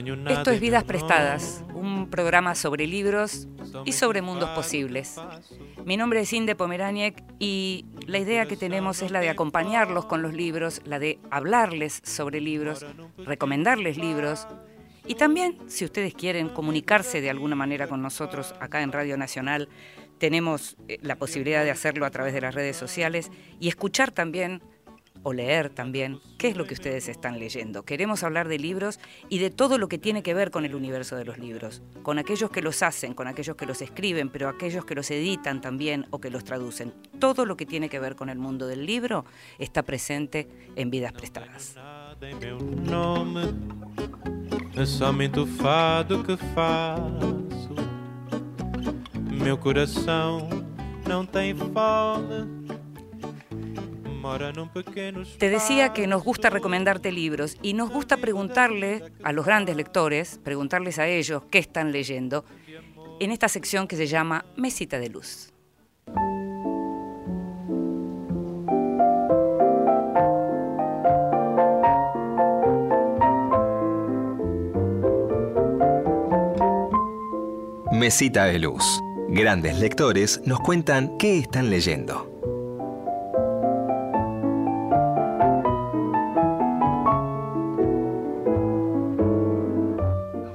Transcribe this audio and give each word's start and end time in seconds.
Esto 0.00 0.50
es 0.50 0.60
Vidas 0.60 0.84
Prestadas, 0.84 1.62
un 1.74 2.08
programa 2.08 2.54
sobre 2.54 2.86
libros 2.86 3.48
y 3.84 3.92
sobre 3.92 4.22
mundos 4.22 4.48
posibles. 4.50 5.16
Mi 5.84 5.98
nombre 5.98 6.20
es 6.20 6.32
Inde 6.32 6.54
Pomeraniec 6.54 7.22
y 7.38 7.84
la 8.06 8.18
idea 8.18 8.46
que 8.46 8.56
tenemos 8.56 9.02
es 9.02 9.10
la 9.10 9.20
de 9.20 9.28
acompañarlos 9.28 10.06
con 10.06 10.22
los 10.22 10.32
libros, 10.32 10.80
la 10.86 10.98
de 10.98 11.18
hablarles 11.30 12.00
sobre 12.02 12.40
libros, 12.40 12.86
recomendarles 13.18 13.98
libros. 13.98 14.48
Y 15.06 15.16
también, 15.16 15.58
si 15.66 15.84
ustedes 15.84 16.14
quieren 16.14 16.48
comunicarse 16.48 17.20
de 17.20 17.28
alguna 17.28 17.56
manera 17.56 17.86
con 17.86 18.00
nosotros 18.00 18.54
acá 18.58 18.80
en 18.80 18.92
Radio 18.92 19.18
Nacional, 19.18 19.68
tenemos 20.16 20.76
eh, 20.88 20.98
la 21.02 21.16
posibilidad 21.16 21.62
de 21.62 21.72
hacerlo 21.72 22.06
a 22.06 22.10
través 22.10 22.32
de 22.32 22.40
las 22.40 22.54
redes 22.54 22.76
sociales 22.76 23.30
y 23.58 23.68
escuchar 23.68 24.12
también 24.12 24.62
o 25.22 25.32
leer 25.32 25.70
también 25.70 26.20
qué 26.38 26.48
es 26.48 26.56
lo 26.56 26.64
que 26.66 26.74
ustedes 26.74 27.08
están 27.08 27.38
leyendo. 27.38 27.84
Queremos 27.84 28.22
hablar 28.22 28.48
de 28.48 28.58
libros 28.58 28.98
y 29.28 29.38
de 29.38 29.50
todo 29.50 29.78
lo 29.78 29.88
que 29.88 29.98
tiene 29.98 30.22
que 30.22 30.34
ver 30.34 30.50
con 30.50 30.64
el 30.64 30.74
universo 30.74 31.16
de 31.16 31.24
los 31.24 31.38
libros, 31.38 31.82
con 32.02 32.18
aquellos 32.18 32.50
que 32.50 32.62
los 32.62 32.82
hacen, 32.82 33.14
con 33.14 33.26
aquellos 33.26 33.56
que 33.56 33.66
los 33.66 33.82
escriben, 33.82 34.30
pero 34.30 34.48
aquellos 34.48 34.84
que 34.84 34.94
los 34.94 35.10
editan 35.10 35.60
también 35.60 36.06
o 36.10 36.20
que 36.20 36.30
los 36.30 36.44
traducen. 36.44 36.94
Todo 37.18 37.46
lo 37.46 37.56
que 37.56 37.66
tiene 37.66 37.88
que 37.88 37.98
ver 37.98 38.16
con 38.16 38.28
el 38.28 38.38
mundo 38.38 38.66
del 38.66 38.86
libro 38.86 39.24
está 39.58 39.82
presente 39.82 40.48
en 40.76 40.90
Vidas 40.90 41.12
Prestadas. 41.12 41.76
Te 55.38 55.50
decía 55.50 55.92
que 55.92 56.06
nos 56.06 56.22
gusta 56.22 56.50
recomendarte 56.50 57.12
libros 57.12 57.56
y 57.62 57.74
nos 57.74 57.90
gusta 57.90 58.16
preguntarle 58.16 59.12
a 59.22 59.32
los 59.32 59.46
grandes 59.46 59.76
lectores, 59.76 60.40
preguntarles 60.42 60.98
a 60.98 61.06
ellos 61.06 61.42
qué 61.50 61.58
están 61.58 61.92
leyendo, 61.92 62.44
en 63.20 63.30
esta 63.30 63.48
sección 63.48 63.86
que 63.86 63.96
se 63.96 64.06
llama 64.06 64.44
Mesita 64.56 64.98
de 64.98 65.10
Luz. 65.10 65.52
Mesita 77.92 78.46
de 78.46 78.58
Luz. 78.58 78.82
Grandes 79.28 79.78
lectores 79.78 80.40
nos 80.46 80.60
cuentan 80.60 81.18
qué 81.18 81.38
están 81.38 81.68
leyendo. 81.68 82.29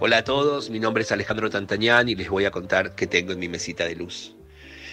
Hola 0.08 0.18
a 0.20 0.24
todos, 0.24 0.70
mi 0.70 0.80
nombre 0.80 1.02
es 1.02 1.12
Alejandro 1.12 1.50
Tantañán 1.50 2.08
y 2.10 2.14
les 2.14 2.30
voy 2.30 2.46
a 2.46 2.52
contar 2.52 2.94
qué 2.94 3.08
tengo 3.08 3.32
en 3.32 3.40
mi 3.40 3.50
mesita 3.50 3.86
de 3.86 3.96
luz. 3.96 4.36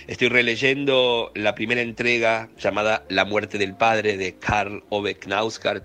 Estoy 0.07 0.31
releyendo 0.31 1.31
la 1.35 1.55
primera 1.55 1.83
entrega 1.83 2.49
llamada 2.57 3.05
La 3.11 3.27
muerte 3.27 3.59
del 3.59 3.75
padre 3.75 4.17
de 4.17 4.37
Karl 4.39 4.83
Ove 4.89 5.17
Knausgaard. 5.17 5.83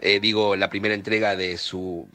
Eh, 0.00 0.18
digo, 0.20 0.56
la 0.56 0.70
primera 0.70 0.94
entrega 0.94 1.36
de 1.36 1.58
su 1.58 2.08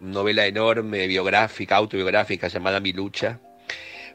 novela 0.00 0.46
enorme, 0.46 1.06
biográfica, 1.06 1.76
autobiográfica 1.76 2.48
llamada 2.48 2.80
Mi 2.80 2.92
lucha 2.92 3.38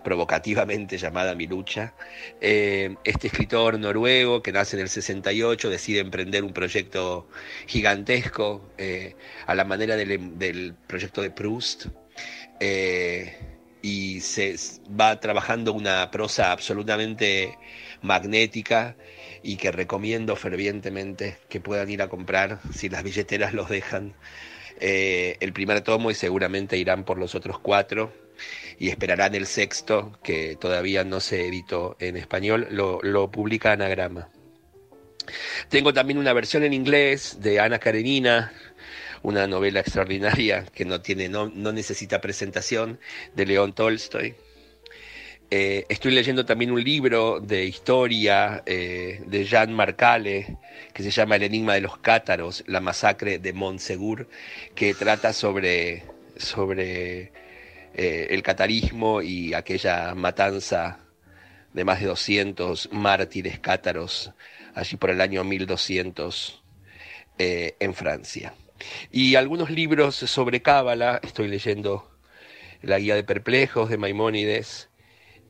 provocativamente 0.04 0.98
llamada 0.98 1.34
Mi 1.36 1.48
lucha. 1.48 1.94
Eh, 2.42 2.96
este 3.04 3.28
escritor 3.28 3.80
noruego 3.80 4.44
que 4.44 4.52
nace 4.52 4.76
en 4.76 4.84
el 4.84 4.90
68 4.90 5.70
decide 5.70 6.00
emprender 6.00 6.44
un 6.44 6.54
proyecto 6.54 7.28
gigantesco 7.68 8.70
eh, 8.78 9.16
a 9.48 9.56
la 9.56 9.64
manera 9.66 9.96
del, 9.96 10.76
proyecto 10.88 11.22
de 11.22 11.32
Proust. 11.32 11.88
Eh, 12.60 13.36
y 13.82 14.22
se 14.22 14.56
va 14.90 15.20
trabajando 15.20 15.74
una 15.74 16.10
prosa 16.10 16.52
absolutamente 16.54 17.58
magnética 18.02 18.96
y 19.42 19.58
que 19.58 19.72
recomiendo 19.72 20.38
fervientemente 20.38 21.38
que 21.50 21.60
puedan 21.60 21.90
ir 21.90 22.02
a 22.02 22.08
comprar 22.08 22.62
si 22.74 22.88
las 22.88 23.04
billeteras 23.04 23.54
los 23.54 23.68
dejan 23.70 24.14
el 24.80 25.54
primer 25.54 25.82
tomo 25.82 26.12
y 26.12 26.16
seguramente 26.16 26.78
irán 26.78 27.06
por 27.06 27.18
los 27.18 27.36
otros 27.36 27.60
cuatro 27.60 28.12
y 28.84 28.90
esperarán 28.90 29.34
el 29.34 29.48
sexto, 29.48 30.12
que 30.22 30.58
todavía 30.58 31.06
no 31.06 31.22
se 31.22 31.48
editó 31.48 31.96
en 32.02 32.18
español, 32.18 32.68
lo, 32.70 33.00
lo 33.02 33.32
publica 33.32 33.72
Anagrama. 33.72 34.28
Tengo 35.70 35.94
también 35.94 36.20
una 36.20 36.34
versión 36.34 36.64
en 36.64 36.74
inglés 36.74 37.38
de 37.40 37.62
Ana 37.62 37.80
Karenina, 37.80 38.52
una 39.22 39.48
novela 39.48 39.80
extraordinaria 39.80 40.66
que 40.66 40.84
no, 40.84 41.00
tiene, 41.00 41.30
no, 41.30 41.48
necesita 41.48 42.20
presentación, 42.20 43.00
de 43.34 43.46
León 43.46 43.72
Tolstoy. 43.72 44.36
Eh, 45.50 45.86
estoy 45.88 46.12
leyendo 46.12 46.44
también 46.46 46.70
un 46.70 46.84
libro 46.84 47.40
de 47.40 47.64
historia 47.64 48.64
eh, 48.66 49.24
de 49.26 49.46
Jean 49.46 49.72
Marcale 49.72 50.58
que 50.94 51.04
se 51.04 51.10
llama 51.10 51.38
El 51.38 51.44
enigma 51.44 51.76
de 51.76 51.82
los 51.82 52.00
cátaros, 52.00 52.66
la 52.68 52.82
masacre 52.82 53.40
de 53.40 53.54
Montsegur, 53.54 54.28
que 54.76 54.94
trata 54.94 55.32
sobre, 55.32 56.04
sobre 56.36 57.32
eh, 57.94 58.28
el 58.32 58.42
catarismo 58.44 59.22
y 59.22 59.54
aquella 59.54 60.16
matanza 60.16 61.00
de 61.74 61.84
más 61.84 62.00
de 62.00 62.08
200 62.08 62.90
mártires 62.92 63.60
cátaros 63.60 64.32
allí 64.76 64.98
por 64.98 65.10
el 65.10 65.22
año 65.22 65.44
1200 65.44 66.64
eh, 67.38 67.76
en 67.80 67.94
Francia. 67.94 68.54
Y 69.12 69.36
algunos 69.36 69.70
libros 69.70 70.16
sobre 70.16 70.62
Cábala, 70.62 71.20
estoy 71.24 71.48
leyendo 71.48 72.12
La 72.82 73.00
Guía 73.00 73.16
de 73.16 73.24
Perplejos 73.24 73.90
de 73.90 73.98
Maimónides, 73.98 74.90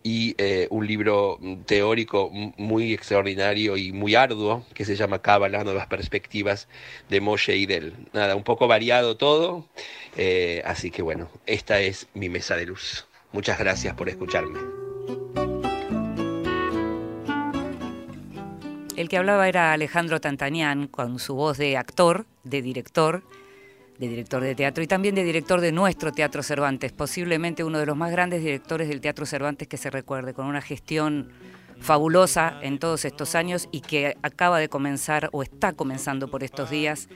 y 0.04 0.36
eh, 0.38 0.68
un 0.70 0.86
libro 0.86 1.40
teórico 1.66 2.30
muy 2.58 2.94
extraordinario 2.94 3.78
y 3.78 3.94
muy 3.94 4.16
arduo 4.16 4.66
que 4.74 4.84
se 4.84 4.96
llama 4.96 5.22
Cábala, 5.22 5.64
Nuevas 5.64 5.88
Perspectivas 5.88 6.68
de 7.10 7.22
Moshe 7.22 7.56
Idel. 7.56 7.94
Nada, 8.12 8.36
un 8.36 8.44
poco 8.44 8.68
variado 8.68 9.16
todo, 9.16 9.66
eh, 10.18 10.62
así 10.66 10.92
que 10.92 11.02
bueno, 11.02 11.30
esta 11.46 11.80
es 11.80 12.08
mi 12.14 12.28
mesa 12.28 12.58
de 12.58 12.66
luz. 12.66 13.08
Muchas 13.32 13.58
gracias 13.58 13.96
por 13.96 14.10
escucharme. 14.10 14.60
El 18.96 19.10
que 19.10 19.18
hablaba 19.18 19.48
era 19.48 19.74
Alejandro 19.74 20.22
Tantanian 20.22 20.88
con 20.88 21.18
su 21.18 21.34
voz 21.34 21.58
de 21.58 21.78
actor, 21.78 22.26
de 22.44 22.62
director 22.62 23.24
de 23.98 24.08
director 24.08 24.42
de 24.42 24.56
teatro 24.56 24.84
y 24.84 24.88
también 24.88 25.16
de 25.16 25.24
director 25.24 25.62
de 25.62 25.72
nuestro 25.72 26.12
Teatro 26.12 26.44
Cervantes, 26.44 26.92
posiblemente 26.92 27.64
uno 27.64 27.80
de 27.80 27.86
los 27.86 27.96
más 27.96 28.12
grandes 28.12 28.42
directores 28.42 28.88
del 28.90 29.02
Teatro 29.02 29.26
Cervantes 29.26 29.68
que 29.68 29.78
se 29.78 29.90
recuerde, 29.90 30.34
con 30.34 30.46
una 30.46 30.62
gestión 30.62 31.30
fabulosa 31.80 32.60
en 32.62 32.80
todos 32.80 33.06
estos 33.06 33.36
años 33.36 33.68
y 33.72 33.82
que 33.82 34.18
acaba 34.22 34.60
de 34.60 34.70
comenzar 34.70 35.30
o 35.32 35.44
está 35.44 35.74
comenzando 35.74 36.30
por 36.30 36.44
estos 36.44 36.70
días 36.70 37.10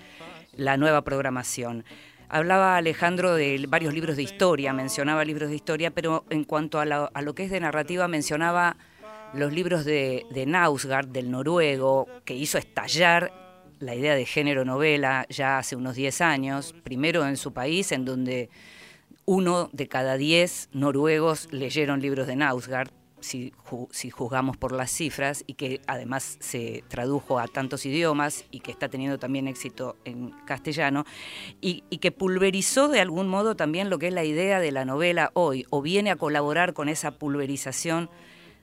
la 0.56 0.78
nueva 0.78 1.04
programación. 1.04 1.84
Hablaba 2.30 2.76
Alejandro 2.76 3.36
de 3.36 3.66
varios 3.70 3.94
libros 3.94 4.18
de 4.18 4.24
historia, 4.24 4.74
mencionaba 4.74 5.24
libros 5.24 5.50
de 5.50 5.56
historia, 5.56 5.92
pero 5.92 6.26
en 6.30 6.44
cuanto 6.44 6.80
a, 6.80 6.86
lo 6.86 7.36
que 7.36 7.46
es 7.46 7.52
de 7.52 7.62
narrativa 7.62 8.10
mencionaba 8.10 8.76
los 9.34 9.54
libros 9.54 9.86
de, 9.86 10.26
de 10.32 10.46
del 11.08 11.32
noruego, 11.32 12.08
que 12.26 12.34
hizo 12.34 12.58
estallar 12.58 13.47
la 13.80 13.96
idea 13.96 14.16
de 14.16 14.26
género 14.26 14.66
novela 14.66 15.26
ya 15.30 15.58
hace 15.58 15.76
unos 15.76 15.96
10 15.96 16.22
años, 16.22 16.74
primero 16.84 17.28
en 17.28 17.38
su 17.38 17.54
país, 17.54 17.92
en 17.92 18.06
donde 18.06 18.50
uno 19.26 19.70
de 19.74 19.88
cada 19.88 20.18
10 20.18 20.70
noruegos 20.72 21.52
leyeron 21.52 22.02
libros 22.02 22.28
de 22.28 22.36
Nausgard, 22.36 22.90
si, 23.20 23.52
juzgamos 24.12 24.58
por 24.58 24.72
las 24.72 24.92
cifras, 24.92 25.44
y 25.48 25.56
que 25.56 25.82
además 25.88 26.38
se 26.40 26.84
tradujo 26.88 27.40
a 27.40 27.48
tantos 27.48 27.86
idiomas 27.86 28.46
y 28.52 28.60
que 28.60 28.72
está 28.72 28.90
teniendo 28.90 29.18
también 29.18 29.48
éxito 29.48 29.98
en 30.06 30.32
castellano, 30.46 31.06
y, 31.60 31.84
y, 31.90 31.98
que 31.98 32.12
pulverizó 32.12 32.88
de 32.88 33.02
algún 33.02 33.28
modo 33.28 33.56
también 33.56 33.90
lo 33.90 34.00
que 34.00 34.08
es 34.08 34.14
la 34.14 34.24
idea 34.24 34.60
de 34.60 34.72
la 34.72 34.86
novela 34.86 35.32
hoy, 35.34 35.66
o 35.70 35.82
viene 35.82 36.12
a 36.12 36.16
colaborar 36.16 36.74
con 36.74 36.90
esa 36.90 37.12
pulverización 37.12 38.10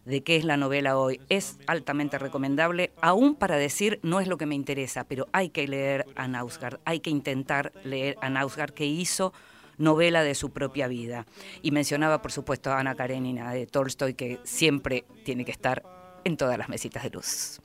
de 0.04 0.22
qué 0.22 0.36
es 0.36 0.44
la 0.44 0.56
novela 0.56 0.98
hoy. 0.98 1.20
Es 1.28 1.58
altamente 1.66 2.18
recomendable, 2.18 2.92
aún 3.00 3.34
para 3.34 3.56
decir 3.56 4.00
no 4.02 4.20
es 4.20 4.28
lo 4.28 4.38
que 4.38 4.46
me 4.46 4.54
interesa, 4.54 5.04
pero 5.04 5.28
hay 5.32 5.50
que 5.50 5.66
leer 5.68 6.06
a 6.16 6.28
Nausgard, 6.28 6.80
hay 6.84 7.00
que 7.00 7.10
intentar 7.10 7.72
leer 7.84 8.16
a 8.20 8.30
Nausgard 8.30 8.72
que 8.72 8.86
hizo 8.86 9.32
novela 9.78 10.22
de 10.22 10.34
su 10.34 10.50
propia 10.50 10.88
vida. 10.88 11.26
Y 11.62 11.70
mencionaba, 11.70 12.22
por 12.22 12.32
supuesto, 12.32 12.70
a 12.70 12.78
Ana 12.78 12.94
Karenina 12.94 13.52
de 13.52 13.66
Tolstoy, 13.66 14.14
que 14.14 14.38
siempre 14.44 15.04
tiene 15.24 15.44
que 15.44 15.52
estar 15.52 15.82
en 16.24 16.36
todas 16.36 16.58
las 16.58 16.68
mesitas 16.68 17.02
de 17.02 17.10
luz. 17.10 17.60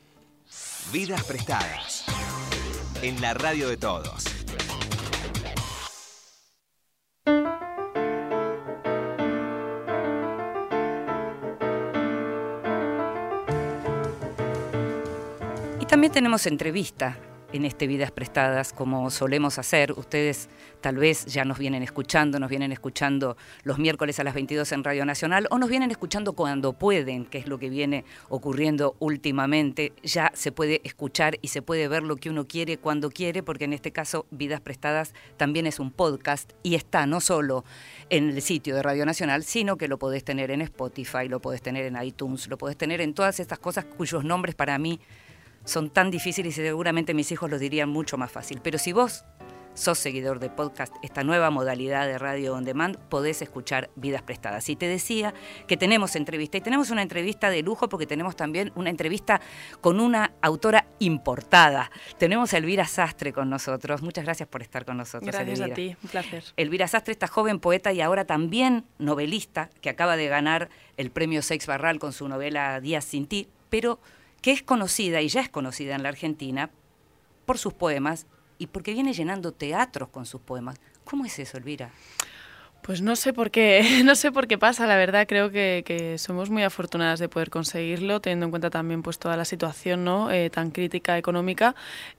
Vidas 0.91 1.23
prestadas 1.23 2.05
en 3.01 3.21
la 3.21 3.33
radio 3.33 3.69
de 3.69 3.77
todos. 3.77 4.25
También 15.89 16.13
tenemos 16.13 16.45
entrevista. 16.45 17.17
en 17.51 17.65
este 17.65 17.87
Vidas 17.87 18.11
Prestadas 18.11 18.73
como 18.73 19.09
solemos 19.09 19.57
hacer. 19.57 19.93
Ustedes 19.93 20.49
tal 20.81 20.97
vez 20.97 21.25
ya 21.25 21.45
nos 21.45 21.57
vienen 21.57 21.81
escuchando, 21.81 22.39
nos 22.39 22.51
vienen 22.51 22.71
escuchando 22.71 23.37
los 23.63 23.79
miércoles 23.79 24.19
a 24.19 24.23
las 24.23 24.35
22 24.35 24.71
en 24.71 24.83
Radio 24.83 25.03
Nacional 25.03 25.47
o 25.49 25.57
nos 25.57 25.67
vienen 25.67 25.89
escuchando 25.89 26.33
cuando 26.33 26.73
pueden, 26.73 27.25
que 27.25 27.39
es 27.39 27.47
lo 27.47 27.57
que 27.57 27.71
viene 27.71 28.05
ocurriendo 28.29 28.95
últimamente. 28.99 29.93
Ya 30.03 30.31
se 30.35 30.51
puede 30.51 30.81
escuchar 30.83 31.39
y 31.41 31.47
se 31.47 31.63
puede 31.63 31.87
ver 31.87 32.03
lo 32.03 32.17
que 32.17 32.29
uno 32.29 32.47
quiere 32.47 32.77
cuando 32.77 33.09
quiere, 33.09 33.41
porque 33.41 33.65
en 33.65 33.73
este 33.73 33.91
caso 33.91 34.27
Vidas 34.29 34.61
Prestadas 34.61 35.15
también 35.37 35.65
es 35.65 35.79
un 35.79 35.89
podcast 35.89 36.51
y 36.61 36.75
está 36.75 37.07
no 37.07 37.19
solo 37.19 37.65
en 38.11 38.29
el 38.29 38.43
sitio 38.43 38.75
de 38.75 38.83
Radio 38.83 39.07
Nacional, 39.07 39.43
sino 39.43 39.75
que 39.75 39.87
lo 39.87 39.97
podés 39.97 40.23
tener 40.23 40.51
en 40.51 40.61
Spotify, 40.61 41.27
lo 41.27 41.41
podés 41.41 41.63
tener 41.63 41.87
en 41.87 41.99
iTunes, 41.99 42.47
lo 42.47 42.59
podés 42.59 42.77
tener 42.77 43.01
en 43.01 43.15
todas 43.15 43.39
estas 43.39 43.57
cosas 43.57 43.85
cuyos 43.85 44.23
nombres 44.23 44.53
para 44.53 44.77
mí 44.77 44.99
son 45.65 45.89
tan 45.89 46.11
difíciles 46.11 46.57
y 46.57 46.61
seguramente 46.61 47.13
mis 47.13 47.31
hijos 47.31 47.49
los 47.49 47.59
dirían 47.59 47.89
mucho 47.89 48.17
más 48.17 48.31
fácil. 48.31 48.59
Pero 48.63 48.77
si 48.77 48.91
vos 48.93 49.25
sos 49.79 49.97
seguidor 49.97 50.39
de 50.39 50.49
podcast, 50.49 50.93
esta 51.03 51.23
nueva 51.23 51.49
modalidad 51.51 52.05
de 52.05 52.17
radio 52.17 52.53
on 52.53 52.65
demand, 52.65 52.97
podés 52.97 53.41
escuchar 53.41 53.89
Vidas 53.95 54.21
Prestadas. 54.21 54.67
Y 54.69 54.75
te 54.75 54.87
decía 54.87 55.33
que 55.67 55.77
tenemos 55.77 56.15
entrevista, 56.15 56.57
y 56.57 56.61
tenemos 56.61 56.89
una 56.89 57.01
entrevista 57.01 57.49
de 57.49 57.61
lujo 57.61 57.87
porque 57.87 58.05
tenemos 58.05 58.35
también 58.35 58.71
una 58.75 58.89
entrevista 58.89 59.39
con 59.79 60.01
una 60.01 60.33
autora 60.41 60.87
importada. 60.99 61.91
Tenemos 62.17 62.53
a 62.53 62.57
Elvira 62.57 62.85
Sastre 62.85 63.31
con 63.31 63.49
nosotros. 63.49 64.01
Muchas 64.01 64.25
gracias 64.25 64.49
por 64.49 64.61
estar 64.61 64.83
con 64.83 64.97
nosotros. 64.97 65.31
Gracias 65.33 65.61
a 65.61 65.73
ti, 65.73 65.95
un 66.03 66.09
placer. 66.09 66.43
Elvira 66.57 66.87
Sastre, 66.87 67.13
esta 67.13 67.27
joven 67.27 67.59
poeta 67.59 67.93
y 67.93 68.01
ahora 68.01 68.25
también 68.25 68.85
novelista, 68.97 69.69
que 69.81 69.89
acaba 69.89 70.17
de 70.17 70.27
ganar 70.27 70.69
el 70.97 71.11
premio 71.11 71.41
Seix 71.41 71.65
Barral 71.67 71.99
con 71.99 72.11
su 72.11 72.27
novela 72.27 72.81
Días 72.81 73.05
sin 73.05 73.27
ti, 73.27 73.47
pero 73.69 73.99
que 74.41 74.51
es 74.51 74.63
conocida 74.63 75.21
y 75.21 75.27
ya 75.27 75.41
es 75.41 75.49
conocida 75.49 75.95
en 75.95 76.03
la 76.03 76.09
Argentina 76.09 76.69
por 77.45 77.57
sus 77.57 77.73
poemas 77.73 78.27
y 78.57 78.67
porque 78.67 78.93
viene 78.93 79.13
llenando 79.13 79.51
teatros 79.51 80.09
con 80.09 80.25
sus 80.25 80.41
poemas. 80.41 80.79
¿Cómo 81.03 81.25
es 81.25 81.39
eso, 81.39 81.57
Elvira? 81.57 81.91
Pues 82.81 83.01
no 83.01 83.15
sé 83.15 83.33
por 83.33 83.51
qué, 83.51 84.01
no 84.05 84.15
sé 84.15 84.31
por 84.31 84.47
qué 84.47 84.57
pasa, 84.57 84.87
la 84.87 84.95
verdad 84.95 85.27
creo 85.27 85.51
que, 85.51 86.15
somos 86.17 86.49
muy 86.49 86.63
afortunadas 86.63 87.19
de 87.19 87.29
poder 87.29 87.49
conseguirlo, 87.49 88.19
teniendo 88.21 88.45
en 88.45 88.51
cuenta 88.51 88.69
también 88.69 89.03
pues 89.03 89.19
toda 89.19 89.35
la 89.35 89.45
situación 89.45 90.03
¿no? 90.03 90.31
Eh, 90.31 90.49
tan 90.49 90.71
crítica 90.71 91.17
económica, 91.17 91.75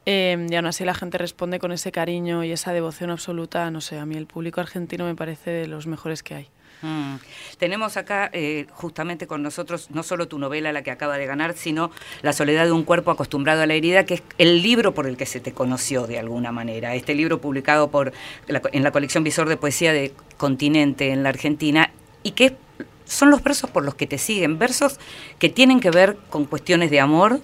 eh, 0.06 0.46
y 0.48 0.54
aún 0.54 0.66
así 0.66 0.84
la 0.84 0.94
gente 0.94 1.18
responde 1.18 1.58
con 1.58 1.72
ese 1.72 1.92
cariño 1.92 2.44
y 2.44 2.52
esa 2.52 2.72
devoción 2.72 3.10
absoluta, 3.10 3.70
no 3.70 3.80
sé, 3.80 3.98
a 3.98 4.06
mí 4.06 4.16
el 4.16 4.26
público 4.26 4.60
argentino 4.60 5.04
me 5.06 5.14
parece 5.14 5.50
de 5.50 5.66
los 5.66 5.86
mejores 5.86 6.22
que 6.22 6.34
hay. 6.34 6.48
Mm. 6.82 7.16
Tenemos 7.58 7.96
acá 7.96 8.30
eh, 8.32 8.66
justamente 8.72 9.26
con 9.26 9.42
nosotros 9.42 9.90
no 9.90 10.02
solo 10.02 10.28
tu 10.28 10.38
novela, 10.38 10.72
la 10.72 10.82
que 10.82 10.90
acaba 10.90 11.18
de 11.18 11.26
ganar, 11.26 11.54
sino 11.54 11.90
La 12.22 12.32
soledad 12.32 12.64
de 12.64 12.72
un 12.72 12.84
cuerpo 12.84 13.10
acostumbrado 13.10 13.62
a 13.62 13.66
la 13.66 13.74
herida, 13.74 14.04
que 14.04 14.14
es 14.14 14.22
el 14.38 14.62
libro 14.62 14.94
por 14.94 15.06
el 15.06 15.16
que 15.16 15.26
se 15.26 15.40
te 15.40 15.52
conoció 15.52 16.06
de 16.06 16.18
alguna 16.18 16.52
manera. 16.52 16.94
Este 16.94 17.14
libro 17.14 17.40
publicado 17.40 17.90
por 17.90 18.12
en 18.48 18.82
la 18.82 18.90
colección 18.90 19.24
Visor 19.24 19.48
de 19.48 19.56
Poesía 19.56 19.92
de 19.92 20.12
Continente 20.36 21.10
en 21.10 21.22
la 21.22 21.28
Argentina 21.28 21.90
y 22.22 22.32
que 22.32 22.56
son 23.04 23.30
los 23.30 23.42
versos 23.42 23.68
por 23.70 23.84
los 23.84 23.94
que 23.94 24.06
te 24.06 24.18
siguen, 24.18 24.58
versos 24.58 24.98
que 25.38 25.48
tienen 25.48 25.80
que 25.80 25.90
ver 25.90 26.16
con 26.30 26.44
cuestiones 26.44 26.90
de 26.90 27.00
amor, 27.00 27.40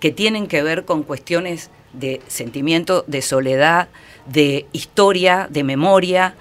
que 0.00 0.12
tienen 0.12 0.46
que 0.46 0.62
ver 0.62 0.84
con 0.84 1.02
cuestiones 1.02 1.70
de 1.92 2.20
sentimiento, 2.28 3.04
de 3.06 3.22
soledad, 3.22 3.88
de 4.26 4.66
historia, 4.72 5.48
de 5.50 5.64
memoria, 5.64 6.34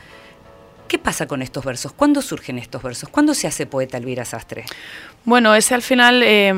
¿Qué 0.87 0.99
pasa 0.99 1.27
con 1.27 1.41
estos 1.41 1.65
versos? 1.65 1.91
¿Cuándo 1.91 2.21
surgen 2.21 2.57
estos 2.57 2.81
versos? 2.81 3.09
¿Cuándo 3.09 3.33
se 3.33 3.47
hace 3.47 3.65
poeta 3.65 3.97
Elvira 3.97 4.25
Sastre? 4.25 4.65
Bueno, 5.25 5.53
ese 5.55 5.75
al 5.75 5.81
final 5.81 6.23
eh, 6.23 6.53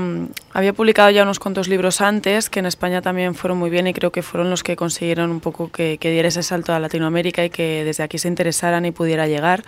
había 0.51 0.73
publicado 0.73 1.11
ya 1.11 1.23
unos 1.23 1.39
cuantos 1.39 1.67
libros 1.67 2.01
antes, 2.01 2.49
que 2.49 2.59
en 2.59 2.65
España 2.65 3.01
también 3.01 3.35
fueron 3.35 3.57
muy 3.57 3.69
bien 3.69 3.85
y 3.87 3.93
creo 3.93 4.11
que 4.11 4.23
fueron 4.23 4.49
los 4.49 4.63
que 4.63 4.75
consiguieron 4.75 5.29
un 5.29 5.39
poco 5.39 5.71
que, 5.71 5.97
diera 6.01 6.27
ese 6.27 6.41
salto 6.41 6.73
a 6.73 6.79
Latinoamérica 6.79 7.45
y 7.45 7.49
que 7.49 7.83
desde 7.83 8.03
aquí 8.03 8.17
se 8.17 8.27
interesaran 8.27 8.85
y 8.85 8.91
pudiera 8.91 9.27
llegar. 9.27 9.63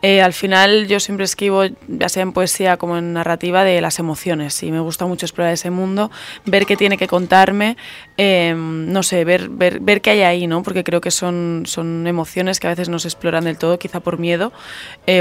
Eh, 0.00 0.20
al 0.20 0.32
final 0.32 0.88
yo 0.88 0.98
siempre 0.98 1.24
escribo, 1.24 1.64
ya 1.86 2.08
sea 2.08 2.22
en 2.22 2.32
poesía 2.32 2.76
como 2.76 2.98
en 2.98 3.12
narrativa, 3.12 3.62
de 3.64 3.80
las 3.80 3.98
emociones 3.98 4.60
y 4.62 4.72
me 4.72 4.80
gusta 4.80 5.06
mucho 5.06 5.26
explorar 5.26 5.52
ese 5.52 5.70
mundo, 5.70 6.10
ver 6.44 6.66
qué 6.66 6.76
tiene 6.76 6.96
que 6.96 7.06
contarme, 7.06 7.76
eh, 8.16 8.54
no 8.56 9.02
sé, 9.02 9.24
ver, 9.24 9.48
ver, 9.48 9.78
ver 9.80 10.00
qué 10.00 10.10
hay 10.10 10.22
ahí, 10.22 10.46
¿no? 10.46 10.62
porque 10.62 10.82
creo 10.82 11.00
que 11.00 11.12
son, 11.12 11.62
son 11.66 12.06
emociones 12.06 12.58
que 12.58 12.66
a 12.66 12.70
veces 12.70 12.88
no 12.88 12.98
se 12.98 13.08
exploran 13.08 13.44
del 13.44 13.58
todo, 13.58 13.78
quizá 13.78 14.00
por 14.00 14.18
miedo 14.18 14.52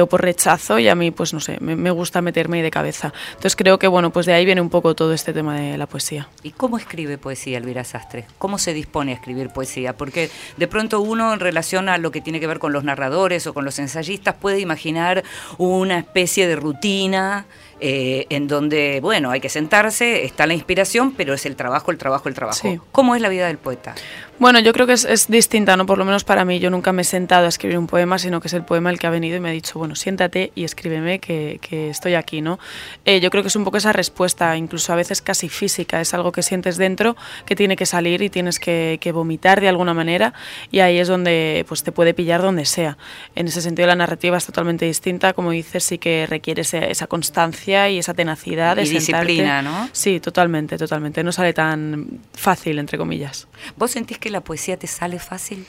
o 0.02 0.06
por 0.08 0.22
rechazo 0.22 0.80
y 0.80 0.88
a 0.88 0.96
mí, 0.96 1.12
pues 1.12 1.34
no 1.34 1.40
sé, 1.40 1.58
me, 1.60 1.76
me 1.76 1.92
gusta 1.92 2.22
meterme 2.22 2.64
de 2.64 2.72
cabeza. 2.72 3.14
Entonces 3.30 3.56
creo 3.56 3.78
que 3.78 3.88
bueno, 3.88 4.12
pues 4.12 4.26
de 4.26 4.34
ahí 4.34 4.46
viene 4.46 4.62
un 4.62 4.70
poco 4.70 4.91
todo 4.96 5.14
este 5.14 5.34
tema 5.34 5.60
de 5.60 5.78
la 5.78 5.88
poesía. 5.88 6.30
¿Y 6.44 6.52
cómo 6.52 6.78
escribe 6.78 7.18
poesía 7.18 7.58
Elvira 7.58 7.84
Sastre? 7.84 8.26
¿Cómo 8.38 8.58
se 8.58 8.74
dispone 8.74 9.12
a 9.12 9.16
escribir 9.16 9.50
poesía? 9.50 9.96
Porque 9.98 10.30
de 10.58 10.68
pronto 10.68 11.02
uno 11.02 11.34
en 11.34 11.40
relación 11.40 11.90
a 11.90 11.98
lo 11.98 12.12
que 12.12 12.22
tiene 12.22 12.40
que 12.40 12.48
ver 12.48 12.60
con 12.60 12.74
los 12.74 12.84
narradores 12.84 13.48
o 13.48 13.54
con 13.54 13.66
los 13.66 13.80
ensayistas 13.80 14.36
puede 14.36 14.60
imaginar 14.60 15.24
una 15.58 16.00
especie 16.00 16.48
de 16.48 16.56
rutina 16.56 17.46
eh, 17.84 18.28
en 18.30 18.48
donde, 18.48 19.00
bueno, 19.02 19.32
hay 19.32 19.42
que 19.42 19.50
sentarse, 19.50 20.24
está 20.24 20.46
la 20.46 20.54
inspiración, 20.54 21.14
pero 21.14 21.34
es 21.34 21.48
el 21.48 21.56
trabajo, 21.56 21.90
el 21.90 21.98
trabajo, 21.98 22.30
el 22.30 22.36
trabajo. 22.36 22.80
¿Cómo 22.92 23.16
es 23.16 23.22
la 23.24 23.30
vida 23.30 23.48
del 23.48 23.58
poeta? 23.58 23.96
Bueno, 24.38 24.60
yo 24.60 24.74
creo 24.74 24.88
que 24.88 24.94
es, 24.94 25.28
distinta, 25.28 25.78
¿no? 25.78 25.86
Por 25.86 26.00
lo 26.00 26.06
menos 26.06 26.24
para 26.24 26.46
mí, 26.46 26.60
yo 26.60 26.70
nunca 26.70 26.94
me 26.94 27.04
he 27.04 27.06
sentado 27.06 27.46
a 27.46 27.50
escribir 27.50 27.78
un 27.78 27.86
poema, 27.86 28.18
sino 28.18 28.42
que 28.42 28.48
es 28.48 28.54
el 28.54 28.64
poema 28.64 28.90
el 28.90 28.98
que 28.98 29.06
ha 29.06 29.12
venido 29.12 29.38
y 29.38 29.40
me 29.40 29.50
ha 29.50 29.52
dicho, 29.52 29.78
bueno, 29.78 29.96
siéntate 29.96 30.52
y 30.56 30.64
escríbeme 30.64 31.20
que, 31.20 31.60
estoy 31.90 32.16
aquí, 32.16 32.42
¿no? 32.42 32.60
Eh, 33.06 33.20
yo 33.20 33.30
creo 33.30 33.44
que 33.44 33.50
es 33.50 33.56
un 33.56 33.64
poco 33.64 33.78
esa 33.78 33.94
respuesta, 33.94 34.58
incluso 34.58 34.94
a 34.94 34.96
veces 34.96 35.22
casi 35.22 35.48
física, 35.48 36.02
es 36.02 36.14
algo 36.16 36.32
que 36.32 36.42
sientes 36.42 36.78
dentro, 36.78 37.16
que 37.46 37.56
tiene 37.56 37.76
que 37.76 37.86
salir 37.86 38.22
y 38.22 38.30
tienes 38.30 38.60
que, 38.60 39.00
vomitar 39.14 39.60
de 39.60 39.70
alguna 39.70 39.94
manera 39.94 40.34
y 40.72 40.80
ahí 40.80 40.98
es 40.98 41.08
donde 41.08 41.66
pues 41.68 41.84
te 41.84 41.92
puede 41.92 42.14
pillar 42.14 42.42
donde 42.42 42.66
sea. 42.66 42.98
En 43.36 43.48
ese 43.48 43.62
sentido 43.62 43.88
la 43.88 43.96
narrativa 43.96 44.38
es 44.38 44.46
totalmente 44.46 44.86
distinta, 44.86 45.34
como 45.34 45.52
dices, 45.52 45.84
sí 45.84 45.98
que 45.98 46.26
requiere 46.28 46.62
esa 46.62 47.08
constancia 47.08 47.71
y 47.72 47.98
esa 47.98 48.14
tenacidad 48.14 48.76
de 48.76 48.84
y 48.84 48.90
disciplina, 48.90 49.62
¿no? 49.62 49.90
Sí, 49.92 50.20
totalmente, 50.20 50.78
totalmente. 50.78 51.24
No 51.24 51.32
sale 51.32 51.54
tan 51.54 52.20
fácil, 52.34 52.80
entre 52.80 52.98
comillas. 52.98 53.48
¿Vos 53.78 53.92
sentís 53.92 54.18
que 54.18 54.30
la 54.30 54.42
poesía 54.42 54.78
te 54.78 54.88
sale 54.88 55.20
fácil? 55.20 55.66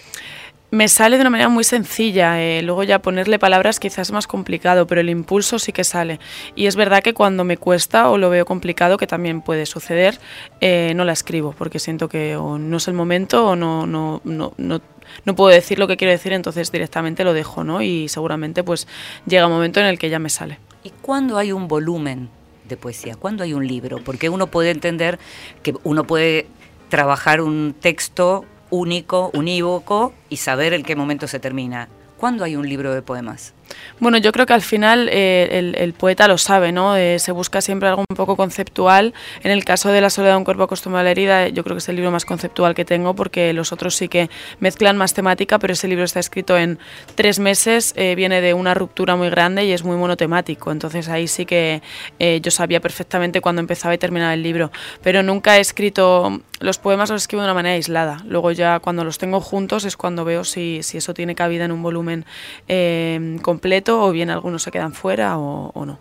Me 0.72 0.88
sale 0.88 1.16
de 1.16 1.21
una 1.21 1.28
manera 1.28 1.50
muy 1.50 1.64
sencilla, 1.64 2.42
eh, 2.42 2.62
luego 2.62 2.82
ya 2.82 3.02
ponerle 3.02 3.38
palabras 3.38 3.78
quizás 3.78 4.09
es 4.09 4.12
más 4.12 4.26
complicado, 4.26 4.87
pero 4.87 5.02
el 5.02 5.11
impulso 5.11 5.59
sí 5.59 5.71
que 5.71 5.85
sale. 5.85 6.18
Y 6.54 6.64
es 6.64 6.76
verdad 6.76 7.02
que 7.02 7.12
cuando 7.12 7.44
me 7.44 7.59
cuesta 7.59 8.09
o 8.09 8.16
lo 8.16 8.30
veo 8.30 8.47
complicado, 8.47 8.97
que 8.97 9.06
también 9.06 9.42
puede 9.42 9.66
suceder, 9.66 10.18
eh, 10.62 10.94
no 10.97 11.04
la 11.04 11.12
escribo, 11.12 11.54
porque 11.59 11.78
siento 11.78 12.09
que 12.09 12.38
no 12.38 12.76
es 12.78 12.88
el 12.88 12.94
momento 12.94 13.49
o 13.49 13.54
no, 13.54 13.87
no, 13.87 14.23
no, 14.25 14.54
no, 14.56 14.80
no 15.26 15.37
puedo 15.37 15.50
decir 15.50 15.78
lo 15.78 15.87
que 15.87 15.99
quiero 15.99 16.12
decir, 16.12 16.32
entonces 16.32 16.73
directamente 16.73 17.23
lo 17.23 17.35
dejo, 17.35 17.64
¿no? 17.64 17.82
Y 17.82 18.09
seguramente 18.09 18.64
pues 18.64 18.88
llega 19.26 19.47
un 19.47 19.52
momento 19.52 19.78
en 19.78 19.85
el 19.85 19.99
que 19.99 20.09
ya 20.09 20.18
me 20.18 20.30
sale. 20.30 20.59
¿Y 20.85 20.91
cuándo 20.91 21.39
hay 21.39 21.53
un 21.53 21.69
volumen 21.69 22.29
de 22.69 22.77
poesía? 22.77 23.15
¿Cuándo 23.15 23.45
hay 23.45 23.55
un 23.55 23.67
libro? 23.67 23.99
Porque 24.03 24.29
uno 24.29 24.49
puede 24.49 24.71
entender 24.71 25.19
que 25.62 25.75
uno 25.85 26.05
puede 26.05 26.47
trabajar 26.89 27.41
un 27.41 27.75
texto 27.79 28.45
único, 28.71 29.31
unívoco 29.33 30.12
y 30.29 30.39
saber 30.39 30.73
en 30.73 30.83
qué 30.83 30.97
momento 30.97 31.29
se 31.29 31.39
termina. 31.39 31.89
¿Cuándo 32.17 32.43
hay 32.43 32.57
un 32.57 32.69
libro 32.69 32.93
de 32.95 33.03
poemas? 33.03 33.55
Bueno, 34.00 34.19
yo 34.19 34.33
creo 34.33 34.47
que 34.47 34.52
al 34.52 34.62
final 34.62 35.09
eh, 35.12 35.75
el, 35.76 35.93
poeta 35.93 36.26
lo 36.26 36.37
sabe, 36.37 36.73
¿no? 36.73 36.97
Eh, 36.97 37.19
se 37.19 37.33
busca 37.33 37.61
siempre 37.61 37.88
algo 37.88 38.05
un 38.09 38.17
poco 38.17 38.37
conceptual. 38.37 39.14
En 39.43 39.50
el 39.52 39.64
caso 39.64 39.91
de 39.91 40.00
La 40.00 40.11
soledad 40.11 40.33
de 40.33 40.38
un 40.38 40.45
cuerpo 40.45 40.64
acostumbrado 40.64 41.02
a 41.02 41.05
la 41.05 41.11
herida, 41.12 41.49
yo 41.49 41.62
creo 41.62 41.76
que 41.76 41.79
es 41.79 41.88
el 41.88 41.97
libro 41.97 42.11
más 42.11 42.25
conceptual 42.25 42.75
que 42.75 42.85
tengo 42.85 43.14
porque 43.14 43.52
los 43.52 43.73
otros 43.73 43.95
sí 43.95 44.09
que 44.09 44.29
mezclan 44.61 44.97
más 44.97 45.14
temática, 45.14 45.59
pero 45.59 45.75
ese 45.75 45.87
libro 45.88 46.05
está 46.05 46.21
escrito 46.21 46.59
en 46.59 46.79
tres 47.14 47.38
meses, 47.38 47.95
eh, 47.97 48.14
viene 48.17 48.41
de 48.41 48.55
una 48.55 48.75
ruptura 48.75 49.14
muy 49.14 49.31
grande 49.31 49.64
y 49.64 49.73
es 49.73 49.85
muy 49.85 49.97
monotemático. 49.97 50.73
Entonces 50.73 51.09
ahí 51.09 51.29
sí 51.29 51.47
que 51.47 51.81
yo 52.19 52.50
sabía 52.50 52.81
perfectamente 52.81 53.41
cuándo 53.41 53.61
empezaba 53.61 53.95
y 53.95 53.99
terminaba 53.99 54.35
el 54.35 54.43
libro. 54.43 54.71
Pero 55.02 55.23
nunca 55.23 55.59
he 55.59 55.61
escrito, 55.61 56.41
los 56.61 56.79
poemas 56.79 57.11
los 57.11 57.23
escribo 57.23 57.43
de 57.43 57.47
una 57.47 57.55
manera 57.55 57.75
aislada. 57.75 58.23
Luego 58.26 58.50
ya 58.52 58.81
cuando 58.81 59.05
los 59.05 59.19
tengo 59.19 59.41
juntos 59.41 59.85
es 59.85 59.97
cuando 59.97 60.25
veo 60.25 60.45
si, 60.45 60.83
si 60.83 60.99
eso 60.99 61.14
tiene 61.14 61.35
cabida 61.35 61.64
en 61.64 61.73
un 61.73 61.83
volumen 61.83 62.25
completo 63.43 63.62
o 63.88 64.12
bien 64.12 64.31
algunos 64.31 64.62
se 64.62 64.71
quedan 64.71 64.92
fuera 64.92 65.38
o, 65.38 65.87
no. 65.87 65.99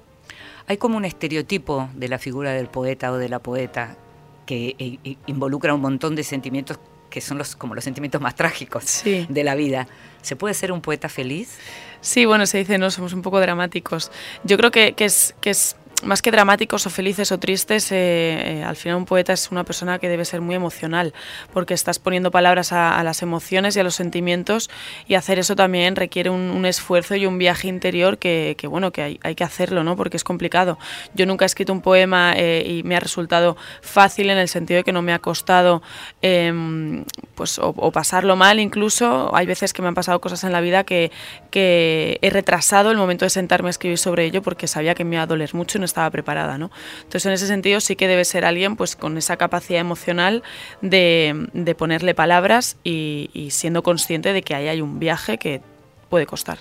Hay 0.68 0.78
como 0.78 0.98
un 0.98 1.06
estereotipo 1.06 1.90
de 1.96 2.08
la 2.08 2.18
figura 2.18 2.52
del 2.54 2.68
poeta 2.68 3.12
o 3.12 3.18
de 3.18 3.30
la 3.30 3.40
poeta 3.40 3.98
que 4.46 4.76
eh, 4.80 5.18
involucra 5.28 5.74
un 5.74 5.82
montón 5.82 6.16
de 6.16 6.24
sentimientos 6.24 6.80
que 7.10 7.22
son 7.22 7.38
los, 7.38 7.56
como 7.56 7.76
los 7.76 7.84
sentimientos 7.84 8.22
más 8.22 8.36
trágicos 8.36 9.04
de 9.04 9.44
la 9.44 9.54
vida. 9.54 9.88
¿Se 10.22 10.36
puede 10.36 10.54
ser 10.54 10.72
un 10.72 10.82
poeta 10.82 11.10
feliz? 11.10 11.60
Sí, 12.00 12.26
bueno, 12.26 12.48
se 12.48 12.58
dice, 12.58 12.78
no, 12.78 12.90
somos 12.90 13.14
un 13.14 13.22
poco 13.22 13.40
dramáticos. 13.40 14.12
Yo 14.44 14.58
creo 14.58 14.72
que, 14.72 14.96
es, 14.98 15.36
que 15.42 15.52
es 15.52 15.76
más 16.04 16.22
que 16.22 16.32
dramáticos 16.32 16.86
o 16.88 16.90
felices 16.90 17.32
o 17.32 17.40
tristes, 17.40 17.92
eh, 17.92 18.64
al 18.66 18.76
final 18.76 18.98
un 18.98 19.06
poeta 19.06 19.34
es 19.34 19.52
una 19.52 19.64
persona 19.64 20.00
que 20.00 20.10
debe 20.10 20.26
ser 20.26 20.42
muy 20.42 20.56
emocional, 20.56 21.14
porque 21.54 21.74
estás 21.74 22.00
poniendo 22.00 22.32
palabras 22.32 22.72
a, 22.72 23.02
las 23.04 23.22
emociones 23.22 23.76
y 23.76 23.80
a 23.80 23.84
los 23.84 23.96
sentimientos 23.96 24.70
y 25.08 25.16
hacer 25.16 25.40
eso 25.40 25.56
también 25.56 25.96
requiere 25.96 26.30
un, 26.30 26.66
esfuerzo 26.66 27.16
y 27.16 27.26
un 27.26 27.38
viaje 27.38 27.68
interior 27.68 28.18
que, 28.18 28.56
bueno, 28.70 28.92
que 28.92 29.20
hay, 29.22 29.36
que 29.36 29.44
hacerlo, 29.44 29.84
¿no? 29.84 29.96
Porque 29.96 30.16
es 30.16 30.24
complicado. 30.24 30.78
Yo 31.16 31.26
nunca 31.26 31.44
he 31.46 31.48
escrito 31.48 31.74
un 31.74 31.82
poema 31.82 32.36
y 32.38 32.84
me 32.84 32.96
ha 32.96 33.00
resultado 33.00 33.58
fácil 33.82 34.30
en 34.30 34.38
el 34.38 34.48
sentido 34.48 34.78
de 34.78 34.84
que 34.84 34.92
no 34.92 35.02
me 35.02 35.12
ha 35.12 35.20
costado 35.20 35.82
em, 36.22 37.04
pues, 37.36 37.60
o, 37.60 37.92
pasarlo 37.92 38.36
mal 38.36 38.60
incluso. 38.60 39.36
Hay 39.36 39.48
veces 39.48 39.74
que 39.74 39.82
me 39.82 39.88
han 39.88 39.96
pasado 39.96 40.22
cosas 40.22 40.44
en 40.44 40.52
la 40.52 40.62
vida 40.62 40.84
que, 40.84 41.12
que 41.50 42.20
he 42.22 42.30
retrasado 42.30 42.92
el 42.92 42.98
momento 42.98 43.26
de 43.26 43.30
sentarme 43.30 43.70
a 43.70 43.72
escribir 43.72 43.98
sobre 43.98 44.26
ello 44.26 44.42
porque 44.42 44.68
sabía 44.68 44.94
que 44.94 45.04
me 45.04 45.16
iba 45.16 45.24
a 45.24 45.28
doler 45.28 45.54
mucho 45.54 45.80
no 45.80 45.86
estaba 45.92 46.10
preparada. 46.10 46.58
¿no? 46.58 46.72
Entonces, 46.98 47.26
en 47.26 47.34
ese 47.34 47.48
sentido, 47.48 47.80
sí 47.80 47.96
que 47.96 48.08
debe 48.08 48.26
ser 48.26 48.46
alguien 48.46 48.76
pues, 48.76 48.96
con 48.96 49.18
esa 49.18 49.38
capacidad 49.38 49.80
emocional 49.80 50.44
de, 50.82 51.76
ponerle 51.78 52.14
palabras 52.14 52.78
y, 52.84 53.30
y 53.34 53.52
siendo 53.52 53.84
consciente 53.84 54.34
de 54.34 54.42
que 54.42 54.56
ahí 54.56 54.68
hay 54.68 54.82
un 54.82 55.00
viaje 55.00 55.38
que 55.38 55.62
puede 56.10 56.26
costar. 56.26 56.60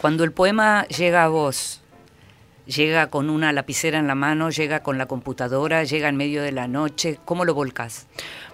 Cuando 0.00 0.24
el 0.24 0.32
poema 0.32 0.86
llega 0.88 1.24
a 1.24 1.28
vos, 1.28 1.82
llega 2.66 3.08
con 3.08 3.30
una 3.30 3.52
lapicera 3.52 3.98
en 3.98 4.06
la 4.06 4.14
mano, 4.14 4.50
llega 4.50 4.82
con 4.82 4.98
la 4.98 5.06
computadora, 5.06 5.84
llega 5.84 6.08
en 6.08 6.16
medio 6.16 6.42
de 6.42 6.52
la 6.52 6.68
noche, 6.68 7.18
¿cómo 7.24 7.44
lo 7.44 7.54
volcas? 7.54 8.06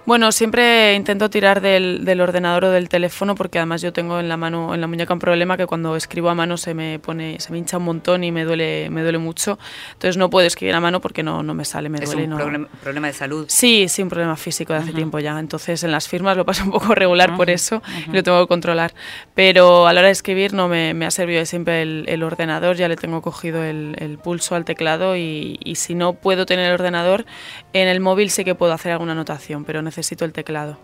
Bueno, 0.06 0.30
siempre 0.30 0.94
intento 0.94 1.28
tirar 1.30 1.60
del, 1.60 2.04
del, 2.04 2.20
ordenador 2.20 2.66
o 2.66 2.70
del 2.70 2.88
teléfono 2.88 3.34
porque 3.34 3.58
además 3.58 3.82
yo 3.82 3.92
tengo 3.92 4.20
en 4.20 4.28
la 4.28 4.36
mano, 4.36 4.72
en 4.72 4.80
la 4.80 4.86
muñeca 4.86 5.12
un 5.12 5.18
problema 5.18 5.56
que 5.56 5.66
cuando 5.66 5.96
escribo 5.96 6.30
a 6.30 6.34
mano 6.36 6.56
se 6.56 6.74
me 6.74 7.00
pone, 7.00 7.40
se 7.40 7.50
me 7.50 7.58
hincha 7.58 7.78
un 7.78 7.86
montón 7.86 8.22
y 8.22 8.30
me 8.30 8.44
duele, 8.44 8.88
me 8.88 9.02
duele 9.02 9.18
mucho. 9.18 9.58
Entonces 9.94 10.16
no 10.16 10.30
puedo 10.30 10.46
escribir 10.46 10.76
a 10.76 10.80
mano 10.80 11.00
porque 11.00 11.24
no, 11.24 11.42
no 11.42 11.54
me 11.54 11.64
sale, 11.64 11.88
me 11.88 11.98
¿Es 11.98 12.12
duele. 12.12 12.28
un 12.28 12.36
problema, 12.36 12.68
problema, 12.84 13.06
de 13.08 13.14
salud? 13.14 13.46
Sí, 13.48 13.88
sí, 13.88 14.00
un 14.00 14.08
problema 14.08 14.36
físico 14.36 14.72
de 14.74 14.78
hace 14.78 14.92
tiempo 14.92 15.18
ya. 15.18 15.36
Entonces 15.40 15.82
en 15.82 15.90
las 15.90 16.06
firmas 16.06 16.36
lo 16.36 16.46
paso 16.46 16.62
un 16.62 16.70
poco 16.70 16.94
regular 16.94 17.36
por 17.36 17.50
eso 17.50 17.82
y 18.06 18.12
lo 18.12 18.22
tengo 18.22 18.40
que 18.42 18.46
controlar. 18.46 18.94
Pero 19.34 19.88
a 19.88 19.92
la 19.92 20.02
hora 20.02 20.06
de 20.06 20.12
escribir 20.12 20.52
no 20.52 20.68
me, 20.68 20.94
me 20.94 21.06
ha 21.06 21.10
servido 21.10 21.44
siempre 21.46 21.82
el, 21.82 22.04
el, 22.06 22.22
ordenador, 22.22 22.76
ya 22.76 22.86
le 22.86 22.94
tengo 22.94 23.22
cogido 23.22 23.64
el, 23.64 23.96
el 23.98 24.18
pulso 24.18 24.54
al 24.54 24.64
teclado 24.64 25.16
y, 25.16 25.58
y 25.64 25.74
si 25.74 25.96
no 25.96 26.12
puedo 26.12 26.46
tener 26.46 26.66
el 26.66 26.74
ordenador, 26.74 27.26
en 27.72 27.88
el 27.88 27.98
móvil 27.98 28.30
sí 28.30 28.44
que 28.44 28.54
puedo 28.54 28.72
hacer 28.72 28.92
alguna 28.92 29.10
anotación, 29.10 29.64
pero 29.64 29.82
necesito 29.82 29.95
el 30.24 30.32
teclado. 30.32 30.78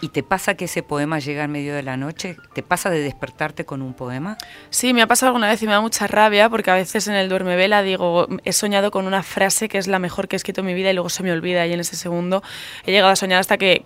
¿Y 0.00 0.08
te 0.08 0.22
pasa 0.22 0.54
que 0.54 0.66
ese 0.66 0.82
poema 0.82 1.18
llega 1.18 1.44
en 1.44 1.50
medio 1.50 1.74
de 1.74 1.82
la 1.82 1.96
noche? 1.96 2.36
¿Te 2.52 2.62
pasa 2.62 2.90
de 2.90 3.00
despertarte 3.00 3.64
con 3.64 3.80
un 3.80 3.94
poema? 3.94 4.36
Sí, 4.70 4.92
me 4.92 5.02
ha 5.02 5.06
pasado 5.06 5.28
alguna 5.28 5.48
vez 5.48 5.62
y 5.62 5.66
me 5.66 5.72
da 5.72 5.80
mucha 5.80 6.06
rabia 6.06 6.50
porque 6.50 6.70
a 6.70 6.74
veces 6.74 7.08
en 7.08 7.14
el 7.14 7.28
duerme 7.28 7.56
vela 7.56 7.82
digo, 7.82 8.26
he 8.44 8.52
soñado 8.52 8.90
con 8.90 9.06
una 9.06 9.22
frase 9.22 9.68
que 9.68 9.78
es 9.78 9.86
la 9.86 9.98
mejor 9.98 10.28
que 10.28 10.36
he 10.36 10.38
escrito 10.38 10.60
en 10.60 10.66
mi 10.66 10.74
vida 10.74 10.90
y 10.90 10.94
luego 10.94 11.08
se 11.08 11.22
me 11.22 11.32
olvida 11.32 11.66
y 11.66 11.72
en 11.72 11.80
ese 11.80 11.96
segundo 11.96 12.42
he 12.84 12.90
llegado 12.90 13.12
a 13.12 13.16
soñar 13.16 13.40
hasta 13.40 13.56
que, 13.56 13.84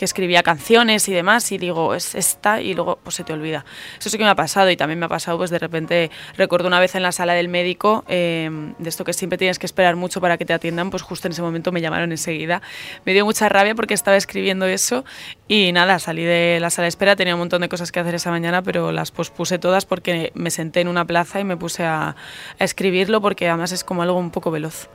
escribía 0.00 0.42
canciones 0.42 1.06
y 1.10 1.12
demás 1.12 1.52
y 1.52 1.58
digo, 1.58 1.94
es 1.94 2.14
esta 2.14 2.62
y 2.62 2.72
luego 2.72 2.98
pues 3.02 3.16
se 3.16 3.22
te 3.22 3.34
olvida. 3.34 3.66
Eso 3.98 4.08
sí 4.08 4.16
que 4.16 4.24
me 4.24 4.30
ha 4.30 4.34
pasado 4.34 4.70
y 4.70 4.76
también 4.76 4.98
me 4.98 5.04
ha 5.04 5.10
pasado 5.10 5.36
pues 5.36 5.50
de 5.50 5.58
repente, 5.58 6.10
recuerdo 6.38 6.68
una 6.68 6.80
vez 6.80 6.94
en 6.94 7.02
la 7.02 7.12
sala 7.12 7.34
del 7.34 7.48
médico, 7.48 8.02
eh, 8.08 8.48
de 8.78 8.88
esto 8.88 9.04
que 9.04 9.12
siempre 9.12 9.36
tienes 9.36 9.58
que 9.58 9.66
esperar 9.66 9.96
mucho 9.96 10.18
para 10.22 10.38
que 10.38 10.46
te 10.46 10.54
atiendan, 10.54 10.88
pues 10.88 11.02
justo 11.02 11.28
en 11.28 11.32
ese 11.32 11.42
momento 11.42 11.70
me 11.70 11.82
llamaron 11.82 12.12
enseguida. 12.12 12.62
Me 13.04 13.12
dio 13.12 13.26
mucha 13.26 13.50
rabia 13.50 13.74
porque 13.74 13.92
estaba 13.92 14.16
escribiendo 14.16 14.64
eso 14.64 15.04
y 15.52 15.72
nada, 15.72 15.98
salí 15.98 16.22
de 16.22 16.58
la 16.60 16.70
sala 16.70 16.84
de 16.84 16.90
espera, 16.90 17.16
tenía 17.16 17.34
un 17.34 17.40
montón 17.40 17.62
de 17.62 17.68
cosas 17.68 17.90
que 17.90 17.98
hacer 17.98 18.14
esa 18.14 18.30
mañana, 18.30 18.62
pero 18.62 18.92
las 18.92 19.10
pospuse 19.10 19.58
todas 19.58 19.84
porque 19.84 20.30
me 20.36 20.48
senté 20.52 20.80
en 20.80 20.86
una 20.86 21.04
plaza 21.04 21.40
y 21.40 21.44
me 21.44 21.56
puse 21.56 21.82
a, 21.82 22.14
escribirlo 22.60 23.20
porque 23.20 23.48
además 23.48 23.72
es 23.72 23.82
como 23.82 24.02
algo 24.02 24.16
un 24.16 24.30
poco 24.30 24.52
veloz. 24.52 24.88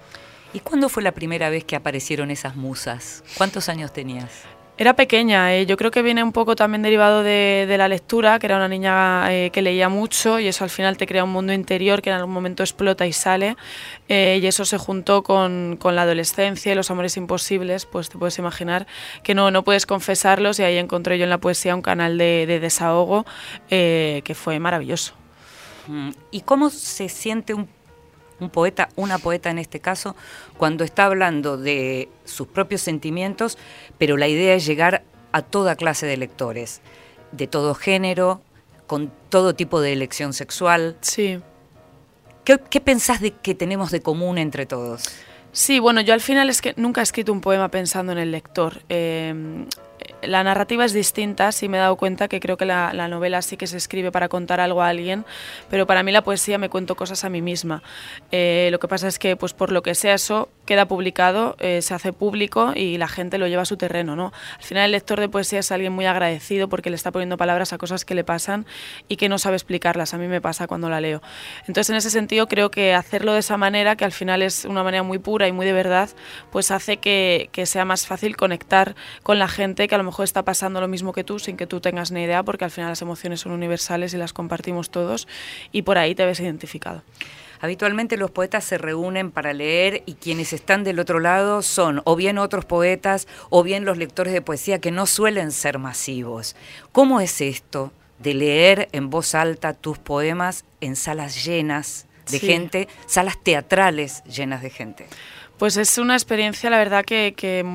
¿Y 0.53 0.61
cuándo 0.61 0.87
fue 0.87 1.03
la 1.03 1.11
primera 1.11 1.49
vez 1.49 1.65
que 1.65 1.75
aparecieron 1.75 2.31
esas 2.31 2.55
musas? 2.55 3.25
¿Cuántos 3.37 3.67
años 3.67 3.91
tenías? 3.91 4.31
Era 4.77 4.93
pequeña, 4.93 5.55
eh. 5.55 5.65
yo 5.65 5.77
creo 5.77 5.89
que 5.89 6.01
viene 6.01 6.21
un 6.21 6.33
poco 6.33 6.57
también 6.57 6.81
derivado 6.81 7.23
de, 7.23 7.65
de 7.65 7.77
la 7.77 7.87
lectura, 7.87 8.39
que 8.39 8.47
era 8.47 8.57
una 8.57 8.67
niña 8.67 9.33
eh, 9.33 9.49
que 9.51 9.61
leía 9.61 9.87
mucho 9.87 10.37
y 10.37 10.47
eso 10.47 10.65
al 10.65 10.69
final 10.69 10.97
te 10.97 11.07
crea 11.07 11.23
un 11.23 11.29
mundo 11.29 11.53
interior 11.53 12.01
que 12.01 12.09
en 12.09 12.17
algún 12.17 12.33
momento 12.33 12.61
explota 12.61 13.07
y 13.07 13.13
sale 13.13 13.55
eh, 14.09 14.37
y 14.41 14.45
eso 14.45 14.65
se 14.65 14.77
juntó 14.77 15.23
con, 15.23 15.77
con, 15.79 15.95
la 15.95 16.01
adolescencia 16.01 16.73
y 16.73 16.75
los 16.75 16.91
amores 16.91 17.15
imposibles, 17.15 17.85
pues 17.85 18.09
te 18.09 18.17
puedes 18.17 18.37
imaginar 18.37 18.85
que 19.23 19.33
no, 19.33 19.49
no 19.49 19.63
puedes 19.63 19.85
confesarlos 19.85 20.59
y 20.59 20.63
ahí 20.63 20.77
encontré 20.77 21.17
yo 21.17 21.23
en 21.23 21.29
la 21.29 21.37
poesía 21.37 21.73
un 21.73 21.81
canal 21.81 22.17
de, 22.17 22.45
de 22.45 22.59
desahogo 22.59 23.25
eh, 23.69 24.23
que 24.25 24.35
fue 24.35 24.59
maravilloso. 24.59 25.13
Mm, 25.87 26.09
¿Y 26.31 26.41
cómo 26.41 26.69
se 26.69 27.07
siente 27.07 27.53
un 27.53 27.69
un 28.39 28.49
poeta, 28.49 28.89
una 28.95 29.17
poeta 29.17 29.49
en 29.49 29.59
este 29.59 29.79
caso, 29.79 30.15
cuando 30.57 30.83
está 30.83 31.05
hablando 31.05 31.57
de 31.57 32.09
sus 32.25 32.47
propios 32.47 32.81
sentimientos, 32.81 33.57
pero 33.97 34.17
la 34.17 34.27
idea 34.27 34.55
es 34.55 34.65
llegar 34.65 35.03
a 35.31 35.41
toda 35.41 35.75
clase 35.75 36.05
de 36.05 36.17
lectores, 36.17 36.81
de 37.31 37.47
todo 37.47 37.75
género, 37.75 38.41
con 38.87 39.11
todo 39.29 39.55
tipo 39.55 39.81
de 39.81 39.93
elección 39.93 40.33
sexual. 40.33 40.97
Sí. 41.01 41.39
¿Qué, 42.43 42.59
qué 42.69 42.81
pensás 42.81 43.21
de 43.21 43.31
que 43.31 43.55
tenemos 43.55 43.91
de 43.91 44.01
común 44.01 44.37
entre 44.37 44.65
todos? 44.65 45.03
Sí, 45.51 45.79
bueno, 45.79 46.01
yo 46.01 46.13
al 46.13 46.21
final 46.21 46.49
es 46.49 46.61
que 46.61 46.73
nunca 46.77 47.01
he 47.01 47.03
escrito 47.03 47.31
un 47.31 47.41
poema 47.41 47.69
pensando 47.69 48.11
en 48.11 48.17
el 48.17 48.31
lector. 48.31 48.81
Eh, 48.89 49.65
la 50.21 50.43
narrativa 50.43 50.85
es 50.85 50.93
distinta, 50.93 51.51
sí 51.51 51.69
me 51.69 51.77
he 51.77 51.79
dado 51.79 51.95
cuenta 51.95 52.27
que 52.27 52.39
creo 52.39 52.57
que 52.57 52.65
la, 52.65 52.93
la, 52.93 53.07
novela 53.07 53.41
sí 53.41 53.57
que 53.57 53.67
se 53.67 53.77
escribe 53.77 54.11
para 54.11 54.29
contar 54.29 54.59
algo 54.59 54.81
a 54.81 54.89
alguien, 54.89 55.25
pero 55.69 55.85
para 55.87 56.03
mí 56.03 56.11
la 56.11 56.23
poesía 56.23 56.57
me 56.57 56.69
cuento 56.69 56.95
cosas 56.95 57.23
a 57.23 57.29
mí 57.29 57.41
misma. 57.41 57.83
Eh, 58.31 58.69
lo 58.71 58.79
que 58.79 58.87
pasa 58.87 59.07
es 59.07 59.19
que, 59.19 59.35
pues 59.35 59.53
por 59.53 59.71
lo 59.71 59.83
que 59.83 59.95
sea 59.95 60.13
eso, 60.13 60.49
queda 60.65 60.87
publicado, 60.87 61.55
eh, 61.59 61.81
se 61.81 61.93
hace 61.93 62.13
público 62.13 62.73
y 62.75 62.97
la 62.97 63.07
gente 63.07 63.37
lo 63.37 63.47
lleva 63.47 63.63
a 63.63 63.65
su 63.65 63.77
terreno. 63.77 64.15
¿no? 64.15 64.33
Al 64.57 64.63
final 64.63 64.85
el 64.85 64.91
lector 64.91 65.19
de 65.19 65.29
poesía 65.29 65.59
es 65.59 65.71
alguien 65.71 65.93
muy 65.93 66.05
agradecido 66.05 66.67
porque 66.67 66.89
le 66.89 66.95
está 66.95 67.11
poniendo 67.11 67.37
palabras 67.37 67.73
a 67.73 67.77
cosas 67.77 68.05
que 68.05 68.15
le 68.15 68.23
pasan 68.23 68.65
y 69.07 69.17
que 69.17 69.29
no 69.29 69.37
sabe 69.37 69.55
explicarlas. 69.55 70.13
A 70.13 70.17
mí 70.17 70.27
me 70.27 70.41
pasa 70.41 70.67
cuando 70.67 70.89
la 70.89 71.01
leo. 71.01 71.21
Entonces 71.67 71.89
en 71.89 71.95
ese 71.95 72.09
sentido 72.09 72.47
creo 72.47 72.71
que 72.71 72.93
hacerlo 72.93 73.33
de 73.33 73.39
esa 73.39 73.57
manera, 73.57 73.95
que 73.95 74.05
al 74.05 74.11
final 74.11 74.41
es 74.41 74.65
una 74.65 74.83
manera 74.83 75.03
muy 75.03 75.19
pura 75.19 75.47
y 75.47 75.51
muy 75.51 75.65
de 75.65 75.73
verdad, 75.73 76.09
pues 76.51 76.71
hace 76.71 76.97
que, 76.97 77.49
que 77.51 77.65
sea 77.65 77.85
más 77.85 78.07
fácil 78.07 78.35
conectar 78.35 78.95
con 79.23 79.39
la 79.39 79.47
gente 79.47 79.87
que 79.87 79.95
a 79.95 79.97
lo 79.97 80.03
mejor 80.03 80.23
está 80.25 80.43
pasando 80.43 80.81
lo 80.81 80.87
mismo 80.87 81.13
que 81.13 81.23
tú 81.23 81.39
sin 81.39 81.57
que 81.57 81.67
tú 81.67 81.79
tengas 81.79 82.11
ni 82.11 82.23
idea 82.23 82.43
porque 82.43 82.65
al 82.65 82.71
final 82.71 82.89
las 82.89 83.01
emociones 83.01 83.41
son 83.41 83.51
universales 83.51 84.13
y 84.13 84.17
las 84.17 84.33
compartimos 84.33 84.89
todos 84.89 85.27
y 85.71 85.83
por 85.83 85.97
ahí 85.97 86.15
te 86.15 86.25
ves 86.25 86.39
identificado. 86.39 87.03
Habitualmente 87.65 88.15
los 88.15 88.29
poetas 88.29 88.63
se 88.63 88.77
reúnen 88.77 89.31
para 89.31 89.51
leer 89.51 90.03
y 90.05 90.13
quienes 90.13 90.53
están 90.53 90.83
del 90.83 90.99
otro 90.99 91.19
lado 91.19 91.63
son 91.63 91.99
o 92.05 92.15
bien 92.15 92.37
otros 92.37 92.63
poetas 92.63 93.27
o 93.49 93.63
bien 93.63 93.85
los 93.85 93.97
lectores 93.97 94.33
de 94.33 94.43
poesía 94.43 94.77
que 94.77 94.91
no 94.91 95.07
suelen 95.07 95.51
ser 95.51 95.79
masivos. 95.79 96.55
¿Cómo 96.91 97.21
es 97.21 97.41
esto 97.41 97.91
de 98.19 98.35
leer 98.35 98.87
en 98.91 99.09
voz 99.09 99.33
alta 99.33 99.73
tus 99.73 99.97
poemas 99.97 100.63
en 100.79 100.95
salas 100.95 101.43
llenas 101.43 102.05
de 102.29 102.37
sí. 102.37 102.45
gente, 102.45 102.87
salas 103.07 103.41
teatrales 103.41 104.23
llenas 104.25 104.61
de 104.61 104.69
gente? 104.69 105.07
Pues 105.57 105.75
es 105.77 105.97
una 105.97 106.13
experiencia, 106.13 106.69
la 106.69 106.77
verdad, 106.77 107.03
que, 107.03 107.33
que 107.35 107.65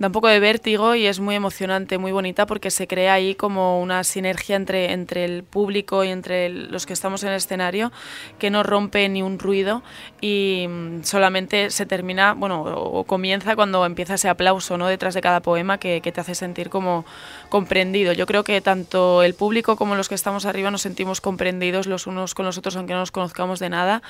da 0.00 0.06
un 0.06 0.12
poco 0.12 0.28
de 0.28 0.40
vértigo 0.40 0.94
y 0.94 1.06
es 1.06 1.20
muy 1.20 1.34
emocionante, 1.34 1.98
muy 1.98 2.10
bonita 2.10 2.46
porque 2.46 2.70
se 2.70 2.88
crea 2.88 3.12
ahí 3.12 3.34
como 3.34 3.82
una 3.82 4.02
sinergia 4.02 4.56
entre, 4.56 4.92
entre 4.92 5.26
el 5.26 5.44
público 5.44 6.02
y 6.04 6.08
entre 6.08 6.48
los 6.48 6.86
que 6.86 6.94
estamos 6.94 7.22
en 7.22 7.28
el 7.28 7.34
escenario 7.34 7.92
que 8.38 8.48
no 8.48 8.62
rompe 8.62 9.06
ni 9.10 9.20
un 9.20 9.38
ruido 9.38 9.82
y 10.22 10.66
solamente 11.02 11.68
se 11.68 11.84
termina, 11.84 12.32
bueno, 12.32 12.62
o 12.62 13.04
comienza 13.04 13.54
cuando 13.56 13.84
empieza 13.84 14.14
ese 14.14 14.30
aplauso 14.30 14.78
¿no? 14.78 14.86
detrás 14.86 15.12
de 15.12 15.20
cada 15.20 15.40
poema 15.40 15.76
que, 15.76 16.00
que 16.00 16.12
te 16.12 16.22
hace 16.22 16.34
sentir 16.34 16.70
como 16.70 17.04
comprendido. 17.50 18.14
Yo 18.14 18.24
creo 18.24 18.42
que 18.42 18.62
tanto 18.62 19.22
el 19.22 19.34
público 19.34 19.76
como 19.76 19.96
los 19.96 20.08
que 20.08 20.14
estamos 20.14 20.46
arriba 20.46 20.70
nos 20.70 20.80
sentimos 20.80 21.20
comprendidos 21.20 21.86
los 21.86 22.06
unos 22.06 22.34
con 22.34 22.46
los 22.46 22.56
otros 22.56 22.74
aunque 22.76 22.94
no 22.94 23.00
nos 23.00 23.10
conozcamos 23.10 23.58
de 23.58 23.68
nada 23.68 24.00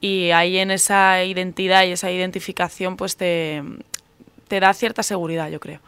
y 0.00 0.32
ahí 0.32 0.58
en 0.58 0.72
esa 0.72 1.22
identidad 1.22 1.84
y 1.84 1.92
esa 1.92 2.10
identificación 2.10 2.96
pues 2.96 3.16
te, 3.16 3.62
te 4.48 4.60
da 4.60 4.72
cierta 4.74 5.02
seguridad, 5.02 5.48
yo 5.50 5.60
creo. 5.60 5.80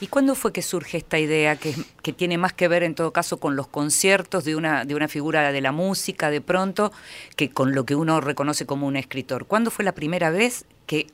¿Y 0.00 0.08
cuándo 0.08 0.34
fue 0.34 0.52
que 0.52 0.62
surge 0.62 0.98
esta 0.98 1.18
idea 1.18 1.56
que, 1.56 1.74
que, 2.02 2.12
tiene 2.12 2.36
más 2.36 2.52
que 2.52 2.68
ver 2.68 2.82
en 2.82 2.94
todo 2.94 3.12
caso 3.12 3.38
con 3.38 3.56
los 3.56 3.66
conciertos 3.66 4.44
de 4.44 4.54
una, 4.54 4.84
de 4.84 4.94
una 4.94 5.08
figura 5.08 5.52
de 5.52 5.60
la 5.60 5.72
música 5.72 6.30
de 6.30 6.42
pronto 6.42 6.92
que 7.34 7.50
con 7.50 7.74
lo 7.74 7.86
que 7.86 7.94
uno 7.94 8.20
reconoce 8.20 8.66
como 8.66 8.86
un 8.86 8.96
escritor? 8.96 9.46
¿Cuándo 9.46 9.70
fue 9.70 9.84
la 9.84 9.92
primera 9.92 10.30
vez 10.30 10.66
que 10.86 11.06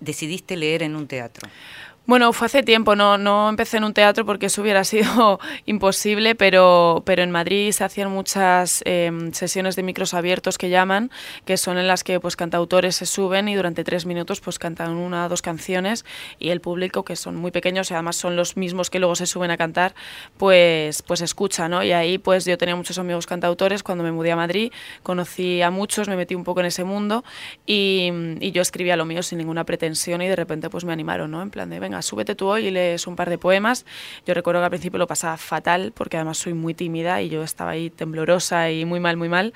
decidiste 0.00 0.56
leer 0.56 0.82
en 0.82 0.94
un 0.94 1.06
teatro? 1.06 1.48
Bueno, 2.08 2.32
fue 2.32 2.46
hace 2.46 2.62
tiempo, 2.62 2.96
no, 2.96 3.18
no 3.18 3.50
empecé 3.50 3.76
en 3.76 3.84
un 3.84 3.92
teatro 3.92 4.24
porque 4.24 4.46
eso 4.46 4.62
hubiera 4.62 4.82
sido 4.92 5.38
imposible, 5.66 6.34
pero, 6.34 7.02
pero 7.04 7.22
en 7.22 7.30
Madrid 7.30 7.70
se 7.72 7.84
hacían 7.84 8.10
muchas 8.10 8.80
em, 8.86 9.30
sesiones 9.34 9.76
de 9.76 9.82
micros 9.82 10.14
abiertos 10.14 10.56
que 10.56 10.70
llaman, 10.70 11.10
que 11.44 11.58
son 11.58 11.76
en 11.76 11.86
las 11.86 12.04
que 12.04 12.18
pues 12.18 12.34
cantautores 12.34 12.96
se 12.96 13.04
suben 13.04 13.46
y 13.48 13.56
durante 13.56 13.84
tres 13.84 14.06
minutos 14.06 14.40
pues 14.40 14.58
cantan 14.58 14.92
una 14.92 15.26
o 15.26 15.28
dos 15.28 15.42
canciones 15.42 16.06
y 16.38 16.48
el 16.48 16.62
público, 16.62 17.04
que 17.04 17.14
son 17.14 17.36
muy 17.36 17.50
pequeños 17.50 17.90
y 17.90 17.94
además 17.94 18.16
son 18.16 18.36
los 18.36 18.56
mismos 18.56 18.88
que 18.88 19.00
luego 19.00 19.14
se 19.14 19.26
suben 19.26 19.50
a 19.50 19.58
cantar, 19.58 19.94
pues, 20.38 21.02
pues 21.02 21.20
escucha, 21.20 21.68
¿no? 21.68 21.82
Y 21.84 21.92
ahí 21.92 22.16
pues 22.16 22.46
yo 22.46 22.56
tenía 22.56 22.74
muchos 22.74 22.98
amigos 22.98 23.26
cantautores, 23.26 23.82
cuando 23.82 24.02
me 24.02 24.12
mudé 24.12 24.32
a 24.32 24.36
Madrid 24.36 24.72
conocí 25.02 25.60
a 25.60 25.70
muchos, 25.70 26.08
me 26.08 26.16
metí 26.16 26.34
un 26.34 26.44
poco 26.44 26.60
en 26.60 26.66
ese 26.66 26.84
mundo 26.84 27.22
y, 27.66 28.10
y 28.40 28.50
yo 28.52 28.62
escribía 28.62 28.96
lo 28.96 29.04
mío 29.04 29.22
sin 29.22 29.36
ninguna 29.36 29.64
pretensión 29.64 30.22
y 30.22 30.28
de 30.28 30.36
repente 30.36 30.70
pues 30.70 30.86
me 30.86 30.94
animaron, 30.94 31.30
¿no? 31.30 31.42
En 31.42 31.50
plan 31.50 31.68
de, 31.68 31.78
venga, 31.78 31.97
súbete 32.02 32.34
tú 32.34 32.48
hoy 32.48 32.66
y 32.66 32.70
lees 32.70 33.06
un 33.06 33.16
par 33.16 33.30
de 33.30 33.38
poemas. 33.38 33.84
Yo 34.26 34.34
recuerdo 34.34 34.60
que 34.60 34.64
al 34.64 34.70
principio 34.70 34.98
lo 34.98 35.06
pasaba 35.06 35.36
fatal 35.36 35.92
porque 35.94 36.16
además 36.16 36.38
soy 36.38 36.54
muy 36.54 36.74
tímida 36.74 37.22
y 37.22 37.28
yo 37.28 37.42
estaba 37.42 37.72
ahí 37.72 37.90
temblorosa 37.90 38.70
y 38.70 38.84
muy 38.84 39.00
mal, 39.00 39.16
muy 39.16 39.28
mal. 39.28 39.54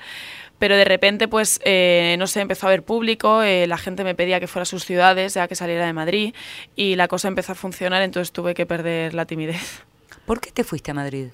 Pero 0.59 0.77
de 0.77 0.85
repente, 0.85 1.27
pues, 1.27 1.59
eh, 1.65 2.15
no 2.19 2.27
sé, 2.27 2.39
empezó 2.39 2.67
a 2.67 2.69
haber 2.69 2.83
público, 2.83 3.43
eh, 3.43 3.67
la 3.67 3.77
gente 3.77 4.03
me 4.03 4.15
pedía 4.15 4.39
que 4.39 4.47
fuera 4.47 4.63
a 4.63 4.65
sus 4.65 4.85
ciudades, 4.85 5.33
ya 5.33 5.47
que 5.47 5.55
saliera 5.55 5.85
de 5.85 5.91
Madrid, 5.91 6.33
y 6.75 6.95
la 6.95 7.09
cosa 7.09 7.27
empezó 7.27 7.51
a 7.51 7.55
funcionar, 7.55 8.01
entonces 8.01 8.31
tuve 8.31 8.53
que 8.53 8.65
perder 8.65 9.13
la 9.13 9.25
timidez. 9.25 9.83
¿Por 10.25 10.39
qué 10.39 10.51
te 10.51 10.63
fuiste 10.63 10.91
a 10.91 10.93
Madrid? 10.93 11.27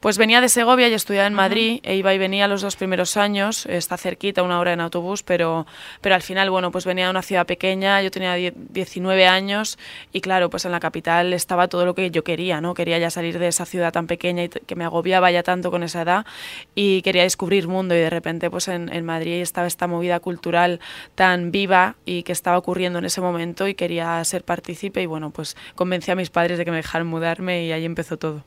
Pues 0.00 0.16
venía 0.16 0.40
de 0.40 0.48
Segovia 0.48 0.86
y 0.86 0.94
estudiaba 0.94 1.26
en 1.26 1.34
Madrid, 1.34 1.80
e 1.82 1.96
iba 1.96 2.14
y 2.14 2.18
venía 2.18 2.46
los 2.46 2.62
dos 2.62 2.76
primeros 2.76 3.16
años, 3.16 3.66
está 3.66 3.96
cerquita, 3.96 4.44
una 4.44 4.60
hora 4.60 4.72
en 4.72 4.80
autobús, 4.80 5.24
pero, 5.24 5.66
pero 6.00 6.14
al 6.14 6.22
final, 6.22 6.50
bueno, 6.50 6.70
pues 6.70 6.84
venía 6.84 7.06
de 7.06 7.10
una 7.10 7.22
ciudad 7.22 7.46
pequeña, 7.46 8.00
yo 8.00 8.12
tenía 8.12 8.34
19 8.36 9.26
años 9.26 9.76
y 10.12 10.20
claro, 10.20 10.50
pues 10.50 10.64
en 10.66 10.70
la 10.70 10.78
capital 10.78 11.32
estaba 11.32 11.66
todo 11.66 11.84
lo 11.84 11.96
que 11.96 12.12
yo 12.12 12.22
quería, 12.22 12.60
¿no? 12.60 12.74
Quería 12.74 12.98
ya 12.98 13.10
salir 13.10 13.40
de 13.40 13.48
esa 13.48 13.66
ciudad 13.66 13.92
tan 13.92 14.06
pequeña 14.06 14.44
y 14.44 14.48
que 14.50 14.76
me 14.76 14.84
agobiaba 14.84 15.32
ya 15.32 15.42
tanto 15.42 15.72
con 15.72 15.82
esa 15.82 16.02
edad 16.02 16.26
y 16.76 17.02
quería 17.02 17.24
descubrir 17.24 17.66
mundo 17.66 17.96
y 17.96 17.98
de 17.98 18.08
repente 18.08 18.50
pues 18.50 18.68
en, 18.68 18.94
en 18.94 19.04
Madrid 19.04 19.42
estaba 19.42 19.66
esta 19.66 19.88
movida 19.88 20.20
cultural 20.20 20.78
tan 21.16 21.50
viva 21.50 21.96
y 22.04 22.22
que 22.22 22.30
estaba 22.30 22.56
ocurriendo 22.56 23.00
en 23.00 23.04
ese 23.04 23.20
momento 23.20 23.66
y 23.66 23.74
quería 23.74 24.24
ser 24.24 24.44
partícipe 24.44 25.02
y 25.02 25.06
bueno, 25.06 25.30
pues 25.30 25.56
convencí 25.74 26.12
a 26.12 26.14
mis 26.14 26.30
padres 26.30 26.56
de 26.56 26.64
que 26.64 26.70
me 26.70 26.76
dejaran 26.76 27.08
mudarme 27.08 27.64
y 27.64 27.72
ahí 27.72 27.84
empezó 27.84 28.16
todo. 28.16 28.44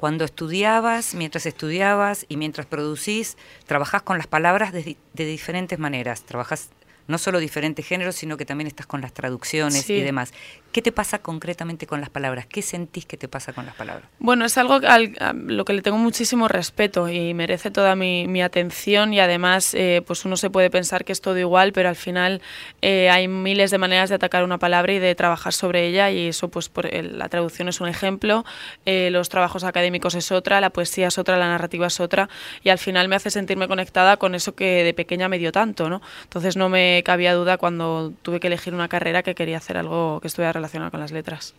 Cuando 0.00 0.24
estudiabas, 0.24 1.14
mientras 1.14 1.44
estudiabas 1.44 2.24
y 2.26 2.38
mientras 2.38 2.66
producís, 2.66 3.36
trabajás 3.66 4.00
con 4.00 4.16
las 4.16 4.26
palabras 4.26 4.72
de, 4.72 4.96
de 5.12 5.24
diferentes 5.26 5.78
maneras. 5.78 6.22
Trabajás 6.22 6.70
no 7.06 7.18
solo 7.18 7.38
diferentes 7.38 7.86
géneros, 7.86 8.16
sino 8.16 8.38
que 8.38 8.46
también 8.46 8.66
estás 8.66 8.86
con 8.86 9.02
las 9.02 9.12
traducciones 9.12 9.84
Sí. 9.84 9.92
y 9.96 10.00
demás. 10.00 10.32
¿Qué 10.72 10.82
te 10.82 10.92
pasa 10.92 11.18
concretamente 11.18 11.86
con 11.88 12.00
las 12.00 12.10
palabras? 12.10 12.46
¿Qué 12.46 12.62
sentís 12.62 13.04
que 13.04 13.16
te 13.16 13.26
pasa 13.26 13.52
con 13.52 13.66
las 13.66 13.74
palabras? 13.74 14.08
Bueno, 14.20 14.44
es 14.44 14.56
algo 14.56 14.74
al- 14.86 15.16
a 15.18 15.32
lo 15.32 15.64
que 15.64 15.72
le 15.72 15.82
tengo 15.82 15.98
muchísimo 15.98 16.46
respeto 16.46 17.08
y 17.08 17.34
merece 17.34 17.72
toda 17.72 17.96
mi, 17.96 18.28
mi 18.28 18.40
atención 18.40 19.12
y 19.12 19.18
además 19.18 19.74
eh, 19.74 20.02
pues 20.06 20.24
uno 20.24 20.36
se 20.36 20.48
puede 20.48 20.70
pensar 20.70 21.04
que 21.04 21.10
es 21.10 21.20
todo 21.20 21.36
igual, 21.38 21.72
pero 21.72 21.88
al 21.88 21.96
final 21.96 22.40
eh, 22.82 23.10
hay 23.10 23.26
miles 23.26 23.72
de 23.72 23.78
maneras 23.78 24.10
de 24.10 24.14
atacar 24.14 24.44
una 24.44 24.58
palabra 24.58 24.92
y 24.92 25.00
de 25.00 25.12
trabajar 25.16 25.52
sobre 25.52 25.88
ella 25.88 26.08
y 26.12 26.28
eso 26.28 26.48
pues 26.50 26.68
por 26.68 26.88
la 26.94 27.28
traducción 27.28 27.68
es 27.68 27.80
un 27.80 27.88
ejemplo, 27.88 28.44
eh, 28.86 29.08
los 29.10 29.28
trabajos 29.28 29.64
académicos 29.64 30.14
es 30.14 30.30
otra, 30.30 30.60
la 30.60 30.70
poesía 30.70 31.08
es 31.08 31.18
otra, 31.18 31.36
la 31.36 31.48
narrativa 31.48 31.88
es 31.88 31.98
otra 31.98 32.28
y 32.62 32.68
al 32.68 32.78
final 32.78 33.08
me 33.08 33.16
hace 33.16 33.30
sentirme 33.30 33.66
conectada 33.66 34.18
con 34.18 34.36
eso 34.36 34.54
que 34.54 34.84
de 34.84 34.94
pequeña 34.94 35.28
me 35.28 35.38
dio 35.38 35.50
tanto, 35.50 35.90
¿no? 35.90 36.00
Entonces 36.22 36.56
no 36.56 36.68
me 36.68 37.02
cabía 37.04 37.34
duda 37.34 37.56
cuando 37.58 38.12
tuve 38.22 38.38
que 38.38 38.46
elegir 38.46 38.72
una 38.72 38.86
carrera 38.88 39.24
que 39.24 39.34
quería 39.34 39.56
hacer 39.56 39.76
algo 39.76 40.20
que 40.20 40.28
estuviera 40.28 40.52
relacionado 40.60 40.90
con 40.90 41.00
las 41.00 41.10
letras. 41.12 41.54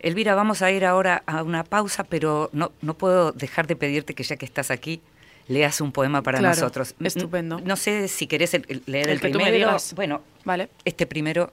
Elvira, 0.00 0.34
vamos 0.34 0.60
a 0.60 0.70
ir 0.70 0.84
ahora 0.84 1.22
a 1.26 1.42
una 1.42 1.64
pausa, 1.64 2.04
pero 2.04 2.50
no, 2.52 2.72
no 2.82 2.94
puedo 2.94 3.32
dejar 3.32 3.66
de 3.66 3.76
pedirte 3.76 4.14
que 4.14 4.22
ya 4.22 4.36
que 4.36 4.44
estás 4.44 4.70
aquí, 4.70 5.00
leas 5.48 5.80
un 5.80 5.92
poema 5.92 6.22
para 6.22 6.38
Claro, 6.38 6.54
nosotros. 6.60 6.94
N- 7.00 7.08
estupendo. 7.08 7.60
No 7.60 7.76
sé 7.76 8.08
si 8.08 8.26
querés 8.26 8.52
el- 8.54 8.82
leer 8.86 9.06
el, 9.08 9.12
El 9.14 9.20
que 9.20 9.28
tú 9.30 9.38
me 9.38 9.44
primero. 9.44 9.68
digas. 9.68 9.94
Bueno, 9.94 10.20
¿Vale? 10.44 10.68
este 10.84 11.06
primero 11.06 11.52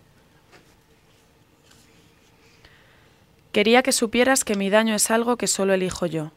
Quería 3.52 3.84
que 3.84 3.92
supieras 3.92 4.44
que 4.46 4.56
mi 4.56 4.70
daño 4.70 4.96
es 4.96 5.12
algo 5.12 5.36
que 5.38 5.48
solo 5.48 5.74
elijo 5.74 6.06
yo, 6.06 6.32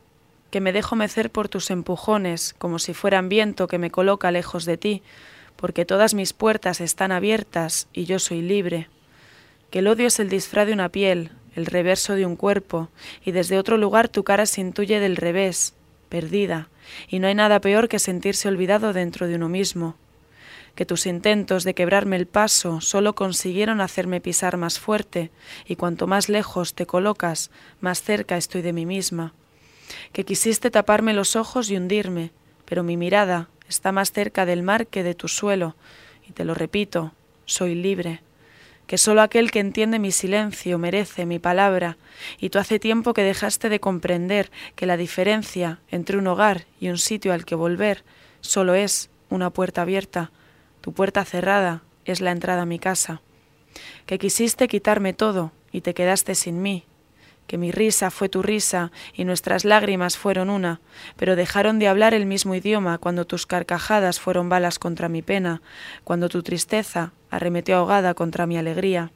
que 0.51 0.61
me 0.61 0.73
dejo 0.73 0.97
mecer 0.97 1.31
por 1.31 1.49
tus 1.49 1.71
empujones 1.71 2.55
como 2.59 2.79
si 2.81 2.93
fueran 2.93 3.29
viento 3.29 3.69
que 3.69 3.79
me 3.79 3.91
coloca 3.93 4.31
lejos 4.33 4.65
de 4.65 4.77
ti, 4.77 5.03
porque 5.57 5.85
todas 5.85 6.15
mis 6.15 6.33
puertas 6.33 6.81
están 6.81 7.13
abiertas 7.13 7.87
y 7.93 8.07
yo 8.07 8.19
soy 8.19 8.43
libre, 8.43 8.89
que 9.75 9.81
el 9.81 9.89
odio 9.89 10.07
es 10.07 10.21
el 10.21 10.29
disfraz 10.29 10.69
de 10.69 10.73
una 10.73 10.89
piel, 10.89 11.33
el 11.57 11.67
reverso 11.67 12.15
de 12.15 12.25
un 12.25 12.37
cuerpo, 12.37 12.91
y 13.25 13.33
desde 13.33 13.59
otro 13.59 13.77
lugar 13.77 14.09
tu 14.09 14.23
cara 14.23 14.47
se 14.47 14.61
intuye 14.61 15.01
del 15.01 15.17
revés, 15.17 15.75
perdida, 16.09 16.69
y 17.09 17.19
no 17.19 17.27
hay 17.27 17.35
nada 17.35 17.61
peor 17.61 17.89
que 17.89 17.99
sentirse 17.99 18.47
olvidado 18.47 18.93
dentro 18.93 19.27
de 19.27 19.35
uno 19.35 19.49
mismo 19.49 19.97
que 20.77 20.87
tus 20.87 21.07
intentos 21.07 21.65
de 21.65 21.75
quebrarme 21.75 22.15
el 22.15 22.27
paso 22.27 22.81
solo 22.81 23.17
consiguieron 23.17 23.81
hacerme 23.81 24.21
pisar 24.21 24.57
más 24.57 24.79
fuerte, 24.79 25.33
y 25.67 25.75
cuanto 25.75 26.07
más 26.07 26.29
lejos 26.29 26.75
te 26.75 26.87
colocas, 26.87 27.51
más 27.81 28.01
cerca 28.01 28.37
estoy 28.37 28.63
de 28.63 28.73
mí 28.73 28.87
misma. 28.87 29.35
Que 30.13 30.25
quisiste 30.25 30.71
taparme 30.71 31.15
los 31.15 31.35
ojos 31.35 31.69
y 31.69 31.77
hundirme, 31.77 32.31
pero 32.65 32.85
mi 32.85 32.97
mirada 32.97 33.49
está 33.69 33.91
más 33.91 34.13
cerca 34.13 34.47
del 34.47 34.63
mar 34.63 34.87
que 34.87 35.03
de 35.03 35.17
tu 35.17 35.27
suelo, 35.27 35.75
y 36.29 36.33
te 36.33 36.45
lo 36.45 36.55
repito, 36.55 37.13
soy 37.45 37.75
libre. 37.75 38.21
Que 38.87 38.99
solo 38.99 39.23
aquel 39.23 39.51
que 39.51 39.61
entiende 39.61 39.99
mi 39.99 40.13
silencio 40.13 40.79
merece 40.79 41.27
mi 41.27 41.39
palabra, 41.39 41.97
y 42.39 42.51
tú 42.51 42.59
hace 42.59 42.79
tiempo 42.79 43.15
que 43.15 43.23
dejaste 43.23 43.69
de 43.69 43.81
comprender 43.81 44.51
que 44.77 44.87
la 44.87 44.97
diferencia 44.97 45.81
entre 45.91 46.19
un 46.19 46.27
hogar 46.27 46.67
y 46.81 46.89
un 46.89 46.99
sitio 46.99 47.33
al 47.33 47.45
que 47.45 47.55
volver 47.55 48.05
solo 48.41 48.75
es 48.75 49.11
una 49.31 49.51
puerta 49.51 49.83
abierta, 49.83 50.31
tu 50.81 50.93
puerta 50.93 51.25
cerrada 51.25 51.83
es 52.05 52.21
la 52.21 52.31
entrada 52.31 52.63
a 52.63 52.67
mi 52.67 52.79
casa. 52.79 53.23
Que 54.07 54.19
quisiste 54.19 54.69
quitarme 54.69 55.15
todo 55.15 55.53
y 55.73 55.81
te 55.81 55.95
quedaste 55.95 56.35
sin 56.35 56.61
mí. 56.63 56.85
Que 57.47 57.59
mi 57.59 57.71
risa 57.71 58.11
fue 58.11 58.29
tu 58.29 58.43
risa 58.43 58.91
y 59.13 59.25
nuestras 59.25 59.65
lágrimas 59.65 60.17
fueron 60.17 60.49
una, 60.51 60.81
pero 61.17 61.37
dejaron 61.37 61.79
de 61.79 61.89
hablar 61.89 62.15
el 62.15 62.27
mismo 62.27 62.55
idioma 62.55 62.99
cuando 62.99 63.27
tus 63.27 63.47
carcajadas 63.47 64.19
fueron 64.19 64.49
balas 64.49 64.79
contra 64.79 65.09
mi 65.09 65.23
pena, 65.23 65.61
cuando 66.05 66.29
tu 66.29 66.43
tristeza 66.43 67.13
arremetió 67.31 67.77
ahogada 67.77 68.15
contra 68.15 68.47
mi 68.47 68.57
alegría. 68.57 69.11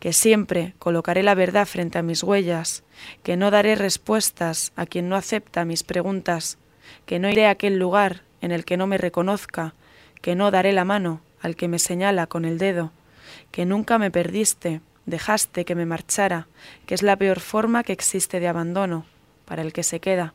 Que 0.00 0.12
siempre 0.12 0.74
colocaré 0.78 1.22
la 1.22 1.34
verdad 1.34 1.66
frente 1.66 1.98
a 1.98 2.02
mis 2.02 2.22
huellas, 2.22 2.84
que 3.22 3.36
no 3.36 3.50
daré 3.50 3.74
respuestas 3.74 4.72
a 4.74 4.86
quien 4.86 5.08
no 5.08 5.16
acepta 5.16 5.64
mis 5.64 5.82
preguntas, 5.82 6.58
que 7.06 7.18
no 7.18 7.28
iré 7.28 7.46
a 7.46 7.50
aquel 7.50 7.78
lugar 7.78 8.22
en 8.40 8.50
el 8.50 8.64
que 8.64 8.76
no 8.76 8.86
me 8.86 8.98
reconozca, 8.98 9.74
que 10.20 10.34
no 10.34 10.50
daré 10.50 10.72
la 10.72 10.84
mano 10.84 11.20
al 11.40 11.56
que 11.56 11.68
me 11.68 11.78
señala 11.78 12.26
con 12.26 12.44
el 12.44 12.58
dedo, 12.58 12.92
que 13.50 13.66
nunca 13.66 13.98
me 13.98 14.10
perdiste, 14.10 14.80
dejaste 15.06 15.64
que 15.64 15.74
me 15.74 15.86
marchara, 15.86 16.46
que 16.86 16.94
es 16.94 17.02
la 17.02 17.16
peor 17.16 17.40
forma 17.40 17.82
que 17.82 17.92
existe 17.92 18.40
de 18.40 18.48
abandono 18.48 19.04
para 19.44 19.62
el 19.62 19.72
que 19.72 19.82
se 19.82 20.00
queda, 20.00 20.34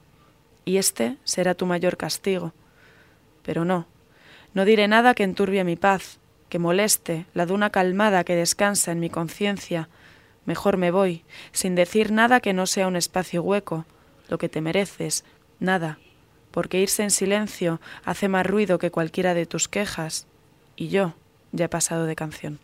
y 0.65 0.77
este 0.77 1.17
será 1.23 1.53
tu 1.53 1.65
mayor 1.65 1.97
castigo. 1.97 2.53
Pero 3.43 3.65
no, 3.65 3.87
no 4.53 4.65
diré 4.65 4.87
nada 4.87 5.13
que 5.13 5.23
enturbie 5.23 5.63
mi 5.63 5.75
paz, 5.75 6.19
que 6.49 6.59
moleste 6.59 7.25
la 7.33 7.45
duna 7.45 7.69
calmada 7.69 8.23
que 8.23 8.35
descansa 8.35 8.91
en 8.91 8.99
mi 8.99 9.09
conciencia. 9.09 9.89
Mejor 10.45 10.77
me 10.77 10.91
voy, 10.91 11.23
sin 11.51 11.75
decir 11.75 12.11
nada 12.11 12.39
que 12.39 12.53
no 12.53 12.67
sea 12.67 12.87
un 12.87 12.95
espacio 12.95 13.41
hueco, 13.43 13.85
lo 14.29 14.37
que 14.37 14.49
te 14.49 14.61
mereces, 14.61 15.23
nada, 15.59 15.99
porque 16.51 16.79
irse 16.79 17.03
en 17.03 17.11
silencio 17.11 17.79
hace 18.03 18.27
más 18.27 18.45
ruido 18.45 18.79
que 18.79 18.91
cualquiera 18.91 19.33
de 19.33 19.45
tus 19.45 19.67
quejas, 19.67 20.27
y 20.75 20.89
yo 20.89 21.13
ya 21.51 21.65
he 21.65 21.69
pasado 21.69 22.05
de 22.05 22.15
canción. 22.15 22.59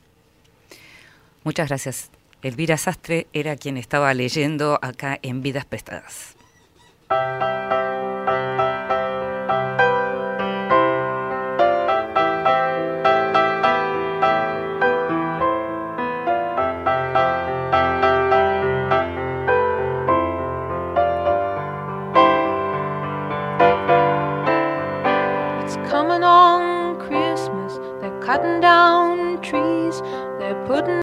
Muchas 1.44 1.68
gracias. 1.68 2.10
Elvira 2.42 2.78
Sastre 2.78 3.28
era 3.34 3.56
quien 3.56 3.78
estaba 3.78 4.14
leyendo 4.14 4.80
acá 4.82 5.20
en 5.22 5.42
Vidas 5.42 5.66
Prestadas. 5.66 6.36
Cutting 28.26 28.62
down 28.62 29.42
trees. 29.42 30.02
They're 30.40 30.56
putting 30.66 31.03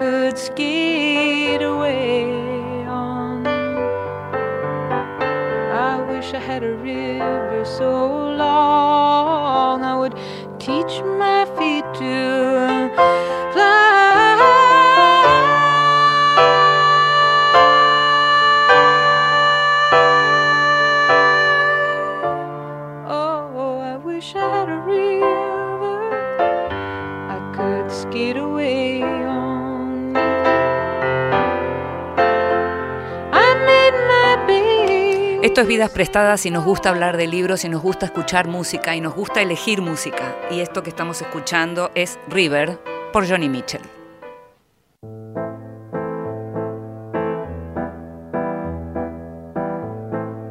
could 0.00 0.38
skate 0.38 1.60
away 1.60 2.24
on. 2.86 3.46
I 5.90 6.00
wish 6.08 6.32
I 6.32 6.38
had 6.38 6.62
a 6.64 6.72
river 6.72 7.66
so 7.66 7.90
long 8.34 9.84
I 9.84 9.94
would 9.98 10.14
teach 10.58 11.02
my 11.02 11.44
feet 11.58 11.84
to 12.00 12.90
fly. 13.52 14.38
Oh, 23.06 23.80
I 23.92 23.96
wish 23.98 24.34
I 24.34 24.48
had 24.56 24.70
a 24.70 24.78
river 24.78 25.98
I 27.36 27.38
could 27.54 27.92
skate 27.92 28.38
away 28.38 28.89
Esto 35.50 35.62
es 35.62 35.66
Vidas 35.66 35.90
Prestadas 35.90 36.46
y 36.46 36.52
nos 36.52 36.64
gusta 36.64 36.90
hablar 36.90 37.16
de 37.16 37.26
libros 37.26 37.64
y 37.64 37.68
nos 37.68 37.82
gusta 37.82 38.06
escuchar 38.06 38.46
música 38.46 38.94
y 38.94 39.00
nos 39.00 39.16
gusta 39.16 39.42
elegir 39.42 39.82
música. 39.82 40.36
Y 40.48 40.60
esto 40.60 40.84
que 40.84 40.90
estamos 40.90 41.20
escuchando 41.22 41.90
es 41.96 42.20
River 42.28 42.78
por 43.12 43.28
Johnny 43.28 43.48
Mitchell. 43.48 43.82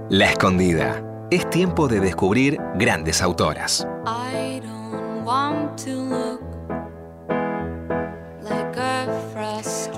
La 0.09 0.25
escondida. 0.25 1.01
Es 1.31 1.49
tiempo 1.49 1.87
de 1.87 2.01
descubrir 2.01 2.59
grandes 2.75 3.21
autoras. 3.21 3.87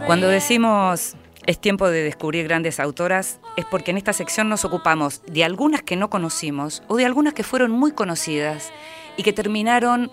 Cuando 0.05 0.27
decimos 0.27 1.15
es 1.45 1.59
tiempo 1.59 1.89
de 1.89 2.03
descubrir 2.03 2.45
grandes 2.47 2.79
autoras, 2.79 3.39
es 3.57 3.65
porque 3.65 3.91
en 3.91 3.97
esta 3.97 4.13
sección 4.13 4.49
nos 4.49 4.65
ocupamos 4.65 5.21
de 5.25 5.43
algunas 5.43 5.81
que 5.81 5.95
no 5.95 6.09
conocimos 6.09 6.83
o 6.87 6.97
de 6.97 7.05
algunas 7.05 7.33
que 7.33 7.43
fueron 7.43 7.71
muy 7.71 7.91
conocidas 7.91 8.71
y 9.17 9.23
que 9.23 9.33
terminaron 9.33 10.11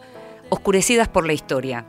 oscurecidas 0.51 1.09
por 1.09 1.27
la 1.27 1.35
historia 1.35 1.85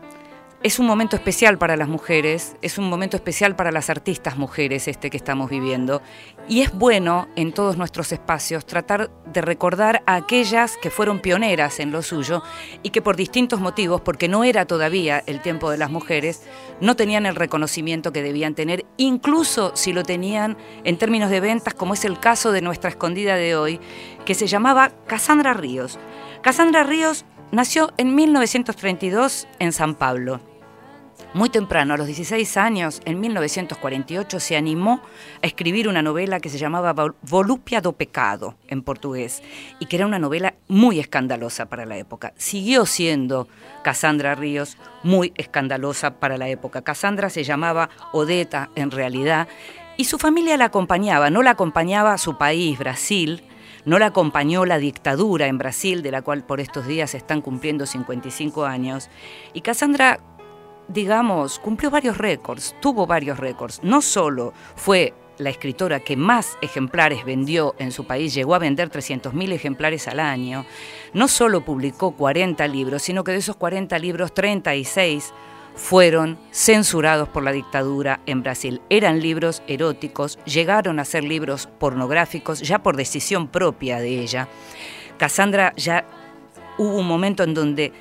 es 0.61 0.77
un 0.77 0.85
momento 0.87 1.15
especial 1.15 1.57
para 1.57 1.77
las 1.77 1.87
mujeres, 1.87 2.57
es 2.61 2.77
un 2.77 2.89
momento 2.89 3.15
especial 3.15 3.55
para 3.55 3.71
las 3.71 3.89
artistas 3.89 4.37
mujeres 4.37 4.89
este 4.89 5.09
que 5.09 5.15
estamos 5.15 5.49
viviendo. 5.49 6.01
Y 6.49 6.61
es 6.61 6.73
bueno 6.73 7.29
en 7.37 7.53
todos 7.53 7.77
nuestros 7.77 8.11
espacios 8.11 8.65
tratar 8.65 9.09
de 9.25 9.39
recordar 9.39 10.03
a 10.05 10.15
aquellas 10.15 10.75
que 10.75 10.89
fueron 10.89 11.21
pioneras 11.21 11.79
en 11.79 11.91
lo 11.91 12.01
suyo 12.01 12.43
y 12.83 12.89
que 12.89 13.01
por 13.01 13.15
distintos 13.15 13.61
motivos, 13.61 14.01
porque 14.01 14.27
no 14.27 14.43
era 14.43 14.65
todavía 14.65 15.23
el 15.27 15.39
tiempo 15.41 15.71
de 15.71 15.77
las 15.77 15.91
mujeres, 15.91 16.43
no 16.81 16.97
tenían 16.97 17.25
el 17.25 17.35
reconocimiento 17.35 18.11
que 18.11 18.21
debían 18.21 18.53
tener, 18.53 18.85
incluso 18.97 19.71
si 19.75 19.93
lo 19.93 20.03
tenían 20.03 20.57
en 20.83 20.97
términos 20.97 21.29
de 21.29 21.39
ventas, 21.39 21.73
como 21.73 21.93
es 21.93 22.03
el 22.03 22.19
caso 22.19 22.51
de 22.51 22.61
nuestra 22.61 22.89
escondida 22.89 23.35
de 23.35 23.55
hoy, 23.55 23.79
que 24.25 24.35
se 24.35 24.47
llamaba 24.47 24.91
Cassandra 25.07 25.53
Ríos. 25.53 25.97
Cassandra 26.41 26.83
Ríos 26.83 27.23
nació 27.53 27.93
en 27.95 28.13
1932 28.13 29.47
en 29.59 29.71
San 29.71 29.95
Pablo. 29.95 30.48
Muy 31.31 31.49
temprano, 31.49 31.93
a 31.93 31.97
los 31.97 32.07
16 32.07 32.57
años, 32.57 33.01
en 33.05 33.19
1948, 33.19 34.39
se 34.39 34.57
animó 34.57 34.99
a 35.43 35.45
escribir 35.45 35.87
una 35.87 36.01
novela 36.01 36.39
que 36.39 36.49
se 36.49 36.57
llamaba 36.57 36.95
Volupia 37.21 37.81
do 37.81 37.93
Pecado, 37.93 38.55
en 38.67 38.81
portugués, 38.81 39.43
y 39.79 39.85
que 39.85 39.97
era 39.97 40.07
una 40.07 40.17
novela 40.17 40.55
muy 40.67 40.99
escandalosa 40.99 41.67
para 41.67 41.85
la 41.85 41.97
época. 41.97 42.33
Siguió 42.35 42.87
siendo 42.87 43.47
Cassandra 43.83 44.33
Ríos 44.33 44.75
muy 45.03 45.31
escandalosa 45.37 46.15
para 46.15 46.35
la 46.35 46.49
época. 46.49 46.81
Cassandra 46.81 47.29
se 47.29 47.43
llamaba 47.43 47.91
Odeta 48.11 48.71
en 48.75 48.89
realidad, 48.89 49.47
y 49.97 50.05
su 50.05 50.17
familia 50.17 50.57
la 50.57 50.65
acompañaba, 50.65 51.29
no 51.29 51.43
la 51.43 51.51
acompañaba 51.51 52.17
su 52.17 52.39
país, 52.39 52.79
Brasil, 52.79 53.43
no 53.85 53.99
la 53.99 54.07
acompañó 54.07 54.65
la 54.65 54.79
dictadura 54.79 55.45
en 55.45 55.59
Brasil, 55.59 56.01
de 56.01 56.09
la 56.09 56.23
cual 56.23 56.43
por 56.43 56.59
estos 56.59 56.87
días 56.87 57.11
se 57.11 57.17
están 57.17 57.41
cumpliendo 57.41 57.85
55 57.85 58.65
años. 58.65 59.09
Y 59.53 59.61
Cassandra 59.61 60.19
digamos, 60.89 61.59
cumplió 61.59 61.89
varios 61.89 62.17
récords, 62.17 62.75
tuvo 62.81 63.07
varios 63.07 63.39
récords. 63.39 63.79
No 63.83 64.01
solo 64.01 64.53
fue 64.75 65.13
la 65.37 65.49
escritora 65.49 66.01
que 66.01 66.17
más 66.17 66.57
ejemplares 66.61 67.23
vendió 67.23 67.73
en 67.79 67.91
su 67.91 68.05
país, 68.05 68.33
llegó 68.33 68.55
a 68.55 68.59
vender 68.59 68.91
300.000 68.91 69.53
ejemplares 69.53 70.07
al 70.07 70.19
año, 70.19 70.65
no 71.13 71.27
solo 71.27 71.63
publicó 71.63 72.11
40 72.11 72.67
libros, 72.67 73.03
sino 73.03 73.23
que 73.23 73.31
de 73.31 73.37
esos 73.37 73.55
40 73.55 73.97
libros, 73.99 74.33
36 74.33 75.33
fueron 75.75 76.37
censurados 76.51 77.29
por 77.29 77.43
la 77.43 77.53
dictadura 77.53 78.19
en 78.25 78.43
Brasil. 78.43 78.81
Eran 78.89 79.21
libros 79.21 79.63
eróticos, 79.65 80.37
llegaron 80.43 80.99
a 80.99 81.05
ser 81.05 81.23
libros 81.23 81.69
pornográficos, 81.79 82.59
ya 82.59 82.83
por 82.83 82.97
decisión 82.97 83.47
propia 83.47 83.99
de 83.99 84.19
ella. 84.19 84.49
Cassandra 85.17 85.73
ya 85.77 86.05
hubo 86.77 86.97
un 86.97 87.07
momento 87.07 87.43
en 87.43 87.53
donde 87.53 87.93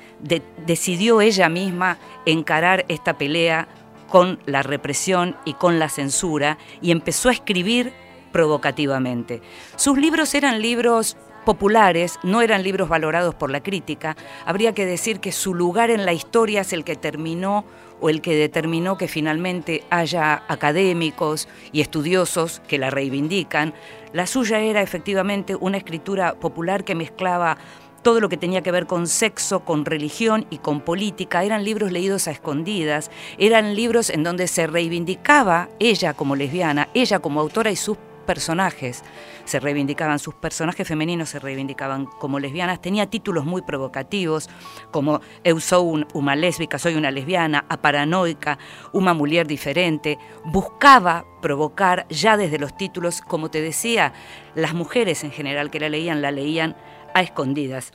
decidió 0.65 1.21
ella 1.21 1.49
misma 1.49 1.97
encarar 2.25 2.85
esta 2.87 3.17
pelea 3.17 3.67
con 4.09 4.39
la 4.45 4.63
represión 4.63 5.37
y 5.45 5.53
con 5.53 5.79
la 5.79 5.89
censura 5.89 6.57
y 6.81 6.91
empezó 6.91 7.29
a 7.29 7.33
escribir 7.33 7.93
provocativamente. 8.31 9.41
Sus 9.75 9.97
libros 9.97 10.33
eran 10.35 10.61
libros 10.61 11.17
populares, 11.45 12.19
no 12.23 12.41
eran 12.41 12.63
libros 12.63 12.89
valorados 12.89 13.33
por 13.33 13.49
la 13.49 13.63
crítica. 13.63 14.15
Habría 14.45 14.73
que 14.73 14.85
decir 14.85 15.19
que 15.19 15.31
su 15.31 15.53
lugar 15.53 15.89
en 15.89 16.05
la 16.05 16.13
historia 16.13 16.61
es 16.61 16.73
el 16.73 16.83
que 16.83 16.95
terminó 16.95 17.65
o 18.01 18.09
el 18.09 18.21
que 18.21 18.35
determinó 18.35 18.97
que 18.97 19.07
finalmente 19.07 19.83
haya 19.89 20.43
académicos 20.47 21.47
y 21.71 21.81
estudiosos 21.81 22.61
que 22.67 22.77
la 22.77 22.89
reivindican. 22.89 23.73
La 24.13 24.27
suya 24.27 24.59
era 24.59 24.81
efectivamente 24.81 25.55
una 25.55 25.77
escritura 25.77 26.35
popular 26.35 26.83
que 26.83 26.95
mezclaba 26.95 27.57
todo 28.01 28.19
lo 28.19 28.29
que 28.29 28.37
tenía 28.37 28.61
que 28.61 28.71
ver 28.71 28.85
con 28.85 29.07
sexo, 29.07 29.61
con 29.61 29.85
religión 29.85 30.45
y 30.49 30.57
con 30.59 30.81
política. 30.81 31.43
Eran 31.43 31.63
libros 31.63 31.91
leídos 31.91 32.27
a 32.27 32.31
escondidas, 32.31 33.11
eran 33.37 33.75
libros 33.75 34.09
en 34.09 34.23
donde 34.23 34.47
se 34.47 34.67
reivindicaba 34.67 35.69
ella 35.79 36.13
como 36.13 36.35
lesbiana, 36.35 36.89
ella 36.93 37.19
como 37.19 37.39
autora 37.39 37.71
y 37.71 37.75
sus 37.75 37.97
personajes. 38.29 39.03
Se 39.45 39.59
reivindicaban, 39.59 40.19
sus 40.19 40.35
personajes 40.35 40.87
femeninos 40.87 41.29
se 41.29 41.39
reivindicaban 41.39 42.05
como 42.05 42.39
lesbianas, 42.39 42.79
tenía 42.79 43.09
títulos 43.09 43.43
muy 43.43 43.63
provocativos 43.63 44.47
como 44.91 45.21
Eu 45.43 45.59
sou 45.59 46.05
una 46.13 46.35
lésbica, 46.35 46.77
soy 46.77 46.93
una 46.93 47.09
lesbiana, 47.09 47.65
a 47.67 47.77
paranoica, 47.81 48.59
una 48.93 49.15
mujer 49.15 49.47
diferente, 49.47 50.19
buscaba 50.45 51.25
provocar 51.41 52.05
ya 52.09 52.37
desde 52.37 52.59
los 52.59 52.77
títulos, 52.77 53.21
como 53.21 53.49
te 53.49 53.63
decía, 53.63 54.13
las 54.53 54.75
mujeres 54.75 55.23
en 55.23 55.31
general 55.31 55.71
que 55.71 55.79
la 55.79 55.89
leían, 55.89 56.21
la 56.21 56.29
leían 56.29 56.75
a 57.19 57.23
escondidas. 57.23 57.91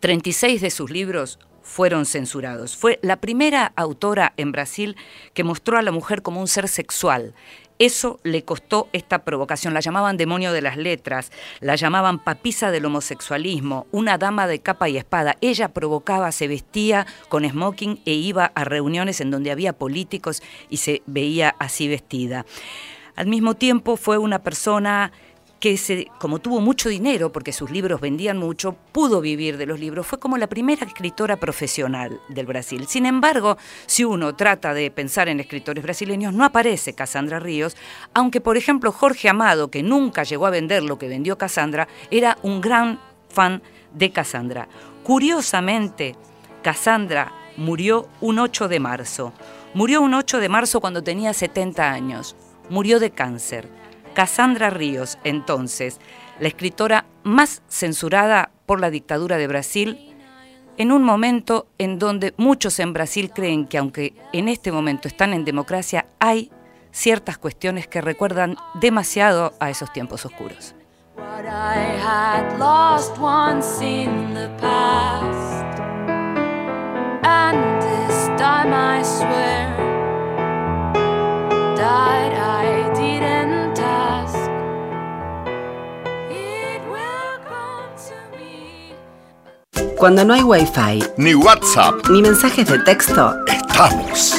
36 0.00 0.60
de 0.60 0.70
sus 0.70 0.90
libros 0.90 1.38
fueron 1.62 2.06
censurados. 2.06 2.76
Fue 2.76 3.00
la 3.02 3.16
primera 3.16 3.72
autora 3.74 4.32
en 4.36 4.52
Brasil 4.52 4.96
que 5.34 5.42
mostró 5.42 5.78
a 5.78 5.82
la 5.82 5.90
mujer 5.90 6.22
como 6.22 6.40
un 6.40 6.46
ser 6.46 6.68
sexual. 6.68 7.34
Eso 7.78 8.20
le 8.22 8.44
costó 8.44 8.88
esta 8.92 9.24
provocación. 9.24 9.74
La 9.74 9.80
llamaban 9.80 10.16
demonio 10.16 10.52
de 10.52 10.62
las 10.62 10.76
letras, 10.76 11.32
la 11.60 11.74
llamaban 11.74 12.20
papisa 12.20 12.70
del 12.70 12.86
homosexualismo, 12.86 13.86
una 13.90 14.16
dama 14.16 14.46
de 14.46 14.60
capa 14.60 14.88
y 14.88 14.96
espada. 14.96 15.36
Ella 15.40 15.68
provocaba, 15.68 16.30
se 16.30 16.48
vestía 16.48 17.06
con 17.28 17.46
smoking 17.46 18.00
e 18.06 18.12
iba 18.12 18.52
a 18.54 18.64
reuniones 18.64 19.20
en 19.20 19.30
donde 19.30 19.50
había 19.50 19.74
políticos 19.74 20.42
y 20.70 20.78
se 20.78 21.02
veía 21.06 21.56
así 21.58 21.88
vestida. 21.88 22.46
Al 23.16 23.26
mismo 23.26 23.54
tiempo 23.54 23.96
fue 23.96 24.18
una 24.18 24.42
persona 24.42 25.10
que 25.66 26.06
como 26.18 26.38
tuvo 26.38 26.60
mucho 26.60 26.88
dinero, 26.88 27.32
porque 27.32 27.52
sus 27.52 27.72
libros 27.72 28.00
vendían 28.00 28.38
mucho, 28.38 28.76
pudo 28.92 29.20
vivir 29.20 29.56
de 29.56 29.66
los 29.66 29.80
libros, 29.80 30.06
fue 30.06 30.20
como 30.20 30.38
la 30.38 30.46
primera 30.46 30.86
escritora 30.86 31.38
profesional 31.38 32.20
del 32.28 32.46
Brasil. 32.46 32.86
Sin 32.86 33.04
embargo, 33.04 33.58
si 33.86 34.04
uno 34.04 34.36
trata 34.36 34.74
de 34.74 34.92
pensar 34.92 35.28
en 35.28 35.40
escritores 35.40 35.82
brasileños, 35.82 36.32
no 36.32 36.44
aparece 36.44 36.94
Cassandra 36.94 37.40
Ríos, 37.40 37.76
aunque 38.14 38.40
por 38.40 38.56
ejemplo 38.56 38.92
Jorge 38.92 39.28
Amado, 39.28 39.68
que 39.68 39.82
nunca 39.82 40.22
llegó 40.22 40.46
a 40.46 40.50
vender 40.50 40.84
lo 40.84 40.98
que 40.98 41.08
vendió 41.08 41.36
Cassandra, 41.36 41.88
era 42.12 42.38
un 42.42 42.60
gran 42.60 43.00
fan 43.28 43.60
de 43.92 44.12
Cassandra. 44.12 44.68
Curiosamente, 45.02 46.14
Cassandra 46.62 47.32
murió 47.56 48.06
un 48.20 48.38
8 48.38 48.68
de 48.68 48.78
marzo. 48.78 49.32
Murió 49.74 50.00
un 50.00 50.14
8 50.14 50.38
de 50.38 50.48
marzo 50.48 50.80
cuando 50.80 51.02
tenía 51.02 51.34
70 51.34 51.90
años. 51.90 52.36
Murió 52.70 53.00
de 53.00 53.10
cáncer. 53.10 53.75
Cassandra 54.16 54.70
Ríos, 54.70 55.18
entonces, 55.24 56.00
la 56.40 56.48
escritora 56.48 57.04
más 57.22 57.62
censurada 57.68 58.50
por 58.64 58.80
la 58.80 58.88
dictadura 58.88 59.36
de 59.36 59.46
Brasil, 59.46 60.16
en 60.78 60.90
un 60.90 61.02
momento 61.02 61.66
en 61.76 61.98
donde 61.98 62.32
muchos 62.38 62.80
en 62.80 62.94
Brasil 62.94 63.30
creen 63.34 63.66
que 63.66 63.76
aunque 63.76 64.14
en 64.32 64.48
este 64.48 64.72
momento 64.72 65.06
están 65.06 65.34
en 65.34 65.44
democracia, 65.44 66.06
hay 66.18 66.50
ciertas 66.92 67.36
cuestiones 67.36 67.88
que 67.88 68.00
recuerdan 68.00 68.56
demasiado 68.80 69.52
a 69.60 69.68
esos 69.68 69.92
tiempos 69.92 70.24
oscuros. 70.24 70.74
Cuando 89.96 90.26
no 90.26 90.34
hay 90.34 90.42
wifi, 90.42 91.02
ni 91.16 91.34
WhatsApp, 91.34 91.94
ni 92.10 92.20
mensajes 92.20 92.68
de 92.68 92.78
texto, 92.80 93.34
estamos. 93.46 94.34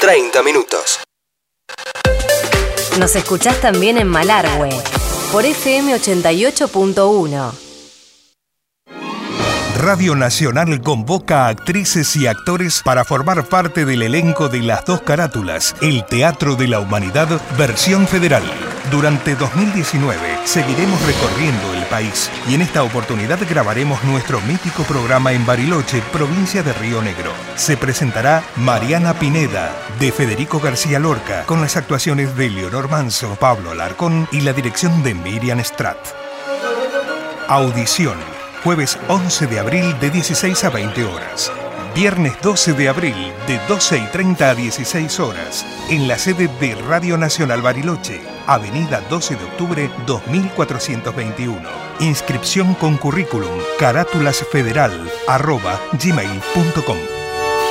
30 0.00 0.42
minutos. 0.42 1.00
Nos 2.98 3.14
escuchás 3.16 3.60
también 3.60 3.98
en 3.98 4.08
Malargüe, 4.08 4.70
por 5.30 5.44
FM 5.44 5.94
88.1. 5.94 7.67
Radio 9.78 10.16
Nacional 10.16 10.80
convoca 10.82 11.46
a 11.46 11.48
actrices 11.50 12.16
y 12.16 12.26
actores 12.26 12.82
para 12.84 13.04
formar 13.04 13.44
parte 13.44 13.84
del 13.84 14.02
elenco 14.02 14.48
de 14.48 14.60
las 14.60 14.84
dos 14.84 15.02
carátulas, 15.02 15.76
el 15.80 16.04
Teatro 16.04 16.56
de 16.56 16.66
la 16.66 16.80
Humanidad, 16.80 17.28
versión 17.56 18.08
federal. 18.08 18.42
Durante 18.90 19.36
2019 19.36 20.18
seguiremos 20.44 21.00
recorriendo 21.06 21.74
el 21.74 21.84
país 21.84 22.28
y 22.48 22.56
en 22.56 22.62
esta 22.62 22.82
oportunidad 22.82 23.38
grabaremos 23.48 24.02
nuestro 24.02 24.40
mítico 24.40 24.82
programa 24.82 25.32
en 25.32 25.46
Bariloche, 25.46 26.02
provincia 26.12 26.64
de 26.64 26.72
Río 26.72 27.00
Negro. 27.00 27.30
Se 27.54 27.76
presentará 27.76 28.42
Mariana 28.56 29.14
Pineda, 29.14 29.72
de 30.00 30.10
Federico 30.10 30.58
García 30.58 30.98
Lorca, 30.98 31.44
con 31.46 31.60
las 31.60 31.76
actuaciones 31.76 32.34
de 32.36 32.50
Leonor 32.50 32.90
Manso, 32.90 33.36
Pablo 33.36 33.70
Alarcón 33.70 34.26
y 34.32 34.40
la 34.40 34.52
dirección 34.52 35.04
de 35.04 35.14
Miriam 35.14 35.62
Strat. 35.62 35.98
Audición 37.46 38.37
jueves 38.64 38.98
11 39.08 39.46
de 39.46 39.58
abril 39.58 39.98
de 40.00 40.10
16 40.10 40.64
a 40.64 40.70
20 40.70 41.04
horas. 41.04 41.52
Viernes 41.94 42.34
12 42.42 42.74
de 42.74 42.88
abril 42.88 43.32
de 43.46 43.58
12 43.68 43.98
y 43.98 44.06
30 44.06 44.50
a 44.50 44.54
16 44.54 45.20
horas 45.20 45.66
en 45.88 46.06
la 46.06 46.18
sede 46.18 46.48
de 46.60 46.74
Radio 46.74 47.16
Nacional 47.16 47.62
Bariloche, 47.62 48.20
Avenida 48.46 49.00
12 49.08 49.36
de 49.36 49.44
Octubre 49.44 49.90
2421. 50.06 51.68
Inscripción 52.00 52.74
con 52.74 52.96
currículum 52.96 53.58
carátulasfederal 53.78 55.10
arroba 55.26 55.80
gmail.com. 55.92 56.98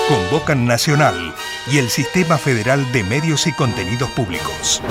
Convocan 0.08 0.66
Nacional 0.66 1.34
y 1.72 1.78
el 1.78 1.90
Sistema 1.90 2.38
Federal 2.38 2.92
de 2.92 3.04
Medios 3.04 3.46
y 3.48 3.52
Contenidos 3.54 4.10
Públicos. 4.12 4.82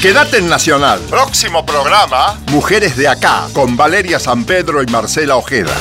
Quédate 0.00 0.38
en 0.38 0.48
Nacional. 0.48 0.98
Próximo 1.10 1.66
programa, 1.66 2.40
Mujeres 2.50 2.96
de 2.96 3.06
Acá, 3.06 3.48
con 3.52 3.76
Valeria 3.76 4.18
San 4.18 4.46
Pedro 4.46 4.82
y 4.82 4.86
Marcela 4.86 5.36
Ojeda. 5.36 5.76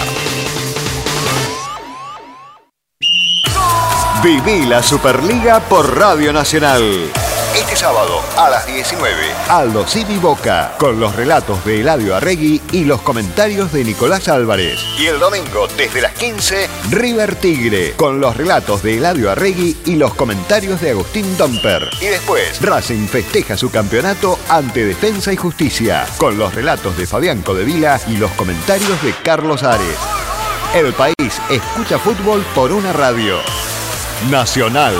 Viví 4.21 4.65
la 4.65 4.83
Superliga 4.83 5.61
por 5.61 5.97
Radio 5.97 6.33
Nacional. 6.33 7.09
Este 7.55 7.75
sábado 7.75 8.21
a 8.37 8.49
las 8.49 8.67
19, 8.67 9.11
Aldo 9.49 9.85
Civi 9.87 10.17
Boca, 10.17 10.75
con 10.77 10.99
los 10.99 11.15
relatos 11.15 11.65
de 11.65 11.81
Eladio 11.81 12.15
Arregui 12.15 12.61
y 12.71 12.85
los 12.85 13.01
comentarios 13.01 13.73
de 13.73 13.83
Nicolás 13.83 14.27
Álvarez. 14.27 14.79
Y 14.99 15.07
el 15.07 15.19
domingo, 15.19 15.67
desde 15.75 16.01
las 16.01 16.13
15, 16.13 16.69
River 16.91 17.35
Tigre, 17.35 17.93
con 17.95 18.19
los 18.19 18.37
relatos 18.37 18.83
de 18.83 18.97
Eladio 18.97 19.31
Arregui 19.31 19.75
y 19.85 19.95
los 19.95 20.13
comentarios 20.13 20.79
de 20.79 20.91
Agustín 20.91 21.37
Domper. 21.37 21.89
Y 21.99 22.05
después, 22.05 22.61
Racing 22.61 23.07
festeja 23.07 23.57
su 23.57 23.71
campeonato 23.71 24.37
ante 24.47 24.85
Defensa 24.85 25.33
y 25.33 25.35
Justicia, 25.35 26.05
con 26.17 26.37
los 26.37 26.53
relatos 26.53 26.97
de 26.97 27.07
Fabián 27.07 27.41
Codevila 27.41 27.99
y 28.07 28.17
los 28.17 28.31
comentarios 28.31 29.01
de 29.01 29.13
Carlos 29.23 29.63
Ares. 29.63 29.97
El 30.75 30.93
país 30.93 31.15
escucha 31.49 31.97
fútbol 31.97 32.45
por 32.53 32.71
una 32.71 32.93
radio. 32.93 33.37
Nacional. 34.29 34.95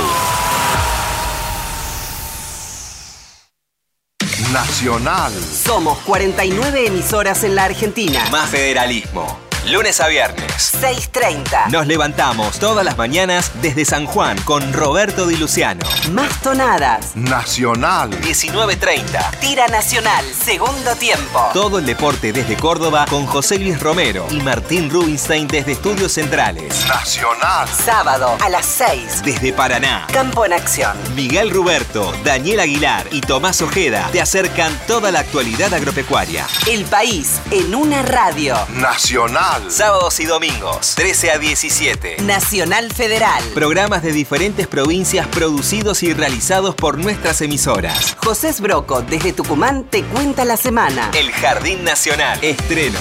Nacional. 4.59 5.31
Somos 5.31 5.99
49 5.99 6.87
emisoras 6.87 7.45
en 7.45 7.55
la 7.55 7.63
Argentina. 7.63 8.27
Más 8.29 8.49
federalismo. 8.49 9.48
Lunes 9.67 9.99
a 10.01 10.07
viernes. 10.07 10.73
6.30. 10.81 11.69
Nos 11.69 11.85
levantamos 11.85 12.57
todas 12.59 12.83
las 12.83 12.97
mañanas 12.97 13.51
desde 13.61 13.85
San 13.85 14.07
Juan 14.07 14.39
con 14.41 14.73
Roberto 14.73 15.27
Di 15.27 15.37
Luciano. 15.37 15.85
Más 16.11 16.41
tonadas. 16.41 17.15
Nacional. 17.15 18.09
19.30. 18.21 19.39
Tira 19.39 19.67
Nacional. 19.67 20.25
Segundo 20.25 20.95
tiempo. 20.95 21.49
Todo 21.53 21.77
el 21.77 21.85
deporte 21.85 22.33
desde 22.33 22.55
Córdoba 22.55 23.05
con 23.09 23.27
José 23.27 23.59
Luis 23.59 23.79
Romero 23.79 24.25
y 24.31 24.41
Martín 24.41 24.89
Rubinstein 24.89 25.47
desde 25.47 25.73
Estudios 25.73 26.13
Centrales. 26.13 26.87
Nacional. 26.87 27.67
Sábado 27.67 28.37
a 28.41 28.49
las 28.49 28.65
6. 28.65 29.21
Desde 29.23 29.53
Paraná. 29.53 30.07
Campo 30.11 30.45
en 30.45 30.53
acción. 30.53 30.97
Miguel 31.15 31.51
Ruberto, 31.51 32.11
Daniel 32.23 32.61
Aguilar 32.61 33.05
y 33.11 33.21
Tomás 33.21 33.61
Ojeda 33.61 34.09
te 34.11 34.19
acercan 34.21 34.75
toda 34.87 35.11
la 35.11 35.19
actualidad 35.19 35.73
agropecuaria. 35.75 36.47
El 36.65 36.85
país 36.85 37.39
en 37.51 37.75
una 37.75 38.01
radio. 38.01 38.55
Nacional. 38.69 39.48
Sábados 39.67 40.19
y 40.19 40.25
domingos, 40.25 40.93
13 40.95 41.31
a 41.31 41.39
17. 41.39 42.21
Nacional 42.21 42.93
Federal. 42.93 43.43
Programas 43.55 44.03
de 44.03 44.11
diferentes 44.11 44.67
provincias 44.67 45.27
producidos 45.27 46.03
y 46.03 46.13
realizados 46.13 46.75
por 46.75 46.99
nuestras 46.99 47.41
emisoras. 47.41 48.15
José 48.23 48.53
Broco, 48.59 49.01
desde 49.01 49.33
Tucumán, 49.33 49.85
te 49.85 50.03
cuenta 50.03 50.45
la 50.45 50.55
semana. 50.55 51.09
El 51.15 51.31
Jardín 51.31 51.83
Nacional. 51.83 52.37
Estreno. 52.43 52.99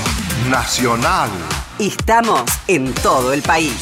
Nacional. 0.48 1.30
Estamos 1.78 2.44
en 2.66 2.94
todo 2.94 3.34
el 3.34 3.42
país. 3.42 3.76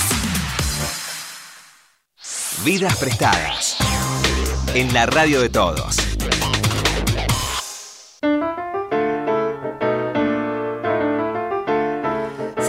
Vidas 2.65 2.97
prestadas. 2.97 3.77
En 4.75 4.93
la 4.93 5.07
radio 5.07 5.41
de 5.41 5.51
todos. 5.51 6.06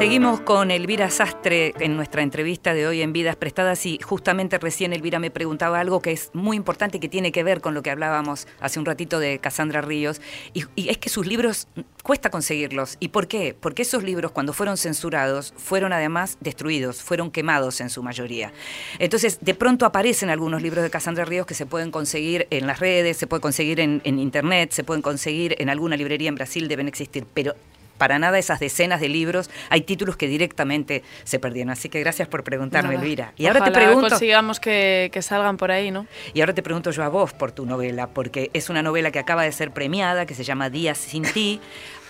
Seguimos 0.08 0.40
con 0.40 0.72
Elvira 0.72 1.10
Sastre 1.10 1.74
en 1.82 1.98
nuestra 1.98 2.22
entrevista 2.22 2.74
de 2.74 2.88
hoy 2.88 3.02
en 3.02 3.12
Vidas 3.12 3.36
Prestadas 3.36 3.86
y 3.86 4.00
justamente 4.02 4.58
recién 4.58 4.94
Elvira 4.94 5.20
me 5.20 5.32
preguntaba 5.32 5.82
algo 5.82 6.02
que 6.02 6.14
es 6.14 6.32
muy 6.34 6.56
importante 6.56 7.02
que 7.02 7.10
tiene 7.10 7.34
que 7.34 7.44
ver 7.44 7.60
con 7.60 7.74
lo 7.74 7.84
que 7.84 7.92
hablábamos 7.92 8.48
hace 8.62 8.80
un 8.80 8.86
ratito 8.86 9.20
de 9.20 9.40
Cassandra 9.40 9.82
Ríos 9.82 10.22
y, 10.54 10.64
es 10.90 10.98
que 10.98 11.10
sus 11.10 11.28
libros 11.28 11.68
cuesta 12.04 12.30
conseguirlos. 12.30 12.96
¿Y 13.02 13.10
por 13.10 13.28
qué? 13.28 13.54
Porque 13.60 13.82
esos 13.82 14.02
libros 14.02 14.32
cuando 14.32 14.54
fueron 14.54 14.78
censurados 14.78 15.54
fueron 15.58 15.92
además 15.92 16.38
destruidos, 16.40 17.04
fueron 17.04 17.30
quemados 17.30 17.82
en 17.82 17.90
su 17.90 18.02
mayoría. 18.02 18.54
Entonces 19.00 19.40
de 19.42 19.56
pronto 19.56 19.86
aparecen 19.86 20.30
algunos 20.30 20.62
libros 20.62 20.86
de 20.86 20.90
Cassandra 20.90 21.26
Ríos 21.26 21.46
que 21.46 21.54
se 21.54 21.66
pueden 21.66 21.92
conseguir 21.92 22.48
en 22.50 22.66
las 22.66 22.80
redes, 22.80 23.18
se 23.18 23.28
pueden 23.28 23.42
conseguir 23.42 23.82
en, 23.82 24.02
en 24.06 24.20
internet, 24.20 24.72
se 24.72 24.86
pueden 24.86 25.02
conseguir 25.02 25.58
en 25.60 25.70
alguna 25.70 25.98
librería 25.98 26.30
en 26.30 26.36
Brasil, 26.36 26.70
deben 26.70 26.88
existir, 26.88 27.26
pero 27.34 27.56
para 27.98 28.20
nada 28.20 28.38
esas 28.40 28.60
decenas 28.60 29.02
de 29.02 29.10
libros, 29.10 29.50
hay 29.70 29.82
títulos 29.82 30.18
que 30.18 30.28
directamente 30.28 31.04
se 31.24 31.40
perdieron. 31.40 31.72
Así 31.72 31.90
que 31.90 32.00
gracias 32.00 32.28
por 32.28 32.44
preguntarme, 32.44 32.94
Nada. 32.94 33.04
Elvira. 33.04 33.34
Y 33.38 33.46
Ojalá 33.46 33.60
ahora 33.60 33.72
te 33.72 33.80
pregunto. 33.80 34.10
consigamos 34.10 34.60
que, 34.60 35.10
que 35.12 35.22
salgan 35.22 35.58
por 35.58 35.72
ahí, 35.72 35.92
¿no? 35.92 36.08
Y 36.34 36.42
ahora 36.42 36.54
te 36.54 36.64
pregunto 36.64 36.92
yo 36.92 37.04
a 37.04 37.10
vos 37.10 37.34
por 37.34 37.52
tu 37.52 37.66
novela, 37.66 38.08
porque 38.08 38.50
es 38.54 38.70
una 38.70 38.82
novela 38.82 39.12
que 39.12 39.20
acaba 39.20 39.44
de 39.44 39.52
ser 39.52 39.72
premiada, 39.72 40.26
que 40.26 40.34
se 40.36 40.44
llama 40.44 40.70
Días 40.70 40.98
sin 40.98 41.24
ti. 41.24 41.60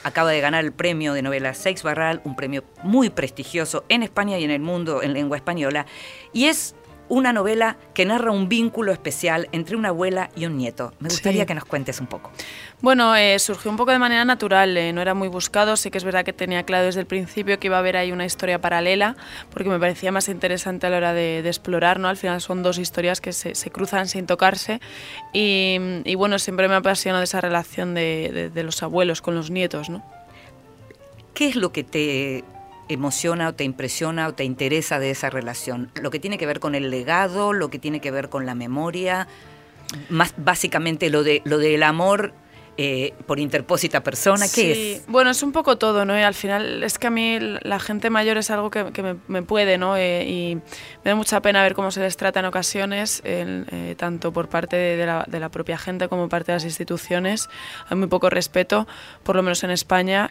Acaba 0.03 0.31
de 0.31 0.39
ganar 0.39 0.63
el 0.63 0.71
premio 0.71 1.13
de 1.13 1.21
novela 1.21 1.53
Seix 1.53 1.83
Barral, 1.83 2.21
un 2.23 2.35
premio 2.35 2.63
muy 2.83 3.09
prestigioso 3.09 3.83
en 3.89 4.03
España 4.03 4.37
y 4.37 4.43
en 4.45 4.51
el 4.51 4.61
mundo 4.61 5.01
en 5.03 5.13
lengua 5.13 5.35
española. 5.37 5.85
Y 6.31 6.45
es 6.45 6.75
una 7.09 7.33
novela 7.33 7.77
que 7.93 8.05
narra 8.05 8.31
un 8.31 8.49
vínculo 8.49 8.91
especial 8.91 9.47
entre 9.51 9.75
una 9.75 9.89
abuela 9.89 10.29
y 10.35 10.45
un 10.45 10.57
nieto. 10.57 10.93
Me 10.99 11.09
gustaría 11.09 11.41
Sí. 11.43 11.47
que 11.47 11.55
nos 11.55 11.65
cuentes 11.65 11.99
un 11.99 12.07
poco. 12.07 12.31
Bueno, 12.81 13.15
eh, 13.15 13.39
surgió 13.39 13.71
un 13.71 13.77
poco 13.77 13.91
de 13.91 13.99
manera 13.99 14.25
natural, 14.25 14.75
eh, 14.77 14.93
no 14.93 15.01
era 15.01 15.13
muy 15.13 15.27
buscado, 15.27 15.75
sí 15.77 15.89
que 15.89 15.97
es 15.97 16.03
verdad 16.03 16.23
que 16.25 16.33
tenía 16.33 16.63
claro 16.63 16.85
desde 16.85 16.99
el 16.99 17.05
principio 17.07 17.59
que 17.59 17.67
iba 17.67 17.77
a 17.77 17.79
haber 17.79 17.97
ahí 17.97 18.11
una 18.11 18.25
historia 18.25 18.59
paralela, 18.61 19.15
porque 19.51 19.69
me 19.69 19.79
parecía 19.79 20.11
más 20.11 20.29
interesante 20.29 20.87
a 20.87 20.89
la 20.89 20.97
hora 20.97 21.13
de, 21.13 21.41
de 21.41 21.49
explorar, 21.49 21.99
¿no? 21.99 22.07
Al 22.07 22.17
final 22.17 22.41
son 22.41 22.61
dos 22.63 22.77
historias 22.77 23.21
que 23.21 23.33
se, 23.33 23.55
se 23.55 23.71
cruzan 23.71 24.07
sin 24.07 24.25
tocarse 24.27 24.79
y, 25.33 25.77
y, 26.03 26.15
bueno, 26.15 26.37
siempre 26.39 26.67
me 26.67 26.75
ha 26.75 26.77
apasionado 26.77 27.23
esa 27.23 27.41
relación 27.41 27.93
de, 27.93 28.29
de- 28.33 28.49
de 28.49 28.63
los 28.63 28.83
abuelos 28.83 29.21
con 29.21 29.33
los 29.35 29.49
nietos, 29.49 29.89
¿no? 29.89 30.03
¿Qué 31.33 31.47
es 31.49 31.55
lo 31.55 31.71
que 31.71 31.83
te 31.83 32.43
emociona 32.89 33.49
o 33.49 33.53
te 33.53 33.63
impresiona 33.63 34.27
o 34.27 34.33
te 34.33 34.43
interesa 34.43 34.99
de 34.99 35.11
esa 35.11 35.29
relación? 35.29 35.91
¿Lo 36.01 36.11
que 36.11 36.19
tiene 36.19 36.37
que 36.37 36.45
ver 36.45 36.59
con 36.59 36.75
el 36.75 36.89
legado, 36.89 37.53
lo 37.53 37.69
que 37.69 37.79
tiene 37.79 37.99
que 37.99 38.11
ver 38.11 38.29
con 38.29 38.45
la 38.45 38.55
memoria? 38.55 39.27
Más 40.09 40.33
básicamente 40.37 41.09
lo 41.09 41.23
de 41.23 41.41
lo 41.45 41.57
del 41.57 41.83
amor 41.83 42.33
eh, 42.79 43.15
por 43.25 43.39
interpósita 43.39 44.03
persona, 44.03 44.45
¿qué 44.45 44.75
Sí, 44.75 44.93
es? 44.97 45.07
Bueno, 45.07 45.31
es 45.31 45.41
un 45.41 45.51
poco 45.51 45.79
todo, 45.79 46.05
¿no? 46.05 46.15
Y 46.15 46.21
al 46.21 46.35
final 46.35 46.83
es 46.83 46.99
que 46.99 47.07
a 47.07 47.09
mí 47.09 47.39
la 47.39 47.79
gente 47.79 48.11
mayor 48.11 48.37
es 48.37 48.51
algo 48.51 48.69
que, 48.69 48.91
que 48.93 49.01
me, 49.01 49.15
me 49.27 49.41
puede, 49.41 49.79
¿no? 49.79 49.97
Eh, 49.97 50.25
y 50.27 50.55
me 51.03 51.09
da 51.09 51.15
mucha 51.15 51.41
pena 51.41 51.63
ver 51.63 51.73
cómo 51.73 51.89
se 51.89 52.01
les 52.01 52.17
trata 52.17 52.39
en 52.41 52.45
ocasiones, 52.45 53.23
eh, 53.25 53.95
tanto 53.97 54.31
por 54.31 54.47
parte 54.47 54.75
de, 54.75 54.95
de 54.95 55.07
la, 55.07 55.25
de 55.27 55.39
la 55.39 55.49
propia 55.49 55.79
gente 55.79 56.07
como 56.07 56.29
parte 56.29 56.51
de 56.51 56.57
las 56.57 56.65
instituciones. 56.65 57.49
Hay 57.89 57.97
muy 57.97 58.09
poco 58.09 58.29
respeto, 58.29 58.87
por 59.23 59.35
lo 59.35 59.41
menos 59.41 59.63
en 59.63 59.71
España. 59.71 60.29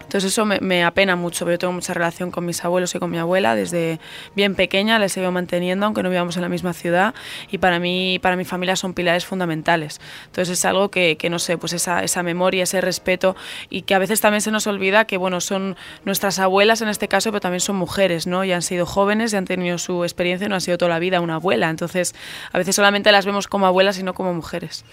Entonces 0.00 0.32
eso 0.32 0.44
me, 0.44 0.58
me 0.60 0.84
apena 0.84 1.16
mucho, 1.16 1.44
pero 1.44 1.54
yo 1.54 1.58
tengo 1.58 1.72
mucha 1.72 1.94
relación 1.94 2.30
con 2.30 2.44
mis 2.44 2.64
abuelos 2.64 2.94
y 2.94 2.98
con 2.98 3.10
mi 3.10 3.18
abuela 3.18 3.54
desde 3.54 3.98
bien 4.34 4.54
pequeña, 4.54 4.98
les 4.98 5.16
he 5.16 5.20
ido 5.20 5.32
manteniendo, 5.32 5.86
aunque 5.86 6.02
no 6.02 6.10
vivamos 6.10 6.36
en 6.36 6.42
la 6.42 6.48
misma 6.48 6.72
ciudad, 6.72 7.14
y 7.50 7.58
para 7.58 7.78
mí, 7.78 8.18
para 8.20 8.36
mi 8.36 8.44
familia 8.44 8.76
son 8.76 8.94
pilares 8.94 9.24
fundamentales. 9.24 10.00
Entonces 10.26 10.58
es 10.58 10.64
algo 10.64 10.90
que, 10.90 11.16
que 11.16 11.30
no 11.30 11.38
sé, 11.38 11.56
pues 11.56 11.72
esa, 11.72 12.02
esa 12.04 12.22
memoria, 12.22 12.64
ese 12.64 12.80
respeto, 12.80 13.36
y 13.70 13.82
que 13.82 13.94
a 13.94 13.98
veces 13.98 14.20
también 14.20 14.42
se 14.42 14.50
nos 14.50 14.66
olvida 14.66 15.06
que, 15.06 15.16
bueno, 15.16 15.40
son 15.40 15.76
nuestras 16.04 16.38
abuelas 16.38 16.82
en 16.82 16.88
este 16.88 17.08
caso, 17.08 17.30
pero 17.30 17.40
también 17.40 17.60
son 17.60 17.76
mujeres, 17.76 18.26
¿no? 18.26 18.44
Y 18.44 18.52
han 18.52 18.62
sido 18.62 18.86
jóvenes 18.86 19.32
y 19.32 19.36
han 19.36 19.44
tenido 19.44 19.78
su 19.78 20.04
experiencia 20.04 20.46
y 20.46 20.48
no 20.48 20.56
han 20.56 20.60
sido 20.60 20.78
toda 20.78 20.90
la 20.90 20.98
vida 20.98 21.20
una 21.20 21.36
abuela. 21.36 21.70
Entonces 21.70 22.14
a 22.52 22.58
veces 22.58 22.76
solamente 22.76 23.12
las 23.12 23.26
vemos 23.26 23.46
como 23.46 23.66
abuelas 23.66 23.98
y 23.98 24.02
no 24.02 24.14
como 24.14 24.34
mujeres. 24.34 24.84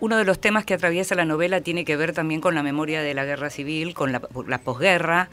Uno 0.00 0.16
de 0.16 0.24
los 0.24 0.40
temas 0.40 0.64
que 0.64 0.74
atraviesa 0.74 1.14
la 1.14 1.24
novela 1.24 1.60
tiene 1.60 1.84
que 1.84 1.96
ver 1.96 2.12
también 2.12 2.40
con 2.40 2.54
la 2.54 2.62
memoria 2.62 3.00
de 3.00 3.14
la 3.14 3.24
guerra 3.24 3.48
civil, 3.48 3.94
con 3.94 4.12
la, 4.12 4.20
posguerra. 4.58 5.30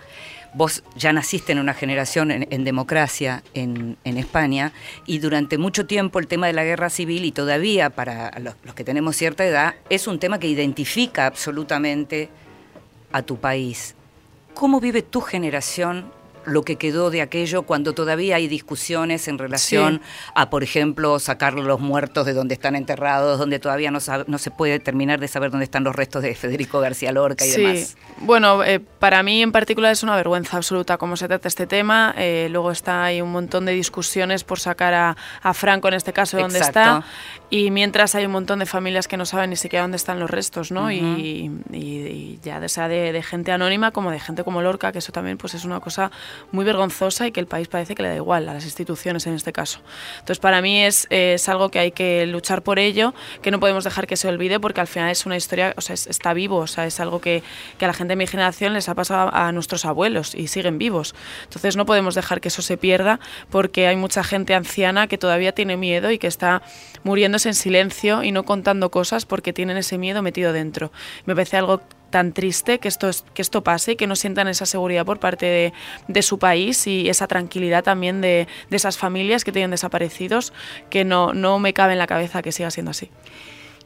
Vos 0.54 0.84
ya 0.95 1.13
naciste 1.13 1.52
en 1.52 1.60
una 1.60 1.74
generación 1.74 2.32
en, 2.32 2.63
democracia 2.63 3.43
en, 3.54 3.97
España 4.04 4.71
y 5.06 5.19
durante 5.19 5.58
mucho 5.58 5.86
tiempo 5.86 6.19
el 6.19 6.28
tema 6.28 6.47
de 6.47 6.54
la 6.54 6.63
guerra 6.63 6.89
civil 6.89 7.26
y 7.26 7.32
todavía 7.32 7.89
para 7.89 8.32
los 8.39 8.76
que 8.76 8.84
tenemos 8.84 9.15
cierta 9.15 9.45
edad 9.45 9.76
es 9.89 10.08
un 10.08 10.19
tema 10.19 10.39
que 10.39 10.47
identifica 10.47 11.26
absolutamente 11.26 12.30
a 13.12 13.24
tu 13.24 13.38
país. 13.38 13.95
¿Cómo 14.54 14.80
vive 14.80 15.02
tu 15.02 15.21
generación 15.21 16.12
lo 16.45 16.63
que 16.63 16.75
quedó 16.75 17.10
de 17.10 17.21
aquello 17.21 17.63
cuando 17.63 17.93
todavía 17.93 18.36
hay 18.36 18.47
discusiones 18.47 19.27
en 19.27 19.38
relación 19.38 20.01
sí. 20.04 20.32
a, 20.36 20.49
por 20.49 20.63
ejemplo, 20.63 21.19
sacar 21.19 21.54
los 21.54 21.80
muertos 21.80 22.25
de 22.25 22.34
donde 22.34 22.54
están 22.54 22.75
enterrados, 22.75 23.39
donde 23.39 23.60
todavía 23.60 23.91
no, 23.91 23.99
no 24.27 24.38
se 24.38 24.51
puede 24.51 24.80
terminar 24.80 25.19
de 25.19 25.27
saber 25.27 25.51
dónde 25.51 25.65
están 25.65 25.84
los 25.84 25.95
restos 25.95 26.23
de 26.23 26.36
Federico 26.36 26.80
García 26.80 27.12
Lorca 27.12 27.45
y 27.45 27.49
sí. 27.49 27.62
demás. 27.62 27.97
Bueno, 28.17 28.63
eh, 28.63 28.80
para 28.80 29.23
mí 29.23 29.41
en 29.41 29.51
particular 29.51 29.91
es 29.91 30.04
una 30.04 30.15
vergüenza 30.15 30.58
absoluta 30.58 30.97
cómo 30.97 31.17
se 31.17 31.27
trata 31.27 31.47
este 31.47 31.67
tema. 31.67 32.13
Eh, 32.17 32.47
luego 32.51 32.71
está 32.71 33.04
hay 33.04 33.21
un 33.21 33.32
montón 33.32 33.65
de 33.65 33.73
discusiones 33.73 34.43
por 34.43 34.60
sacar 34.60 34.93
a, 34.93 35.17
a 35.41 35.54
Franco, 35.54 35.88
en 35.88 35.95
este 35.95 36.13
caso, 36.13 36.38
dónde 36.38 36.60
está. 36.60 37.04
Y 37.53 37.69
mientras 37.69 38.15
hay 38.15 38.25
un 38.25 38.31
montón 38.31 38.59
de 38.59 38.65
familias 38.65 39.09
que 39.09 39.17
no 39.17 39.25
saben 39.25 39.49
ni 39.49 39.57
siquiera 39.57 39.83
dónde 39.83 39.97
están 39.97 40.21
los 40.21 40.29
restos, 40.29 40.71
¿no? 40.71 40.85
Uh 40.85 40.87
-huh. 40.87 41.19
y, 41.19 41.51
y, 41.75 41.77
y, 41.77 42.39
ya 42.41 42.65
sea 42.69 42.87
de, 42.87 43.11
de, 43.11 43.21
gente 43.21 43.51
anónima 43.51 43.91
como 43.91 44.09
de 44.09 44.21
gente 44.21 44.45
como 44.45 44.61
Lorca, 44.61 44.93
que 44.93 44.99
eso 44.99 45.11
también 45.11 45.37
pues 45.37 45.53
es 45.53 45.65
una 45.65 45.81
cosa 45.81 46.11
muy 46.53 46.63
vergonzosa 46.63 47.27
y 47.27 47.33
que 47.33 47.41
el 47.41 47.47
país 47.47 47.67
parece 47.67 47.93
que 47.93 48.03
le 48.03 48.09
da 48.09 48.15
igual 48.15 48.47
a 48.47 48.53
las 48.53 48.63
instituciones 48.63 49.27
en 49.27 49.33
este 49.33 49.51
caso. 49.51 49.81
Entonces 50.19 50.39
para 50.39 50.61
mí 50.61 50.81
es, 50.81 51.07
es 51.09 51.49
algo 51.49 51.67
que 51.67 51.79
hay 51.79 51.91
que 51.91 52.25
luchar 52.25 52.61
por 52.61 52.79
ello, 52.79 53.13
que 53.41 53.51
no 53.51 53.59
podemos 53.59 53.83
dejar 53.83 54.07
que 54.07 54.15
se 54.15 54.29
olvide 54.29 54.61
porque 54.61 54.79
al 54.79 54.87
final 54.87 55.11
es 55.11 55.25
una 55.25 55.35
historia, 55.35 55.73
o 55.75 55.81
sea, 55.81 55.93
es, 55.95 56.07
está 56.07 56.33
vivo, 56.33 56.55
o 56.55 56.67
sea, 56.67 56.85
es 56.85 57.01
algo 57.01 57.19
que, 57.19 57.43
que 57.77 57.83
a 57.83 57.89
la 57.89 57.93
gente 57.93 58.13
de 58.13 58.15
mi 58.15 58.27
generación 58.27 58.71
les 58.71 58.87
ha 58.87 58.95
pasado 58.95 59.29
a, 59.33 59.49
a 59.49 59.51
nuestros 59.51 59.83
abuelos 59.83 60.35
y 60.35 60.47
siguen 60.47 60.77
vivos. 60.77 61.15
Entonces 61.43 61.75
no 61.75 61.85
podemos 61.85 62.15
dejar 62.15 62.39
que 62.39 62.47
eso 62.47 62.61
se 62.61 62.77
pierda 62.77 63.19
porque 63.49 63.87
hay 63.87 63.97
mucha 63.97 64.23
gente 64.23 64.55
anciana 64.55 65.07
que 65.07 65.17
todavía 65.17 65.51
tiene 65.51 65.75
miedo 65.75 66.11
y 66.11 66.17
que 66.17 66.27
está 66.27 66.61
en 67.45 67.54
silencio 67.56 68.23
y 68.23 68.32
no 68.32 68.43
contando 68.43 68.89
cosas 68.91 69.25
porque 69.25 69.54
tienen 69.54 69.77
ese 69.77 69.97
miedo 69.97 70.21
metido 70.21 70.54
dentro. 70.54 70.91
Me 71.25 71.36
parece 71.36 71.58
algo 71.58 71.82
tan 72.10 72.34
triste 72.34 72.80
que 72.80 72.88
esto, 72.88 73.10
que 73.34 73.41
esto 73.41 73.63
pase 73.63 73.93
y 73.93 73.95
que 73.95 74.06
no 74.08 74.15
sientan 74.15 74.47
esa 74.49 74.65
seguridad 74.65 75.06
por 75.06 75.19
parte 75.19 75.45
de, 75.45 75.73
de 76.08 76.21
su 76.21 76.39
país 76.39 76.86
y 76.88 77.10
esa 77.10 77.25
tranquilidad 77.27 77.84
también 77.84 78.19
de, 78.21 78.47
de, 78.69 78.75
esas 78.75 78.97
familias 78.97 79.43
que 79.45 79.51
tienen 79.51 79.71
desaparecidos, 79.71 80.51
que 80.89 81.06
no, 81.06 81.34
no 81.34 81.58
me 81.60 81.73
cabe 81.73 81.93
en 81.93 81.99
la 81.99 82.08
cabeza 82.08 82.41
que 82.41 82.51
siga 82.51 82.69
siendo 82.69 82.91
así. 82.91 83.10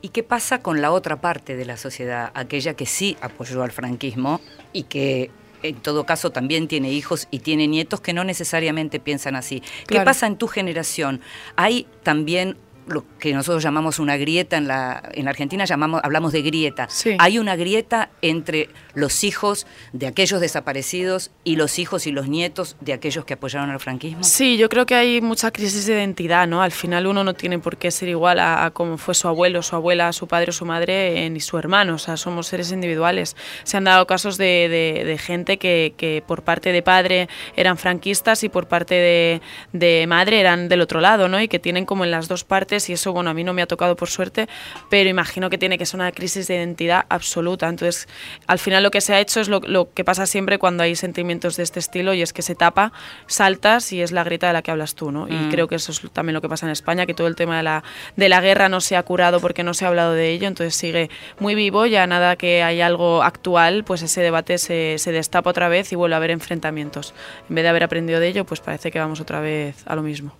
¿Y 0.01 0.09
qué 0.09 0.23
pasa 0.23 0.59
con 0.61 0.81
la 0.81 0.91
otra 0.91 1.21
parte 1.21 1.55
de 1.55 1.65
la 1.65 1.77
sociedad, 1.77 2.31
aquella 2.33 2.73
que 2.75 2.85
sí 2.85 3.15
apoyó 3.21 3.63
al 3.63 3.71
franquismo 3.71 4.41
y 4.73 4.83
que 4.83 5.31
en 5.63 5.75
todo 5.77 6.05
caso 6.05 6.31
también 6.31 6.67
tiene 6.67 6.91
hijos 6.91 7.27
y 7.31 7.39
tiene 7.39 7.67
nietos 7.67 8.01
que 8.01 8.13
no 8.13 8.23
necesariamente 8.23 8.99
piensan 8.99 9.35
así. 9.35 9.61
¿Qué 9.61 9.85
Claro. 9.95 10.05
pasa 10.05 10.27
en 10.27 10.37
tu 10.37 10.47
generación? 10.47 11.21
Hay 11.55 11.87
también 12.03 12.57
lo 12.87 13.03
que 13.19 13.33
nosotros 13.33 13.63
llamamos 13.63 13.99
una 13.99 14.17
grieta 14.17 14.57
en 14.57 14.67
la 14.67 15.01
en 15.13 15.25
la 15.25 15.31
Argentina 15.31 15.65
llamamos 15.65 16.01
hablamos 16.03 16.31
de 16.33 16.41
grieta. 16.41 16.87
Hay 17.19 17.39
una 17.39 17.55
grieta 17.55 18.09
entre 18.21 18.69
los 18.93 19.23
hijos 19.23 19.65
de 19.93 20.07
aquellos 20.07 20.39
desaparecidos 20.41 21.31
y 21.43 21.55
los 21.55 21.79
hijos 21.79 22.07
y 22.07 22.11
los 22.11 22.27
nietos 22.27 22.75
de 22.81 22.93
aquellos 22.93 23.25
que 23.25 23.33
apoyaron 23.33 23.69
al 23.71 23.79
franquismo. 23.79 24.23
Sí, 24.23 24.57
yo 24.57 24.69
creo 24.69 24.85
que 24.85 24.95
hay 24.95 25.21
mucha 25.21 25.51
crisis 25.51 25.85
de 25.85 25.93
identidad, 25.93 26.47
¿no? 26.47 26.61
Al 26.61 26.71
final 26.71 27.07
uno 27.07 27.23
no 27.23 27.33
tiene 27.33 27.59
por 27.59 27.77
qué 27.77 27.91
ser 27.91 28.09
igual 28.09 28.39
a, 28.39 28.65
a 28.65 28.71
como 28.71 28.97
fue 28.97 29.15
su 29.15 29.27
abuelo, 29.27 29.61
su 29.61 29.75
abuela, 29.75 30.11
su 30.13 30.27
padre 30.27 30.49
o 30.49 30.53
su 30.53 30.65
madre, 30.65 31.25
eh, 31.25 31.29
ni 31.29 31.39
su 31.39 31.57
hermano, 31.57 31.95
o 31.95 31.97
sea, 31.97 32.17
somos 32.17 32.47
seres 32.47 32.71
individuales. 32.71 33.35
Se 33.63 33.77
han 33.77 33.83
dado 33.85 34.05
casos 34.07 34.37
de, 34.37 34.67
de- 34.69 35.03
de 35.05 35.17
gente 35.17 35.57
que, 35.57 35.93
que 35.97 36.23
por 36.25 36.43
parte 36.43 36.71
de 36.71 36.81
padre 36.83 37.29
eran 37.55 37.77
franquistas 37.77 38.43
y 38.43 38.49
por 38.49 38.67
parte 38.67 38.95
de, 38.95 39.41
de 39.73 40.05
madre 40.07 40.39
eran 40.39 40.67
del 40.69 40.81
otro 40.81 40.99
lado, 41.01 41.27
¿no? 41.27 41.41
Y 41.41 41.47
que 41.47 41.59
tienen 41.59 41.85
como 41.85 42.03
en 42.03 42.11
las 42.11 42.27
dos 42.27 42.43
partes 42.43 42.74
y 42.89 42.93
eso, 42.93 43.13
bueno, 43.13 43.29
a 43.29 43.33
mí 43.33 43.43
no 43.43 43.53
me 43.53 43.61
ha 43.61 43.67
tocado 43.67 43.95
por 43.95 44.09
suerte, 44.09 44.47
pero 44.89 45.09
imagino 45.09 45.49
que 45.49 45.57
tiene 45.57 45.77
que 45.77 45.85
ser 45.85 45.99
una 45.99 46.11
crisis 46.11 46.47
de 46.47 46.55
identidad 46.55 47.05
absoluta. 47.09 47.67
Entonces, 47.67 48.07
al 48.47 48.59
final 48.59 48.83
lo 48.83 48.91
que 48.91 49.01
se 49.01 49.13
ha 49.13 49.19
hecho 49.19 49.39
es 49.39 49.47
lo, 49.49 49.59
lo 49.61 49.91
que 49.93 50.03
pasa 50.03 50.25
siempre 50.25 50.57
cuando 50.59 50.83
hay 50.83 50.95
sentimientos 50.95 51.55
de 51.57 51.63
este 51.63 51.79
estilo 51.79 52.13
y 52.13 52.21
es 52.21 52.33
que 52.33 52.41
se 52.41 52.55
tapa, 52.55 52.91
saltas 53.27 53.91
y 53.93 54.01
es 54.01 54.11
la 54.11 54.23
grieta 54.23 54.47
de 54.47 54.53
la 54.53 54.61
que 54.61 54.71
hablas 54.71 54.95
tú, 54.95 55.11
¿no? 55.11 55.27
Y 55.27 55.33
Mm. 55.33 55.49
creo 55.51 55.67
que 55.67 55.75
eso 55.75 55.91
es 55.91 56.01
también 56.11 56.33
lo 56.33 56.41
que 56.41 56.49
pasa 56.49 56.65
en 56.65 56.71
España, 56.71 57.05
que 57.05 57.13
todo 57.13 57.27
el 57.27 57.35
tema 57.35 57.57
de 57.57 57.63
la, 57.63 57.83
de 58.15 58.29
la 58.29 58.41
guerra 58.41 58.69
no 58.69 58.81
se 58.81 58.95
ha 58.95 59.03
curado 59.03 59.39
porque 59.39 59.63
no 59.63 59.73
se 59.73 59.85
ha 59.85 59.87
hablado 59.87 60.13
de 60.13 60.31
ello, 60.31 60.47
entonces 60.47 60.75
sigue 60.75 61.09
muy 61.39 61.55
vivo, 61.55 61.85
ya 61.85 62.05
nada 62.07 62.35
que 62.35 62.63
hay 62.63 62.81
algo 62.81 63.23
actual, 63.23 63.83
pues 63.83 64.01
ese 64.01 64.21
debate 64.21 64.57
se, 64.57 64.95
se 64.97 65.11
destapa 65.11 65.49
otra 65.49 65.69
vez 65.69 65.91
y 65.91 65.95
vuelve 65.95 66.15
a 66.15 66.17
haber 66.17 66.31
enfrentamientos. 66.31 67.13
En 67.49 67.55
vez 67.55 67.63
de 67.63 67.69
haber 67.69 67.83
aprendido 67.83 68.19
de 68.19 68.27
ello, 68.27 68.45
pues 68.45 68.59
parece 68.59 68.91
que 68.91 68.99
vamos 68.99 69.19
otra 69.19 69.39
vez 69.39 69.75
a 69.85 69.95
lo 69.95 70.01
mismo. 70.01 70.33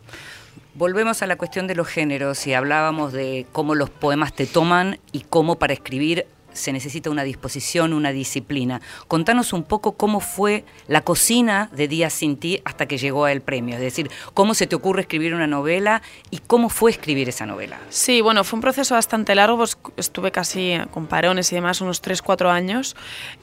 Volvemos 0.78 1.22
a 1.22 1.28
la 1.28 1.38
cuestión 1.38 1.68
de 1.68 1.76
los 1.76 1.88
géneros 1.88 2.46
y 2.48 2.54
hablábamos 2.54 3.14
de 3.14 3.46
cómo 3.54 3.76
los 3.76 3.90
poemas 3.90 4.34
te 4.34 4.46
toman 4.46 5.00
y 5.14 5.22
cómo 5.22 5.56
para 5.56 5.72
escribir 5.72 6.28
se 6.56 6.74
necesita 6.74 7.10
una 7.10 7.24
disposición, 7.24 7.94
una 7.94 8.12
disciplina. 8.12 8.82
Contanos 9.08 9.54
un 9.54 9.64
poco 9.64 9.94
cómo 9.94 10.20
fue 10.20 10.64
la 10.88 11.02
cocina 11.02 11.70
de 11.74 11.88
Días 11.88 12.14
sin 12.14 12.38
ti 12.38 12.62
hasta 12.66 12.88
que 12.88 12.98
llegó 12.98 13.26
al 13.26 13.42
premio, 13.42 13.76
es 13.76 13.82
decir, 13.82 14.10
cómo 14.34 14.54
se 14.54 14.68
te 14.68 14.76
ocurre 14.76 15.02
escribir 15.02 15.34
una 15.34 15.48
novela 15.48 16.02
y 16.32 16.40
cómo 16.40 16.70
fue 16.70 16.92
escribir 16.92 17.30
esa 17.30 17.46
novela. 17.46 17.80
Sí, 17.90 18.22
bueno, 18.22 18.44
fue 18.44 18.58
un 18.58 18.62
proceso 18.62 18.96
bastante 18.96 19.36
largo, 19.36 19.58
pues 19.58 19.78
estuve 19.98 20.32
casi 20.32 20.72
eh, 20.72 20.86
con 20.92 21.08
parones 21.08 21.52
y 21.52 21.56
demás 21.56 21.82
unos 21.82 22.02
3-4 22.02 22.50
años, 22.50 22.96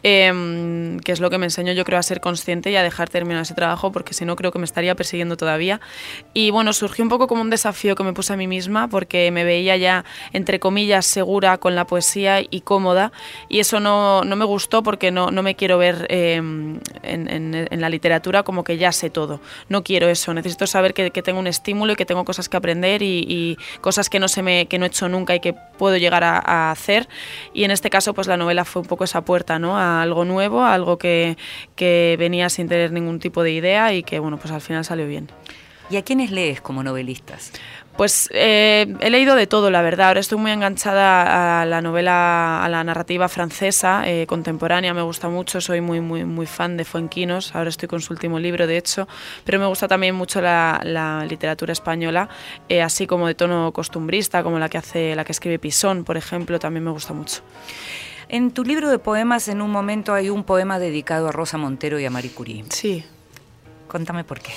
em, 0.03 0.99
que 1.01 1.13
es 1.13 1.21
lo 1.21 1.31
que 1.31 1.39
me 1.39 1.47
enseñó 1.47 1.73
yo 1.73 1.85
creo 1.85 1.99
a 1.99 2.03
ser 2.03 2.21
consciente 2.21 2.71
y 2.71 2.77
a 2.77 2.83
dejar 2.83 3.09
terminar 3.09 3.43
ese 3.43 3.55
trabajo, 3.55 3.93
porque 3.93 4.15
si 4.15 4.25
no 4.25 4.37
creo 4.37 4.53
que 4.53 4.59
me 4.59 4.65
estaría 4.65 4.95
persiguiendo 4.95 5.37
todavía. 5.37 5.81
Y 6.35 6.51
bueno, 6.51 6.73
surgió 6.73 7.05
un 7.05 7.09
poco 7.09 7.27
como 7.27 7.43
un 7.43 7.51
desafío 7.51 7.95
que 7.95 8.05
me 8.05 8.13
puse 8.13 8.33
a 8.33 8.37
mí 8.37 8.47
misma, 8.47 8.89
porque 8.89 9.31
me 9.31 9.45
veía 9.45 9.77
ya, 9.77 10.05
entre 10.33 10.61
comillas, 10.61 11.07
segura 11.07 11.59
con 11.59 11.75
la 11.75 11.87
poesía 11.87 12.41
y 12.41 12.61
cómoda, 12.61 13.02
y 13.49 13.59
eso 13.59 13.81
no, 13.81 14.23
no 14.23 14.37
me 14.37 14.45
gustó 14.45 14.83
porque 14.83 15.11
no, 15.11 15.31
no 15.31 15.43
me 15.43 15.57
quiero 15.57 15.79
ver 15.79 16.07
em, 16.11 16.79
en, 17.03 17.29
en- 17.29 17.81
la 17.81 17.89
literatura 17.89 18.43
como 18.45 18.63
que 18.63 18.77
ya 18.77 18.93
sé 18.93 19.11
todo. 19.11 19.41
No 19.69 19.83
quiero 19.83 20.09
eso, 20.09 20.33
necesito 20.35 20.67
saber 20.69 20.95
que, 20.95 21.11
que 21.11 21.23
tengo 21.23 21.41
un 21.41 21.47
estímulo 21.49 21.95
y 21.95 21.97
que 21.97 22.05
tengo 22.07 22.25
cosas 22.25 22.49
que 22.49 22.57
aprender 22.57 23.03
y, 23.03 23.57
cosas 23.81 24.09
que 24.09 24.21
no, 24.21 24.29
se 24.29 24.43
me, 24.43 24.67
que 24.67 24.79
no 24.79 24.85
he 24.85 24.89
hecho 24.89 25.09
nunca 25.09 25.35
y 25.35 25.41
que 25.41 25.55
puedo 25.79 25.97
llegar 25.97 26.23
a, 26.23 26.39
a 26.39 26.71
hacer. 26.71 27.09
Y 27.55 27.65
en 27.65 27.71
este 27.73 27.91
caso, 27.91 28.15
pues 28.15 28.27
la 28.29 28.37
novela 28.37 28.65
fue 28.65 28.83
un 28.83 28.89
poco 28.89 29.05
esa 29.05 29.25
puerta, 29.25 29.59
¿no? 29.59 29.77
A 29.79 30.03
algo 30.03 30.25
nuevo, 30.25 30.63
a 30.63 30.75
algo 30.75 30.99
que, 30.99 31.37
que 31.75 32.17
venía 32.19 32.49
sin 32.51 32.69
tener 32.69 32.93
ningún 32.93 33.19
tipo 33.19 33.43
de 33.43 33.53
idea 33.53 33.93
y 33.95 34.03
que, 34.03 34.19
bueno, 34.19 34.37
pues 34.39 34.53
al 34.53 34.61
final 34.61 34.85
salió 34.85 35.07
bien. 35.07 35.29
¿Y 35.91 35.97
a 35.97 36.03
quiénes 36.03 36.31
lees 36.31 36.61
como 36.61 36.83
novelistas? 36.83 37.53
Pues 37.97 38.31
eh, 38.33 38.97
he 39.01 39.11
leído 39.11 39.37
de 39.37 39.47
todo, 39.47 39.71
la 39.71 39.83
verdad. 39.83 40.09
Ahora 40.09 40.21
estoy 40.21 40.39
muy 40.39 40.51
enganchada 40.51 41.61
a 41.61 41.67
la 41.67 41.83
novela, 41.83 42.65
a 42.65 42.69
la 42.69 42.83
narrativa 42.83 43.29
francesa 43.29 44.03
eh, 44.07 44.27
contemporánea. 44.27 44.95
Me 44.95 45.03
gusta 45.03 45.29
mucho, 45.29 45.61
soy 45.61 45.81
muy, 45.83 46.01
muy, 46.01 46.25
muy 46.25 46.47
fan 46.47 46.77
de 46.77 46.85
Fuenquinos. 46.85 47.55
Ahora 47.55 47.69
estoy 47.69 47.89
con 47.89 48.01
su 48.01 48.15
último 48.15 48.39
libro, 48.39 48.67
de 48.67 48.79
hecho. 48.79 49.07
Pero 49.45 49.59
me 49.59 49.67
gusta 49.67 49.89
también 49.89 50.15
mucho 50.15 50.41
la, 50.41 50.81
la 50.85 51.25
literatura 51.27 51.73
española, 51.73 52.29
eh, 52.69 52.81
así 52.81 53.07
como 53.07 53.27
de 53.27 53.35
tono 53.35 53.73
costumbrista, 53.73 54.43
como 54.43 54.59
la 54.59 54.71
que 54.71 54.79
hace, 54.79 55.15
la 55.15 55.25
que 55.25 55.33
escribe 55.33 55.59
Pisón, 55.59 56.05
por 56.05 56.17
ejemplo. 56.17 56.59
También 56.59 56.85
me 56.85 56.91
gusta 56.91 57.13
mucho. 57.13 57.43
En 58.29 58.53
tu 58.53 58.65
libro 58.65 58.89
de 58.89 58.99
poemas, 58.99 59.49
en 59.49 59.61
un 59.61 59.71
momento 59.71 60.15
hay 60.15 60.31
un 60.31 60.45
poema 60.45 60.79
dedicado 60.79 61.29
a 61.29 61.33
Rosa 61.33 61.59
Montero 61.59 62.01
y 62.01 62.07
a 62.07 62.11
Marie 62.11 62.31
Curie. 62.31 62.65
Sí. 62.71 63.05
Contame 63.87 64.25
por 64.25 64.41
qué. 64.41 64.53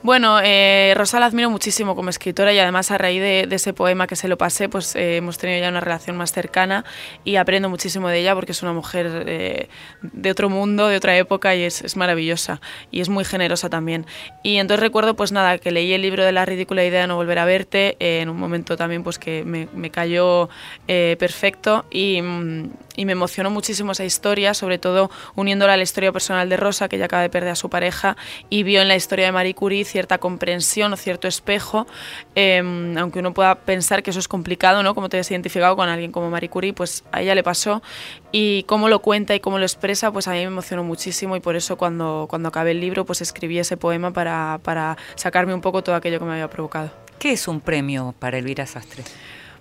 Bueno, 0.00 0.38
eh, 0.40 0.94
Rosa 0.96 1.18
la 1.18 1.26
admiro 1.26 1.50
muchísimo 1.50 1.96
como 1.96 2.08
escritora 2.08 2.52
y 2.52 2.58
además 2.60 2.92
a 2.92 2.98
raíz 2.98 3.20
de, 3.20 3.48
ese 3.50 3.72
poema 3.72 4.06
que 4.06 4.14
se 4.14 4.28
lo 4.28 4.38
pasé, 4.38 4.68
pues 4.68 4.94
eh, 4.94 5.16
hemos 5.16 5.38
tenido 5.38 5.60
ya 5.60 5.68
una 5.70 5.80
relación 5.80 6.16
más 6.16 6.30
cercana 6.30 6.84
y 7.24 7.34
aprendo 7.34 7.68
muchísimo 7.68 8.08
de 8.08 8.20
ella 8.20 8.32
porque 8.36 8.52
es 8.52 8.62
una 8.62 8.72
mujer 8.72 9.24
eh, 9.26 9.68
de 10.02 10.30
otro 10.30 10.50
mundo, 10.50 10.86
de 10.86 10.96
otra 10.96 11.16
época 11.16 11.56
y 11.56 11.64
es, 11.64 11.96
maravillosa 11.96 12.60
y 12.92 13.00
es 13.00 13.08
muy 13.08 13.24
generosa 13.24 13.70
también. 13.70 14.06
Y 14.44 14.58
entonces 14.58 14.80
recuerdo 14.80 15.16
pues 15.16 15.32
nada, 15.32 15.58
que 15.58 15.72
leí 15.72 15.92
el 15.92 16.02
libro 16.02 16.24
de 16.24 16.30
La 16.30 16.44
ridícula 16.44 16.84
idea 16.84 17.00
de 17.00 17.06
no 17.08 17.16
volver 17.16 17.40
a 17.40 17.44
verte 17.44 17.96
eh, 17.98 18.20
en 18.20 18.28
un 18.28 18.36
momento 18.36 18.76
también 18.76 19.02
pues 19.02 19.18
que 19.18 19.42
me, 19.44 19.68
me 19.74 19.90
cayó 19.90 20.48
perfecto 20.86 21.86
y, 21.90 22.22
mm, 22.22 22.70
y 22.94 23.04
me 23.04 23.12
emocionó 23.12 23.50
muchísimo 23.50 23.92
esa 23.92 24.04
historia, 24.04 24.54
sobre 24.54 24.78
todo 24.78 25.10
uniéndola 25.34 25.74
a 25.74 25.76
la 25.76 25.82
historia 25.82 26.12
personal 26.12 26.48
de 26.48 26.56
Rosa, 26.56 26.88
que 26.88 26.96
ella 26.96 27.06
acaba 27.06 27.22
de 27.22 27.30
perder 27.30 27.50
a 27.50 27.54
su 27.56 27.68
pareja 27.68 28.16
y 28.48 28.62
vio 28.62 28.80
en 28.80 28.88
la 28.88 28.96
historia 28.96 29.26
de 29.26 29.32
Marie 29.32 29.54
Curie 29.54 29.84
cierta 29.88 30.18
comprensión 30.18 30.92
o 30.92 30.96
cierto 30.96 31.26
espejo, 31.26 31.86
eh, 32.34 32.62
aunque 32.98 33.18
uno 33.18 33.34
pueda 33.34 33.56
pensar 33.56 34.02
que 34.02 34.10
eso 34.10 34.20
es 34.20 34.28
complicado, 34.28 34.82
¿no? 34.82 34.94
Como 34.94 35.08
te 35.08 35.18
has 35.18 35.30
identificado 35.30 35.74
con 35.76 35.88
alguien 35.88 36.12
como 36.12 36.30
Marie 36.30 36.48
Curie, 36.48 36.72
pues 36.72 37.04
a 37.10 37.22
ella 37.22 37.34
le 37.34 37.42
pasó 37.42 37.82
y 38.30 38.62
cómo 38.64 38.88
lo 38.88 39.00
cuenta 39.00 39.34
y 39.34 39.40
cómo 39.40 39.58
lo 39.58 39.64
expresa, 39.64 40.12
pues 40.12 40.28
a 40.28 40.32
mí 40.32 40.38
me 40.38 40.44
emocionó 40.44 40.84
muchísimo 40.84 41.36
y 41.36 41.40
por 41.40 41.56
eso 41.56 41.76
cuando, 41.76 42.26
cuando 42.28 42.48
acabé 42.48 42.72
el 42.72 42.80
libro, 42.80 43.04
pues 43.04 43.20
escribí 43.20 43.58
ese 43.58 43.76
poema 43.76 44.12
para, 44.12 44.60
para 44.62 44.96
sacarme 45.16 45.54
un 45.54 45.60
poco 45.60 45.82
todo 45.82 45.94
aquello 45.94 46.18
que 46.18 46.24
me 46.24 46.32
había 46.32 46.48
provocado. 46.48 46.90
¿Qué 47.18 47.32
es 47.32 47.48
un 47.48 47.60
premio 47.60 48.14
para 48.18 48.38
Elvira 48.38 48.66
Sastre? 48.66 49.02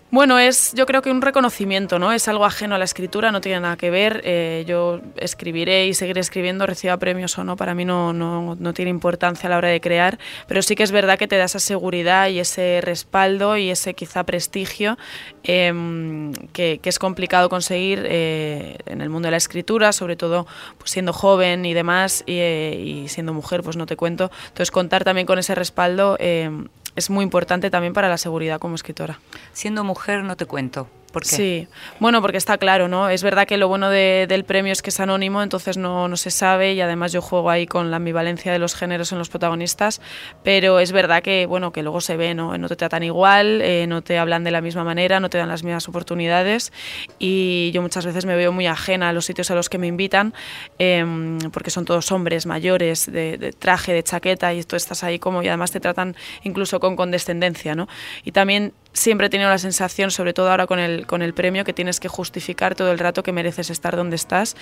Bueno, 0.10 0.40
es 0.40 0.74
yo 0.74 0.86
creo 0.86 1.02
que 1.02 1.12
un 1.12 1.22
reconocimiento, 1.22 2.00
¿no? 2.00 2.14
Es 2.14 2.30
algo 2.30 2.46
ajeno 2.46 2.76
a 2.76 2.78
la 2.78 2.86
escritura, 2.86 3.30
no 3.34 3.42
tiene 3.42 3.60
nada 3.60 3.76
que 3.76 3.90
ver. 3.90 4.22
Eh, 4.24 4.64
yo 4.66 5.02
escribiré 5.18 5.86
y 5.88 5.94
seguiré 5.94 6.22
escribiendo, 6.22 6.66
reciba 6.66 6.96
premios 6.96 7.38
o 7.38 7.44
no, 7.44 7.58
para 7.58 7.74
mí 7.74 7.84
no, 7.84 8.14
no, 8.14 8.56
no 8.58 8.74
tiene 8.74 8.90
importancia 8.90 9.48
a 9.48 9.50
la 9.50 9.58
hora 9.58 9.68
de 9.68 9.82
crear, 9.82 10.18
pero 10.48 10.62
sí 10.62 10.76
que 10.76 10.84
es 10.84 10.94
verdad 10.94 11.20
que 11.20 11.28
te 11.28 11.36
da 11.36 11.44
esa 11.44 11.60
seguridad 11.60 12.30
y 12.30 12.40
ese 12.40 12.80
respaldo 12.82 13.58
y 13.58 13.70
ese 13.70 13.96
quizá 13.96 14.24
prestigio 14.24 14.98
em, 15.44 16.32
que, 16.54 16.80
es 16.82 17.00
complicado 17.00 17.50
conseguir 17.50 18.06
eh, 18.06 18.78
en 18.86 19.02
el 19.02 19.10
mundo 19.10 19.28
de 19.28 19.32
la 19.32 19.38
escritura, 19.38 19.92
sobre 19.92 20.16
todo 20.16 20.48
pues, 20.78 20.92
siendo 20.92 21.12
joven 21.12 21.66
y 21.66 21.74
demás, 21.74 22.24
y, 22.26 22.38
eh, 22.38 22.82
y 22.82 23.08
siendo 23.10 23.34
mujer, 23.34 23.62
pues 23.62 23.76
no 23.76 23.86
te 23.86 23.98
cuento. 23.98 24.32
Entonces 24.48 24.72
contar 24.72 25.04
también 25.04 25.28
con 25.28 25.38
ese 25.38 25.54
respaldo 25.54 26.16
em, 26.20 26.70
es 26.98 27.12
muy 27.12 27.24
importante 27.24 27.70
también 27.70 27.94
para 27.94 28.10
la 28.10 28.18
seguridad 28.18 28.60
como 28.60 28.76
escritora. 28.76 29.20
Siendo 29.54 29.84
mujer, 29.84 30.24
no 30.24 30.36
te 30.36 30.48
cuento. 30.48 30.90
¿Por 31.12 31.24
qué? 31.24 31.30
Sí, 31.30 31.68
bueno, 32.00 32.22
porque 32.22 32.38
está 32.38 32.58
claro, 32.58 32.88
¿no? 32.90 33.10
Es 33.10 33.24
verdad 33.24 33.48
que 33.48 33.58
lo 33.58 33.68
bueno 33.70 33.90
de- 33.90 34.26
del 34.28 34.44
premio 34.44 34.74
es 34.74 34.82
que 34.82 34.90
es 34.90 35.00
anónimo, 35.00 35.42
entonces 35.42 35.78
no, 35.78 36.08
no 36.08 36.18
se 36.18 36.30
sabe 36.32 36.74
y 36.74 36.82
además 36.82 37.12
yo 37.14 37.22
juego 37.22 37.50
ahí 37.50 37.66
con 37.66 37.90
la 37.90 37.98
ambivalencia 37.98 38.52
de 38.52 38.60
los 38.60 38.76
géneros 38.76 39.12
en 39.14 39.18
los 39.18 39.30
protagonistas, 39.30 40.02
pero 40.44 40.80
es 40.80 40.92
verdad 40.92 41.24
que, 41.24 41.46
bueno, 41.46 41.72
que 41.72 41.82
luego 41.82 42.02
se 42.02 42.18
ve, 42.18 42.36
¿no? 42.36 42.58
No 42.58 42.68
te 42.68 42.76
tratan 42.76 43.04
igual, 43.04 43.62
eh, 43.62 43.88
no 43.88 44.02
te 44.02 44.18
hablan 44.20 44.44
de 44.44 44.52
la 44.52 44.62
misma 44.62 44.84
manera, 44.84 45.20
no 45.20 45.30
te 45.30 45.38
dan 45.38 45.48
las 45.48 45.64
mismas 45.64 45.88
oportunidades 45.88 46.74
y 47.20 47.72
yo 47.72 47.82
muchas 47.82 48.06
veces 48.06 48.26
me 48.26 48.36
veo 48.36 48.52
muy 48.52 48.68
ajena 48.68 49.10
a 49.10 49.14
los 49.14 49.26
sitios 49.26 49.50
a 49.50 49.56
los 49.56 49.70
que 49.70 49.78
me 49.78 49.88
invitan 49.88 50.34
em, 50.78 51.38
porque 51.52 51.70
son 51.72 51.86
todos 51.86 52.12
hombres 52.12 52.46
mayores 52.46 53.12
de, 53.12 53.38
de 53.38 53.54
traje, 53.54 53.94
de 53.94 54.04
chaqueta 54.04 54.54
y 54.54 54.64
tú 54.64 54.76
estás 54.76 55.04
ahí 55.04 55.20
como 55.20 55.42
y 55.42 55.48
además 55.48 55.72
te 55.72 55.80
tratan 55.80 56.16
incluso 56.44 56.80
con 56.80 56.96
condescendencia, 56.96 57.76
¿no? 57.76 57.88
Y 58.24 58.32
también 58.34 58.74
siempre 58.98 59.28
he 59.28 59.30
tenido 59.30 59.50
la 59.50 59.58
sensación, 59.58 60.12
sobre 60.12 60.34
todo 60.34 60.50
ahora 60.50 60.68
con 60.68 60.80
el, 60.80 61.06
con 61.06 61.22
el 61.22 61.34
premio, 61.34 61.64
que 61.64 61.74
tienes 61.74 62.00
que 62.00 62.08
justificar 62.08 62.76
todo 62.76 62.92
el 62.92 63.00
rato 63.00 63.24
que 63.24 63.32
mereces 63.32 63.70
estar 63.70 63.96
donde 63.96 64.16
estás 64.16 64.56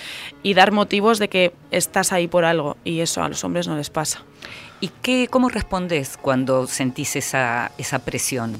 y 0.43 0.53
dar 0.53 0.71
motivos 0.71 1.19
de 1.19 1.29
que 1.29 1.53
estás 1.71 2.11
ahí 2.11 2.27
por 2.27 2.45
algo. 2.45 2.77
Y 2.83 2.99
eso 2.99 3.23
a 3.23 3.29
los 3.29 3.43
hombres 3.43 3.67
no 3.67 3.77
les 3.77 3.89
pasa. 3.89 4.23
¿Y 4.81 4.89
qué, 5.01 5.27
cómo 5.29 5.49
respondes 5.49 6.17
cuando 6.21 6.67
sentís 6.67 7.15
esa, 7.15 7.71
esa 7.77 7.99
presión? 7.99 8.57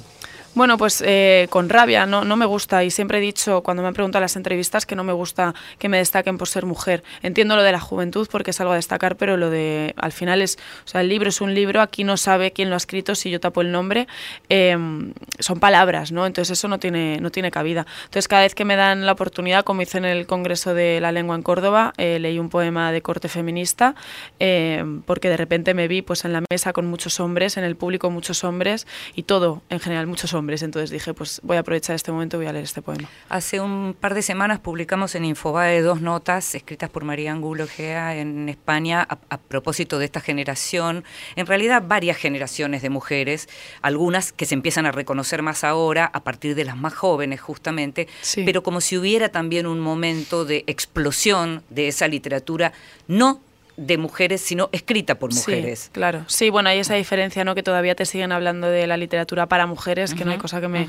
Bueno, 0.55 0.77
pues 0.77 1.03
eh, 1.05 1.47
con 1.49 1.67
rabia, 1.67 2.05
no, 2.05 2.23
no 2.23 2.37
me 2.37 2.45
gusta 2.45 2.81
y 2.85 2.89
siempre 2.89 3.17
he 3.17 3.21
dicho 3.21 3.61
cuando 3.61 3.83
me 3.83 3.89
han 3.89 3.93
preguntado 3.93 4.21
las 4.21 4.37
entrevistas 4.37 4.85
que 4.85 4.95
no 4.95 5.03
me 5.03 5.11
gusta 5.11 5.53
que 5.79 5.89
me 5.89 5.97
destaquen 5.97 6.37
por 6.37 6.47
ser 6.47 6.65
mujer. 6.65 7.03
Entiendo 7.23 7.57
lo 7.57 7.61
de 7.61 7.73
la 7.73 7.81
juventud 7.81 8.25
porque 8.31 8.51
es 8.51 8.61
algo 8.61 8.71
a 8.71 8.77
destacar, 8.77 9.17
pero 9.17 9.35
lo 9.35 9.49
de 9.49 9.93
al 9.97 10.13
final 10.13 10.41
es, 10.41 10.57
o 10.85 10.87
sea, 10.87 11.01
el 11.01 11.09
libro 11.09 11.27
es 11.27 11.41
un 11.41 11.53
libro, 11.53 11.81
aquí 11.81 12.05
no 12.05 12.15
sabe 12.15 12.53
quién 12.53 12.69
lo 12.69 12.75
ha 12.75 12.77
escrito 12.77 13.15
si 13.15 13.29
yo 13.29 13.41
tapo 13.41 13.59
el 13.59 13.73
nombre, 13.73 14.07
em, 14.47 15.11
son 15.39 15.59
palabras, 15.59 16.13
¿no? 16.13 16.25
Entonces 16.25 16.57
eso 16.57 16.69
no 16.69 16.79
tiene, 16.79 17.17
no 17.19 17.31
tiene 17.31 17.51
cabida. 17.51 17.85
Entonces 18.05 18.29
cada 18.29 18.43
vez 18.43 18.55
que 18.55 18.63
me 18.63 18.77
dan 18.77 19.05
la 19.05 19.11
oportunidad, 19.11 19.65
como 19.65 19.81
hice 19.81 19.97
en 19.97 20.05
el 20.05 20.25
Congreso 20.25 20.73
de 20.73 21.01
la 21.01 21.11
Lengua 21.11 21.35
en 21.35 21.43
Córdoba, 21.43 21.91
eh, 21.97 22.17
leí 22.17 22.39
un 22.39 22.47
poema 22.47 22.93
de 22.93 23.01
corte 23.01 23.27
feminista 23.27 23.93
em, 24.39 25.01
porque 25.01 25.27
de 25.27 25.35
repente 25.35 25.73
me 25.73 25.89
vi 25.89 26.01
pues 26.01 26.23
en 26.23 26.31
la 26.31 26.41
mesa 26.49 26.71
con 26.71 26.85
muchos 26.85 27.19
hombres, 27.19 27.57
en 27.57 27.65
el 27.65 27.75
público 27.75 28.09
muchos 28.09 28.45
hombres 28.45 28.87
y 29.15 29.23
todo 29.23 29.61
en 29.69 29.81
general 29.81 30.07
muchos 30.07 30.33
hombres 30.33 30.44
entonces 30.53 30.89
dije, 30.89 31.13
pues 31.13 31.41
voy 31.43 31.57
a 31.57 31.61
aprovechar 31.61 31.95
este 31.95 32.11
momento 32.11 32.37
y 32.37 32.39
voy 32.39 32.47
a 32.47 32.53
leer 32.53 32.63
este 32.65 32.81
poema. 32.81 33.09
Hace 33.29 33.59
un 33.59 33.95
par 33.99 34.13
de 34.13 34.21
semanas 34.21 34.59
publicamos 34.59 35.15
en 35.15 35.25
Infobae 35.25 35.81
dos 35.81 36.01
notas 36.01 36.55
escritas 36.55 36.89
por 36.89 37.03
María 37.03 37.31
Angulo 37.31 37.67
Gea 37.67 38.15
en 38.15 38.49
España 38.49 39.05
a, 39.09 39.37
propósito 39.37 39.99
de 39.99 40.05
esta 40.05 40.21
generación, 40.21 41.03
en 41.35 41.45
realidad 41.45 41.83
varias 41.87 42.17
generaciones 42.17 42.81
de 42.81 42.89
mujeres, 42.89 43.47
algunas 43.81 44.31
que 44.31 44.45
se 44.45 44.55
empiezan 44.55 44.85
a 44.85 44.91
reconocer 44.91 45.41
más 45.41 45.63
ahora 45.63 46.09
a 46.13 46.23
partir 46.23 46.55
de 46.55 46.65
las 46.65 46.77
más 46.77 46.93
jóvenes 46.93 47.41
justamente, 47.41 48.07
pero 48.45 48.63
como 48.63 48.81
si 48.81 48.97
hubiera 48.97 49.29
también 49.29 49.67
un 49.67 49.79
momento 49.79 50.45
de 50.45 50.63
explosión 50.67 51.63
de 51.69 51.87
esa 51.87 52.07
literatura, 52.07 52.73
no 53.07 53.41
de 53.77 53.97
mujeres, 53.97 54.41
sino 54.41 54.69
escrita 54.71 55.15
por 55.15 55.33
mujeres. 55.33 55.79
Sí, 55.79 55.89
claro. 55.91 56.23
Sí, 56.27 56.49
bueno, 56.49 56.69
hay 56.69 56.79
esa 56.79 56.95
diferencia, 56.95 57.43
¿no? 57.43 57.55
Que 57.55 57.63
todavía 57.63 57.95
te 57.95 58.05
siguen 58.05 58.31
hablando 58.31 58.67
de 58.67 58.87
la 58.87 58.97
literatura 58.97 59.47
para 59.47 59.67
mujeres, 59.67 60.13
que 60.13 60.25
no 60.25 60.31
hay 60.31 60.37
cosa 60.37 60.61
que 60.61 60.67
me, 60.67 60.87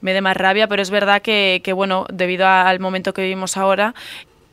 me 0.00 0.12
dé 0.12 0.20
más 0.20 0.36
rabia, 0.36 0.68
pero 0.68 0.82
es 0.82 0.90
verdad 0.90 1.22
que, 1.22 1.60
que 1.64 1.72
bueno, 1.72 2.06
debido 2.12 2.46
al 2.46 2.78
momento 2.80 3.14
que 3.14 3.22
vivimos 3.22 3.56
ahora 3.56 3.94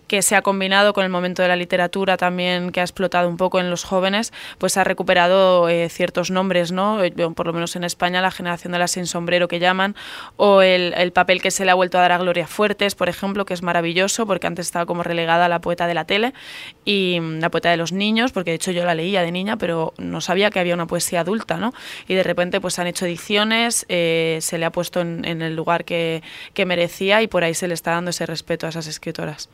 que 0.08 0.22
se 0.22 0.36
ha 0.36 0.42
combinado 0.42 0.94
con 0.94 1.04
el 1.04 1.10
momento 1.10 1.42
de 1.42 1.48
la 1.48 1.56
literatura 1.56 2.18
también 2.18 2.72
que 2.72 2.80
ha 2.80 2.84
explotado 2.84 3.28
un 3.30 3.38
poco 3.38 3.60
en 3.60 3.70
los 3.70 3.84
jóvenes, 3.84 4.34
pues 4.58 4.78
ha 4.78 4.84
recuperado 4.84 5.70
eh, 5.70 5.90
ciertos 5.90 6.32
nombres, 6.32 6.72
¿no? 6.72 7.04
Eh, 7.04 7.12
por 7.12 7.48
lo 7.48 7.54
menos 7.54 7.76
en 7.76 7.84
España 7.84 8.22
la 8.22 8.32
generación 8.32 8.74
de 8.74 8.80
la 8.80 8.88
sin 8.88 9.06
sombrero 9.08 9.48
que 9.48 9.60
llaman, 9.60 9.96
o 10.38 10.62
el, 10.62 11.12
papel 11.14 11.42
que 11.42 11.52
se 11.52 11.66
le 11.66 11.72
ha 11.72 11.76
vuelto 11.76 11.98
a 11.98 12.02
dar 12.02 12.12
a 12.12 12.18
Gloria 12.18 12.48
Fuertes, 12.48 12.96
por 12.96 13.10
ejemplo, 13.10 13.46
que 13.46 13.54
es 13.54 13.62
maravilloso 13.62 14.26
porque 14.26 14.48
antes 14.48 14.66
estaba 14.66 14.86
como 14.86 15.04
relegada 15.04 15.46
a 15.46 15.50
la 15.50 15.62
poeta 15.62 15.86
de 15.88 15.94
la 15.94 16.06
tele 16.06 16.34
y 16.86 17.20
mm, 17.20 17.40
la 17.40 17.50
poeta 17.50 17.70
de 17.70 17.78
los 17.78 17.92
niños, 17.92 18.32
porque 18.32 18.52
de 18.52 18.56
hecho 18.56 18.72
yo 18.72 18.86
la 18.86 18.96
leía 18.96 19.22
de 19.22 19.32
niña, 19.32 19.58
pero 19.58 19.94
no 19.98 20.22
sabía 20.22 20.50
que 20.50 20.60
había 20.60 20.74
una 20.74 20.88
poesía 20.88 21.22
adulta, 21.22 21.58
¿no? 21.58 21.74
Y 22.08 22.16
de 22.16 22.24
repente 22.24 22.60
pues 22.60 22.80
han 22.80 22.88
hecho 22.88 23.06
ediciones, 23.06 23.86
eh, 23.90 24.40
se 24.42 24.58
le 24.58 24.66
ha 24.66 24.72
puesto 24.72 25.02
en, 25.02 25.24
el 25.42 25.56
lugar 25.56 25.86
que, 25.86 26.24
que 26.54 26.66
merecía 26.66 27.22
y 27.22 27.28
por 27.28 27.44
ahí 27.44 27.54
se 27.54 27.68
le 27.68 27.74
está 27.74 27.92
dando 27.92 28.10
ese 28.12 28.26
respeto 28.26 28.66
a 28.66 28.70
esas 28.70 28.88
escritoras. 28.88 29.50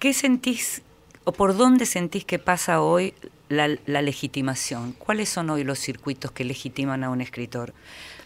¿Qué 0.00 0.14
sentís 0.14 0.80
o 1.24 1.32
por 1.32 1.54
dónde 1.54 1.84
sentís 1.84 2.24
que 2.24 2.38
pasa 2.38 2.80
hoy 2.80 3.12
la, 3.50 3.68
legitimación? 3.86 4.92
¿Cuáles 4.92 5.28
son 5.28 5.50
hoy 5.50 5.62
los 5.62 5.78
circuitos 5.78 6.32
que 6.32 6.42
legitiman 6.42 7.04
a 7.04 7.10
un 7.10 7.20
escritor? 7.20 7.74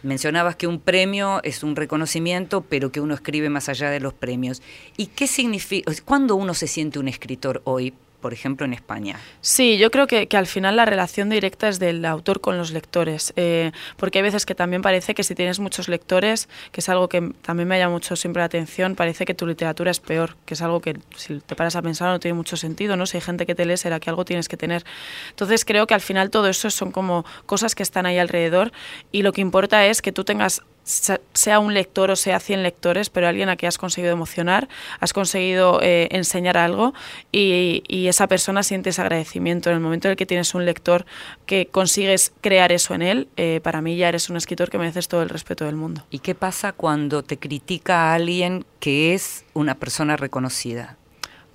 Mencionabas 0.05 0.55
que 0.55 0.69
un 0.69 0.79
premio 0.79 1.43
es 1.43 1.65
un 1.65 1.75
reconocimiento, 1.75 2.61
pero 2.61 2.93
que 2.93 3.01
uno 3.01 3.13
escribe 3.13 3.49
más 3.49 3.69
allá 3.69 3.91
de 3.91 3.99
los 3.99 4.15
premios. 4.15 4.63
¿Y 4.97 5.07
qué 5.07 5.27
significa, 5.27 5.91
cuándo 6.05 6.37
uno 6.37 6.55
se 6.55 6.69
siente 6.69 7.01
un 7.01 7.09
escritor 7.09 7.61
hoy? 7.65 7.93
Por 8.25 8.33
ejemplo, 8.33 8.65
en 8.65 8.73
España. 8.73 9.21
Sí, 9.43 9.77
yo 9.77 9.91
creo 9.91 10.07
que, 10.07 10.27
al 10.33 10.47
final 10.47 10.77
la 10.77 10.87
relación 10.87 11.29
directa 11.29 11.69
es 11.69 11.79
del 11.79 12.03
autor 12.07 12.41
con 12.41 12.57
los 12.57 12.71
lectores, 12.71 13.35
eh, 13.37 13.71
porque 13.99 14.21
hay 14.21 14.23
veces 14.23 14.47
que 14.47 14.55
también 14.55 14.81
parece 14.81 15.15
que 15.15 15.23
si 15.23 15.35
tienes 15.35 15.61
muchos 15.61 15.89
lectores, 15.89 16.49
que 16.73 16.81
es 16.81 16.89
algo 16.89 17.11
que 17.11 17.35
también 17.43 17.69
me 17.69 17.79
llama 17.79 17.93
mucho 17.93 18.17
siempre 18.17 18.41
la 18.41 18.47
atención, 18.47 18.95
parece 18.95 19.27
que 19.27 19.35
tu 19.35 19.47
literatura 19.47 19.91
es 19.91 20.01
peor, 20.01 20.39
que 20.47 20.55
es 20.55 20.63
algo 20.63 20.81
que 20.81 20.97
si 21.15 21.39
te 21.41 21.55
paras 21.55 21.77
a 21.77 21.83
pensar 21.83 22.09
no 22.09 22.19
tiene 22.19 22.33
mucho 22.33 22.57
sentido, 22.57 22.97
¿no? 22.97 23.05
Si 23.05 23.19
hay 23.19 23.21
gente 23.21 23.45
que 23.45 23.55
te 23.55 23.67
lee, 23.67 23.77
será 23.77 24.01
que 24.01 24.09
algo 24.09 24.25
tienes 24.25 24.49
que 24.49 24.57
tener. 24.57 24.87
Entonces 25.29 25.67
creo 25.67 25.87
que 25.87 25.93
al 25.93 26.01
final 26.01 26.31
todo 26.31 26.49
eso 26.49 26.71
son 26.71 26.93
como 26.93 27.27
cosas 27.45 27.75
que 27.75 27.83
están 27.83 28.07
ahí 28.07 28.17
alrededor 28.17 28.73
y 29.13 29.21
lo 29.21 29.35
que 29.35 29.43
importa 29.43 29.85
es 29.85 30.01
que 30.01 30.13
tú 30.13 30.25
tengas 30.25 30.63
sea 30.85 31.59
un 31.59 31.75
lector 31.75 32.11
o 32.11 32.17
sea 32.17 32.41
100 32.41 32.63
lectores, 32.63 33.11
pero 33.11 33.27
alguien 33.27 33.49
a 33.49 33.57
quien 33.57 33.69
has 33.69 33.79
conseguido 33.79 34.13
emocionar, 34.13 34.69
has 35.01 35.13
conseguido 35.13 35.81
eh, 35.83 36.09
enseñar 36.11 36.57
algo 36.57 36.95
y, 37.33 37.83
esa 38.05 38.27
persona 38.29 38.63
siente 38.63 38.91
agradecimiento. 38.99 39.71
En 39.71 39.77
el 39.77 39.81
momento 39.81 40.09
en 40.09 40.13
el 40.13 40.17
que 40.17 40.27
tienes 40.27 40.55
un 40.55 40.67
lector 40.67 41.07
que 41.47 41.67
consigues 41.67 42.33
crear 42.43 42.71
eso 42.71 42.95
en 42.95 43.03
él, 43.03 43.29
eh, 43.37 43.61
para 43.63 43.81
mí 43.81 43.97
ya 43.97 44.09
eres 44.09 44.29
un 44.29 44.37
escritor 44.37 44.71
que 44.71 44.79
mereces 44.79 45.09
todo 45.09 45.23
el 45.23 45.31
respeto 45.31 45.65
del 45.65 45.75
mundo. 45.75 46.05
¿Y 46.11 46.19
qué 46.19 46.35
pasa 46.35 46.73
cuando 46.73 47.23
te 47.23 47.39
critica 47.39 48.11
a 48.11 48.15
alguien 48.15 48.67
que 48.79 49.15
es 49.15 49.45
una 49.55 49.75
persona 49.75 50.17
reconocida? 50.17 50.99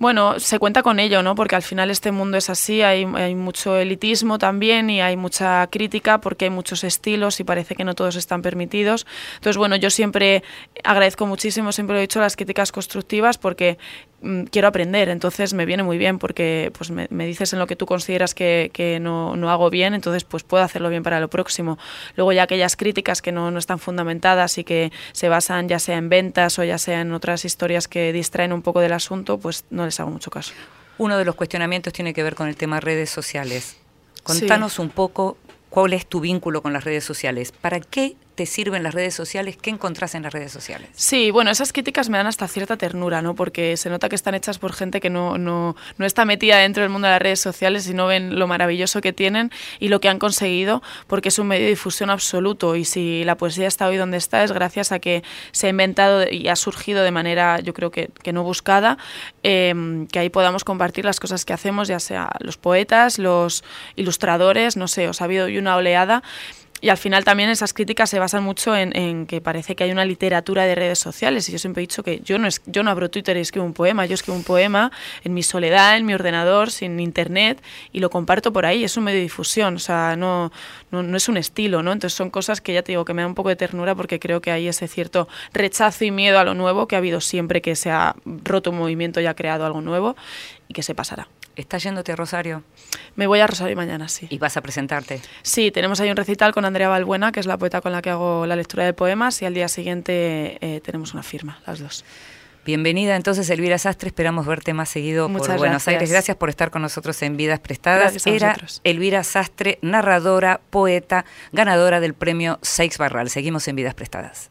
Bueno, 0.00 0.40
se 0.40 0.58
cuenta 0.58 0.82
con 0.82 0.98
ello, 0.98 1.22
¿no? 1.22 1.34
Porque 1.34 1.56
al 1.56 1.62
final 1.62 1.90
este 1.90 2.10
mundo 2.10 2.38
es 2.38 2.48
así, 2.48 2.80
hay, 2.80 3.04
mucho 3.04 3.76
elitismo 3.76 4.38
también 4.38 4.88
y 4.88 5.02
hay 5.02 5.14
mucha 5.18 5.66
crítica 5.66 6.22
porque 6.22 6.46
hay 6.46 6.50
muchos 6.50 6.84
estilos 6.84 7.38
y 7.38 7.44
parece 7.44 7.74
que 7.74 7.84
no 7.84 7.94
todos 7.94 8.16
están 8.16 8.40
permitidos. 8.40 9.06
Entonces, 9.34 9.58
bueno, 9.58 9.76
yo 9.76 9.90
siempre 9.90 10.42
agradezco 10.84 11.26
muchísimo, 11.26 11.70
siempre 11.70 11.98
he 11.98 12.00
dicho, 12.00 12.18
las 12.18 12.34
críticas 12.34 12.72
constructivas 12.72 13.36
porque 13.36 13.76
Mm, 14.22 14.44
quiero 14.44 14.68
aprender, 14.68 15.08
entonces 15.08 15.54
me 15.54 15.64
viene 15.64 15.82
muy 15.82 15.96
bien 15.96 16.18
porque 16.18 16.70
pues 16.76 16.90
me, 16.90 17.08
dices 17.26 17.54
en 17.54 17.58
lo 17.58 17.66
que 17.66 17.74
tú 17.74 17.86
consideras 17.86 18.34
que, 18.34 18.70
que 18.74 19.00
no, 19.00 19.34
no, 19.34 19.50
hago 19.50 19.70
bien, 19.70 19.94
entonces 19.94 20.24
pues 20.24 20.42
puedo 20.42 20.62
hacerlo 20.62 20.90
bien 20.90 21.02
para 21.02 21.20
lo 21.20 21.28
próximo. 21.28 21.78
Luego 22.16 22.32
ya 22.32 22.42
aquellas 22.42 22.76
críticas 22.76 23.22
que 23.22 23.32
no, 23.32 23.50
no, 23.50 23.58
están 23.58 23.78
fundamentadas 23.78 24.58
y 24.58 24.64
que 24.64 24.92
se 25.12 25.30
basan 25.30 25.68
ya 25.68 25.78
sea 25.78 25.96
en 25.96 26.10
ventas 26.10 26.58
o 26.58 26.64
ya 26.64 26.76
sea 26.76 27.00
en 27.00 27.12
otras 27.12 27.46
historias 27.46 27.88
que 27.88 28.12
distraen 28.12 28.52
un 28.52 28.60
poco 28.60 28.80
del 28.80 28.92
asunto, 28.92 29.38
pues 29.38 29.64
no 29.70 29.86
les 29.90 30.00
hago 30.00 30.10
mucho 30.10 30.30
caso. 30.30 30.52
Uno 30.98 31.18
de 31.18 31.24
los 31.24 31.34
cuestionamientos 31.34 31.92
tiene 31.92 32.14
que 32.14 32.22
ver 32.22 32.34
con 32.34 32.48
el 32.48 32.56
tema 32.56 32.80
redes 32.80 33.10
sociales. 33.10 33.76
Contanos 34.22 34.78
un 34.78 34.90
poco 34.90 35.36
cuál 35.68 35.92
es 35.92 36.06
tu 36.06 36.20
vínculo 36.20 36.62
con 36.62 36.72
las 36.72 36.84
redes 36.84 37.04
sociales. 37.04 37.52
¿Para 37.52 37.80
qué 37.80 38.16
te 38.40 38.46
sirven 38.46 38.82
las 38.82 38.94
redes 38.94 39.12
sociales? 39.12 39.58
¿Qué 39.60 39.68
encontrás 39.68 40.14
en 40.14 40.22
las 40.22 40.32
redes 40.32 40.50
sociales? 40.50 40.88
Sí, 40.94 41.30
bueno, 41.30 41.50
esas 41.50 41.74
críticas 41.74 42.08
me 42.08 42.16
dan 42.16 42.26
hasta 42.26 42.48
cierta 42.48 42.78
ternura, 42.78 43.20
¿no? 43.20 43.34
Porque 43.34 43.76
se 43.76 43.90
nota 43.90 44.08
que 44.08 44.14
están 44.14 44.34
hechas 44.34 44.58
por 44.58 44.72
gente 44.72 44.98
que 44.98 45.10
no, 45.10 45.36
no, 45.36 45.76
no 45.98 46.06
está 46.06 46.24
metida 46.24 46.56
dentro 46.56 46.82
del 46.82 46.88
mundo 46.88 47.06
de 47.06 47.12
las 47.12 47.20
redes 47.20 47.40
sociales 47.40 47.86
y 47.86 47.92
no 47.92 48.06
ven 48.06 48.38
lo 48.38 48.46
maravilloso 48.46 49.02
que 49.02 49.12
tienen 49.12 49.50
y 49.78 49.88
lo 49.88 50.00
que 50.00 50.08
han 50.08 50.18
conseguido, 50.18 50.82
porque 51.06 51.28
es 51.28 51.38
un 51.38 51.48
medio 51.48 51.64
de 51.64 51.72
difusión 51.72 52.08
absoluto. 52.08 52.76
Y 52.76 52.86
si 52.86 53.24
la 53.24 53.36
poesía 53.36 53.68
está 53.68 53.86
hoy 53.88 53.98
donde 53.98 54.16
está, 54.16 54.42
es 54.42 54.52
gracias 54.52 54.90
a 54.90 55.00
que 55.00 55.22
se 55.52 55.66
ha 55.66 55.68
inventado 55.68 56.24
y 56.26 56.48
ha 56.48 56.56
surgido 56.56 57.02
de 57.02 57.10
manera, 57.10 57.60
yo 57.60 57.74
creo 57.74 57.90
que, 57.90 58.08
que 58.22 58.32
no 58.32 58.42
buscada, 58.42 58.96
em, 59.42 60.06
que 60.06 60.18
ahí 60.18 60.30
podamos 60.30 60.64
compartir 60.64 61.04
las 61.04 61.20
cosas 61.20 61.44
que 61.44 61.52
hacemos, 61.52 61.88
ya 61.88 62.00
sea 62.00 62.30
los 62.38 62.56
poetas, 62.56 63.18
los 63.18 63.64
ilustradores, 63.96 64.78
no 64.78 64.88
sé, 64.88 65.08
os 65.10 65.20
ha 65.20 65.24
habido 65.24 65.46
una 65.46 65.76
oleada 65.76 66.22
y 66.80 66.88
al 66.88 66.96
final 66.96 67.24
también 67.24 67.50
esas 67.50 67.74
críticas 67.74 68.08
se 68.08 68.18
basan 68.18 68.42
mucho 68.42 68.74
en, 68.74 69.26
que 69.26 69.40
parece 69.40 69.76
que 69.76 69.84
hay 69.84 69.92
una 69.92 70.04
literatura 70.04 70.64
de 70.64 70.74
redes 70.74 70.98
sociales. 70.98 71.48
Y 71.48 71.52
yo 71.52 71.58
siempre 71.58 71.82
he 71.82 71.84
dicho 71.84 72.02
que 72.02 72.20
yo 72.20 72.38
no, 72.38 72.48
es, 72.48 72.62
yo 72.66 72.82
no 72.82 72.90
abro 72.90 73.10
Twitter 73.10 73.36
y 73.36 73.40
escribo 73.40 73.66
un 73.66 73.74
poema. 73.74 74.06
Yo 74.06 74.14
escribo 74.14 74.36
un 74.36 74.44
poema 74.44 74.90
en 75.22 75.34
mi 75.34 75.42
soledad, 75.42 75.98
en 75.98 76.06
mi 76.06 76.14
ordenador, 76.14 76.70
sin 76.70 76.98
internet, 76.98 77.62
y 77.92 78.00
lo 78.00 78.08
comparto 78.08 78.52
por 78.52 78.64
ahí. 78.64 78.82
Es 78.82 78.96
un 78.96 79.04
medio 79.04 79.18
de 79.18 79.24
difusión, 79.24 79.76
o 79.76 79.78
sea, 79.78 80.16
no, 80.16 80.52
no, 80.90 81.16
es 81.16 81.28
un 81.28 81.36
estilo, 81.36 81.82
¿no? 81.82 81.92
Entonces 81.92 82.16
son 82.16 82.30
cosas 82.30 82.62
que 82.62 82.72
ya 82.72 82.82
te 82.82 82.92
digo 82.92 83.04
que 83.04 83.12
me 83.12 83.22
dan 83.22 83.30
un 83.30 83.34
poco 83.34 83.50
de 83.50 83.56
ternura 83.56 83.94
porque 83.94 84.18
creo 84.18 84.40
que 84.40 84.50
hay 84.50 84.66
ese 84.66 84.88
cierto 84.88 85.28
rechazo 85.52 86.04
y 86.04 86.10
miedo 86.10 86.38
a 86.38 86.44
lo 86.44 86.54
nuevo 86.54 86.88
que 86.88 86.96
ha 86.96 86.98
habido 86.98 87.20
siempre 87.20 87.60
que 87.60 87.76
se 87.76 87.90
ha 87.90 88.16
roto 88.24 88.70
un 88.70 88.78
movimiento 88.78 89.20
y 89.20 89.26
ha 89.26 89.34
creado 89.34 89.66
algo 89.66 89.82
nuevo 89.82 90.16
y 90.66 90.72
que 90.72 90.82
se 90.82 90.94
pasará. 90.94 91.28
¿Estás 91.60 91.82
yéndote 91.82 92.12
a 92.12 92.16
Rosario? 92.16 92.62
Me 93.16 93.26
voy 93.26 93.40
a 93.40 93.46
Rosario 93.46 93.76
mañana, 93.76 94.08
sí. 94.08 94.26
¿Y 94.30 94.38
vas 94.38 94.56
a 94.56 94.62
presentarte? 94.62 95.20
Sí, 95.42 95.70
tenemos 95.70 96.00
ahí 96.00 96.10
un 96.10 96.16
recital 96.16 96.52
con 96.52 96.64
Andrea 96.64 96.88
Balbuena, 96.88 97.32
que 97.32 97.40
es 97.40 97.46
la 97.46 97.58
poeta 97.58 97.80
con 97.80 97.92
la 97.92 98.00
que 98.00 98.10
hago 98.10 98.46
la 98.46 98.56
lectura 98.56 98.84
de 98.84 98.94
poemas, 98.94 99.40
y 99.42 99.44
al 99.44 99.54
día 99.54 99.68
siguiente 99.68 100.58
eh, 100.60 100.80
tenemos 100.80 101.12
una 101.12 101.22
firma, 101.22 101.60
las 101.66 101.78
dos. 101.80 102.04
Bienvenida 102.64 103.16
entonces 103.16 103.48
Elvira 103.48 103.78
Sastre, 103.78 104.08
esperamos 104.08 104.46
verte 104.46 104.74
más 104.74 104.88
seguido 104.88 105.28
por 105.28 105.56
Buenos 105.56 105.88
Aires. 105.88 106.10
Gracias 106.10 106.36
por 106.36 106.50
estar 106.50 106.70
con 106.70 106.82
nosotros 106.82 107.20
en 107.22 107.36
Vidas 107.36 107.58
Prestadas. 107.60 108.26
Era 108.26 108.56
Elvira 108.84 109.24
Sastre, 109.24 109.78
narradora, 109.82 110.60
poeta, 110.70 111.24
ganadora 111.52 112.00
del 112.00 112.14
premio 112.14 112.58
Seix 112.62 112.98
Barral. 112.98 113.30
Seguimos 113.30 113.66
en 113.68 113.76
Vidas 113.76 113.94
Prestadas. 113.94 114.50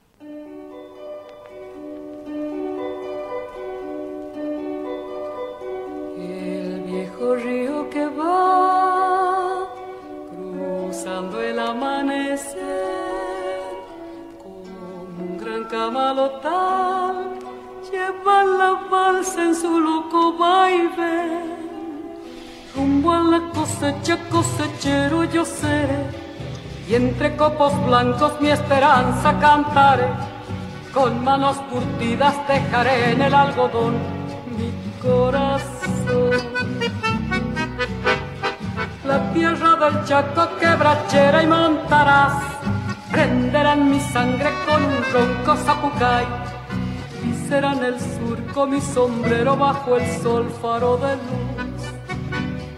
Río 7.35 7.89
que 7.89 8.05
va 8.05 9.67
cruzando 10.29 11.41
el 11.41 11.59
amanecer 11.59 12.57
con 14.41 15.27
un 15.27 15.37
gran 15.37 15.63
camalotal 15.65 17.39
lleva 17.91 18.43
la 18.43 18.71
balsa 18.89 19.43
en 19.43 19.55
su 19.55 19.79
loco 19.79 20.33
vaivén 20.37 21.57
rumbo 22.75 23.11
a 23.11 23.21
la 23.21 23.41
cosecha 23.53 24.17
cosechero 24.29 25.23
yo 25.25 25.43
seré 25.45 26.29
y 26.89 26.95
entre 26.95 27.35
copos 27.35 27.71
blancos 27.85 28.41
mi 28.41 28.49
esperanza 28.49 29.37
cantaré. 29.39 30.07
Con 30.91 31.23
manos 31.23 31.57
curtidas 31.69 32.35
dejaré 32.47 33.11
en 33.11 33.21
el 33.21 33.33
algodón 33.33 33.93
mi 34.57 34.71
corazón. 34.99 36.88
La 39.09 39.33
tierra 39.33 39.75
del 39.75 40.05
Chaco 40.05 40.47
quebrachera 40.59 41.41
y 41.41 41.47
montarás, 41.47 42.43
prenderán 43.11 43.89
mi 43.89 43.99
sangre 43.99 44.51
con 44.67 44.83
un 44.83 44.97
ronco 45.11 45.55
zapucay. 45.55 46.27
Y 47.27 47.47
será 47.47 47.73
en 47.73 47.85
el 47.85 47.99
surco 47.99 48.67
mi 48.67 48.79
sombrero 48.79 49.57
bajo 49.57 49.97
el 49.97 50.05
sol 50.21 50.47
faro 50.61 50.97
de 50.97 51.15
luz. 51.15 51.81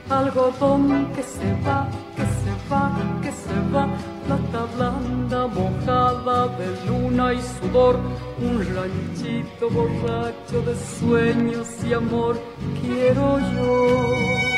Algodón 0.09 1.07
que 1.13 1.21
se 1.21 1.51
va, 1.67 1.86
que 2.15 2.23
se 2.23 2.53
va, 2.71 2.84
que 3.21 3.32
se 3.43 3.57
va, 3.73 3.89
plata 4.25 4.63
blanda 4.73 5.47
mojada 5.47 6.47
de 6.59 6.67
luna 6.88 7.34
y 7.34 7.41
sudor, 7.41 7.99
un 8.39 8.55
ranchito 8.73 9.69
borracho 9.69 10.61
de 10.65 10.75
sueños 10.97 11.67
y 11.84 11.91
amor, 11.91 12.39
quiero 12.79 13.38
yo. 13.53 14.50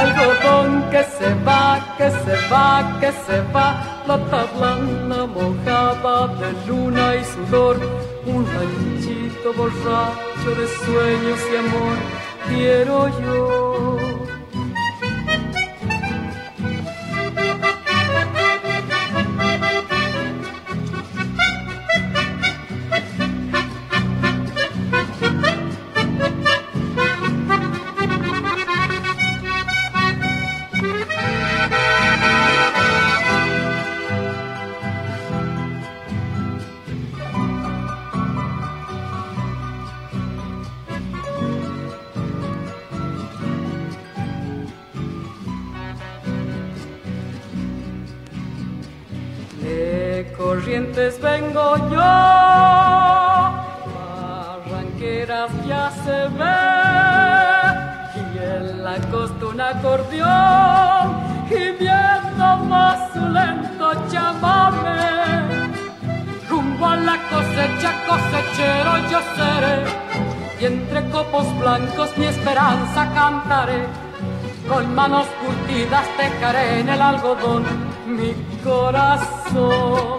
Algodón 0.00 0.90
que 0.90 1.02
se 1.16 1.30
va, 1.46 1.94
que 1.98 2.08
se 2.10 2.36
va, 2.50 2.98
que 3.00 3.10
se 3.26 3.40
va, 3.52 3.68
plata 4.04 4.46
blanda 4.56 5.26
mojada 5.26 6.28
de 6.40 6.50
luna 6.68 7.16
y 7.16 7.24
sudor, 7.24 7.76
un 8.26 8.46
ranchito 8.54 9.52
borracho 9.56 10.50
de 10.58 10.66
sueños 10.84 11.40
y 11.52 11.56
amor, 11.56 11.96
quiero 12.48 13.08
yo. 13.20 14.07
Cantaré. 73.28 73.80
Con 74.68 74.94
manos 74.94 75.26
curtidas 75.40 76.06
dejaré 76.18 76.80
en 76.80 76.88
el 76.88 77.00
algodón 77.00 77.62
mi 78.06 78.32
corazón. 78.64 80.18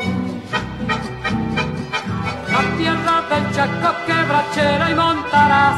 La 2.53 2.61
tierra 2.77 3.15
del 3.29 3.45
Chaco 3.55 3.91
quebrachera 4.07 4.91
y 4.91 4.95
montarás, 4.95 5.77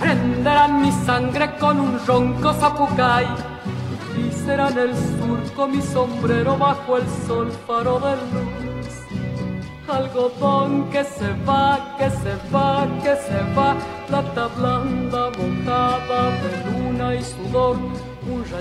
prenderán 0.00 0.82
mi 0.82 0.92
sangre 1.06 1.46
con 1.58 1.80
un 1.80 1.92
ronco 2.06 2.52
zapucay. 2.52 3.26
Y 4.20 4.32
será 4.44 4.68
en 4.68 4.78
el 4.78 4.92
surco 5.16 5.68
mi 5.68 5.82
sombrero 5.82 6.56
bajo 6.56 6.96
el 6.96 7.06
sol 7.26 7.52
faro 7.66 8.00
de 8.00 8.12
luz. 8.30 8.94
Algodón 9.88 10.90
que 10.90 11.02
se 11.04 11.30
va, 11.48 11.78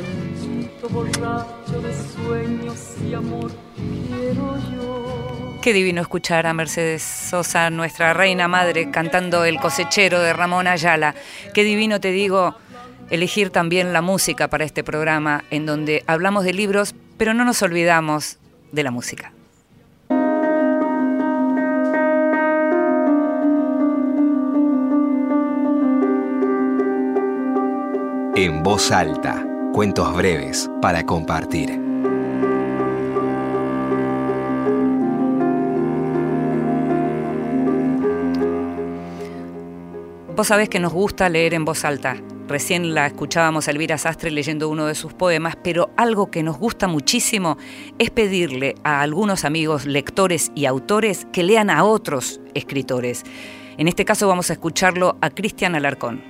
ranchito 0.01 0.89
borracho 0.89 1.81
de 1.81 1.93
sueños 1.93 2.95
y 3.09 3.13
amor, 3.13 3.51
quiero 3.75 4.57
yo. 4.71 5.59
Qué 5.61 5.73
divino 5.73 6.01
escuchar 6.01 6.45
a 6.47 6.53
Mercedes 6.53 7.03
Sosa, 7.03 7.69
nuestra 7.69 8.13
reina 8.13 8.47
madre, 8.47 8.91
cantando 8.91 9.43
El 9.43 9.59
cosechero 9.59 10.19
de 10.21 10.33
Ramón 10.33 10.67
Ayala. 10.67 11.15
Qué 11.53 11.63
divino, 11.63 11.99
te 11.99 12.11
digo, 12.11 12.55
elegir 13.09 13.49
también 13.49 13.91
la 13.91 14.01
música 14.01 14.49
para 14.49 14.65
este 14.65 14.83
programa, 14.83 15.43
en 15.49 15.65
donde 15.65 16.03
hablamos 16.07 16.45
de 16.45 16.53
libros, 16.53 16.95
pero 17.17 17.33
no 17.33 17.43
nos 17.43 17.61
olvidamos 17.61 18.37
de 18.71 18.83
la 18.83 18.91
música. 18.91 19.33
En 28.35 28.61
voz 28.61 28.91
alta, 28.91 29.43
cuentos 29.77 30.11
breves 30.15 30.71
para 30.81 31.05
compartir. 31.05 31.79
Vos 40.35 40.47
sabés 40.47 40.67
que 40.69 40.79
nos 40.79 40.91
gusta 40.91 41.29
leer 41.29 41.53
en 41.53 41.63
voz 41.63 41.85
alta. 41.85 42.17
Recién 42.47 42.95
la 42.95 43.05
escuchábamos 43.05 43.67
a 43.67 43.71
Elvira 43.71 43.99
Sastre 43.99 44.31
leyendo 44.31 44.67
uno 44.67 44.87
de 44.87 44.95
sus 44.95 45.13
poemas, 45.13 45.55
pero 45.63 45.91
algo 45.95 46.31
que 46.31 46.41
nos 46.41 46.57
gusta 46.57 46.87
muchísimo 46.87 47.59
es 47.99 48.09
pedirle 48.09 48.73
a 48.83 49.01
algunos 49.01 49.45
amigos 49.45 49.85
lectores 49.85 50.51
y 50.55 50.65
autores 50.65 51.27
que 51.31 51.43
lean 51.43 51.69
a 51.69 51.83
otros 51.83 52.41
escritores. 52.55 53.21
En 53.77 53.87
este 53.87 54.05
caso 54.05 54.27
vamos 54.27 54.49
a 54.49 54.53
escucharlo 54.53 55.19
a 55.21 55.29
Cristian 55.29 55.75
Alarcón. 55.75 56.23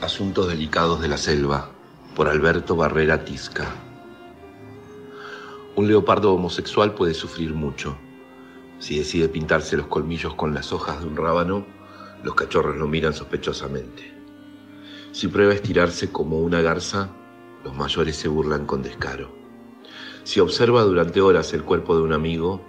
Asuntos 0.00 0.46
delicados 0.46 1.00
de 1.00 1.08
la 1.08 1.16
selva, 1.16 1.73
por 2.14 2.28
Alberto 2.28 2.76
Barrera 2.76 3.24
Tisca. 3.24 3.66
Un 5.74 5.88
leopardo 5.88 6.32
homosexual 6.32 6.94
puede 6.94 7.12
sufrir 7.12 7.52
mucho. 7.52 7.96
Si 8.78 8.98
decide 8.98 9.28
pintarse 9.28 9.76
los 9.76 9.88
colmillos 9.88 10.34
con 10.34 10.54
las 10.54 10.72
hojas 10.72 11.00
de 11.00 11.06
un 11.06 11.16
rábano, 11.16 11.66
los 12.22 12.36
cachorros 12.36 12.76
lo 12.76 12.86
miran 12.86 13.14
sospechosamente. 13.14 14.14
Si 15.10 15.26
prueba 15.26 15.54
estirarse 15.54 16.12
como 16.12 16.38
una 16.38 16.60
garza, 16.60 17.10
los 17.64 17.74
mayores 17.74 18.16
se 18.16 18.28
burlan 18.28 18.64
con 18.64 18.82
descaro. 18.82 19.34
Si 20.22 20.38
observa 20.38 20.82
durante 20.82 21.20
horas 21.20 21.52
el 21.52 21.64
cuerpo 21.64 21.96
de 21.96 22.02
un 22.02 22.12
amigo, 22.12 22.60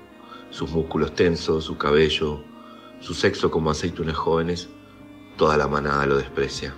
sus 0.50 0.72
músculos 0.72 1.14
tensos, 1.14 1.66
su 1.66 1.78
cabello, 1.78 2.44
su 3.00 3.14
sexo 3.14 3.52
como 3.52 3.70
aceitunas 3.70 4.16
jóvenes, 4.16 4.70
toda 5.38 5.56
la 5.56 5.68
manada 5.68 6.08
lo 6.08 6.18
desprecia. 6.18 6.74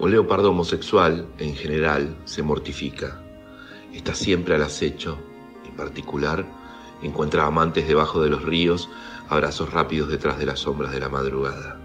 Un 0.00 0.12
leopardo 0.12 0.50
homosexual, 0.50 1.26
en 1.38 1.56
general, 1.56 2.16
se 2.24 2.44
mortifica. 2.44 3.20
Está 3.92 4.14
siempre 4.14 4.54
al 4.54 4.62
acecho. 4.62 5.18
En 5.64 5.74
particular, 5.74 6.46
encuentra 7.02 7.46
amantes 7.46 7.88
debajo 7.88 8.22
de 8.22 8.30
los 8.30 8.44
ríos, 8.44 8.88
abrazos 9.28 9.72
rápidos 9.72 10.08
detrás 10.08 10.38
de 10.38 10.46
las 10.46 10.60
sombras 10.60 10.92
de 10.92 11.00
la 11.00 11.08
madrugada. 11.08 11.80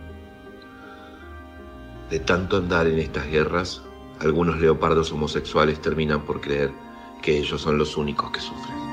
De 2.11 2.19
tanto 2.19 2.57
andar 2.57 2.85
en 2.85 2.99
estas 2.99 3.25
guerras, 3.25 3.81
algunos 4.19 4.59
leopardos 4.59 5.11
homosexuales 5.11 5.81
terminan 5.81 6.23
por 6.23 6.39
creer 6.39 6.71
que 7.23 7.39
ellos 7.39 7.61
son 7.61 7.79
los 7.79 7.97
únicos 7.97 8.29
que 8.31 8.39
sufren. 8.39 8.92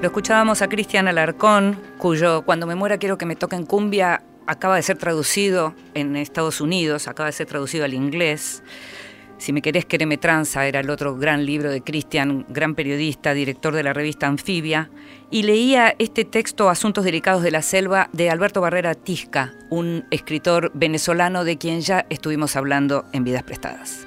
Lo 0.00 0.06
escuchábamos 0.06 0.62
a 0.62 0.68
Cristian 0.68 1.08
Alarcón, 1.08 1.78
cuyo 1.98 2.42
Cuando 2.46 2.66
me 2.66 2.74
muera 2.74 2.96
quiero 2.96 3.18
que 3.18 3.26
me 3.26 3.36
toquen 3.36 3.66
cumbia 3.66 4.22
acaba 4.46 4.76
de 4.76 4.82
ser 4.82 4.96
traducido 4.96 5.74
en 5.92 6.16
Estados 6.16 6.62
Unidos, 6.62 7.06
acaba 7.06 7.26
de 7.26 7.32
ser 7.32 7.46
traducido 7.46 7.84
al 7.84 7.92
inglés. 7.92 8.62
Si 9.36 9.52
me 9.52 9.60
querés, 9.60 9.84
quereme 9.84 10.16
tranza, 10.16 10.66
era 10.66 10.80
el 10.80 10.88
otro 10.88 11.16
gran 11.16 11.44
libro 11.44 11.70
de 11.70 11.82
Cristian, 11.82 12.46
gran 12.48 12.74
periodista, 12.74 13.34
director 13.34 13.74
de 13.74 13.82
la 13.82 13.92
revista 13.92 14.26
Anfibia, 14.26 14.90
y 15.30 15.42
leía 15.42 15.94
este 15.98 16.24
texto 16.24 16.70
Asuntos 16.70 17.04
Delicados 17.04 17.42
de 17.42 17.50
la 17.50 17.60
Selva 17.60 18.08
de 18.14 18.30
Alberto 18.30 18.62
Barrera 18.62 18.94
Tisca, 18.94 19.52
un 19.68 20.06
escritor 20.10 20.72
venezolano 20.74 21.44
de 21.44 21.58
quien 21.58 21.82
ya 21.82 22.06
estuvimos 22.08 22.56
hablando 22.56 23.04
en 23.12 23.24
Vidas 23.24 23.42
Prestadas. 23.42 24.06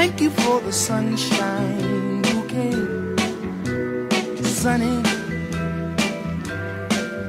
thank 0.00 0.18
you 0.22 0.30
for 0.30 0.62
the 0.62 0.72
sunshine 0.72 2.22
bouquet. 2.22 2.72
Sunny, 4.42 4.96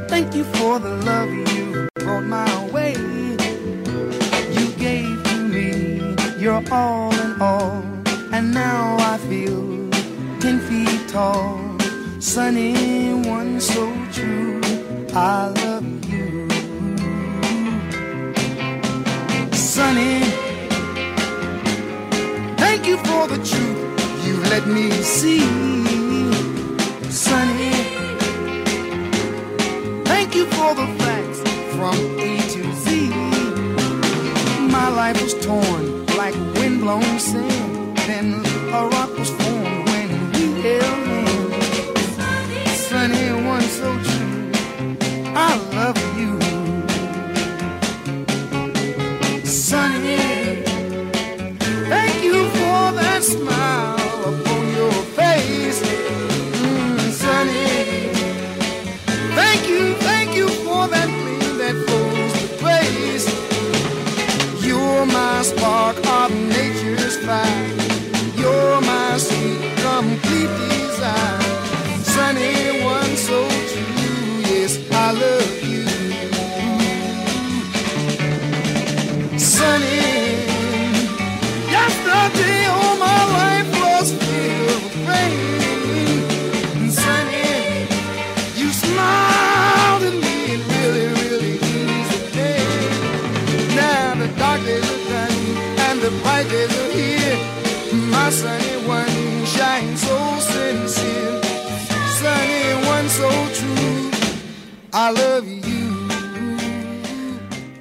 thank 0.07 0.33
you 0.33 0.45
for 0.55 0.79
the 0.79 0.93
love 1.09 1.29
you 1.53 1.89
brought 1.95 2.23
my 2.23 2.53
way. 2.75 2.93
You 4.57 4.65
gave 4.85 5.15
to 5.29 5.37
me 5.55 5.69
your 6.39 6.63
all 6.71 7.13
in 7.25 7.41
all, 7.41 7.83
and 8.35 8.53
now 8.53 8.95
I 9.11 9.17
feel 9.29 9.63
ten 10.39 10.57
feet 10.67 11.09
tall. 11.09 11.59
Sunny, 12.21 12.71
one 13.37 13.59
so 13.59 13.83
true. 14.13 14.61
I 15.13 15.49
love 15.63 15.89
you. 16.13 16.47
Sunny, 19.51 20.50
thank 22.61 22.85
you 22.85 22.97
for 22.97 23.27
the 23.27 23.39
truth 23.49 23.81
you 24.25 24.37
let 24.53 24.67
me 24.67 24.91
see. 24.91 25.41
Sunny, 27.09 27.73
thank 30.05 30.35
you 30.35 30.45
for 30.57 30.75
the 30.75 30.87
facts 31.01 31.39
from 31.75 31.95
A 32.19 32.31
to 32.53 32.61
Z. 32.83 33.09
My 34.77 34.89
life 34.89 35.21
was 35.21 35.33
torn 35.45 36.05
like 36.21 36.35
windblown 36.57 37.19
sand. 37.19 37.97
Then 38.07 38.27
a 38.79 38.87
rock 38.93 39.11
was 39.17 39.31
formed 39.31 39.60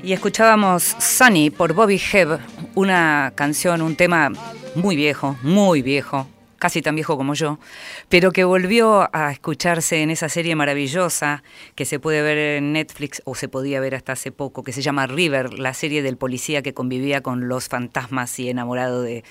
Y 0.02 0.12
escuchábamos 0.12 0.96
Sunny 0.98 1.50
por 1.50 1.74
Bobby 1.74 2.00
Hebb, 2.00 2.40
una 2.74 3.32
canción, 3.34 3.82
un 3.82 3.94
tema 3.94 4.32
muy 4.74 4.96
viejo, 4.96 5.36
muy 5.42 5.82
viejo, 5.82 6.26
casi 6.58 6.82
tan 6.82 6.94
viejo 6.94 7.16
como 7.16 7.34
yo, 7.34 7.58
pero 8.08 8.32
que 8.32 8.44
volvió 8.44 9.08
a 9.12 9.30
escucharse 9.32 10.02
en 10.02 10.10
esa 10.10 10.28
serie 10.28 10.56
maravillosa 10.56 11.42
que 11.74 11.84
se 11.84 12.00
puede 12.00 12.22
ver 12.22 12.38
en 12.38 12.72
Netflix 12.72 13.20
o 13.24 13.34
se 13.34 13.48
podía 13.48 13.80
ver 13.80 13.94
hasta 13.94 14.12
hace 14.12 14.32
poco, 14.32 14.64
que 14.64 14.72
se 14.72 14.82
llama 14.82 15.06
River, 15.06 15.58
la 15.58 15.74
serie 15.74 16.02
del 16.02 16.16
policía 16.16 16.62
que 16.62 16.74
convivía 16.74 17.20
con 17.20 17.48
los 17.48 17.68
fantasmas 17.68 18.38
y 18.38 18.48
enamorado 18.48 19.02
de 19.02 19.24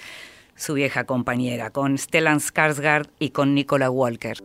su 0.56 0.76
vieja 0.76 1.06
compañera, 1.06 1.72
con 1.72 1.98
Stellan 1.98 2.40
Skarsgård 2.40 3.10
y 3.20 3.32
con 3.32 3.56
Nicola 3.56 3.90
Walker. 3.90 4.38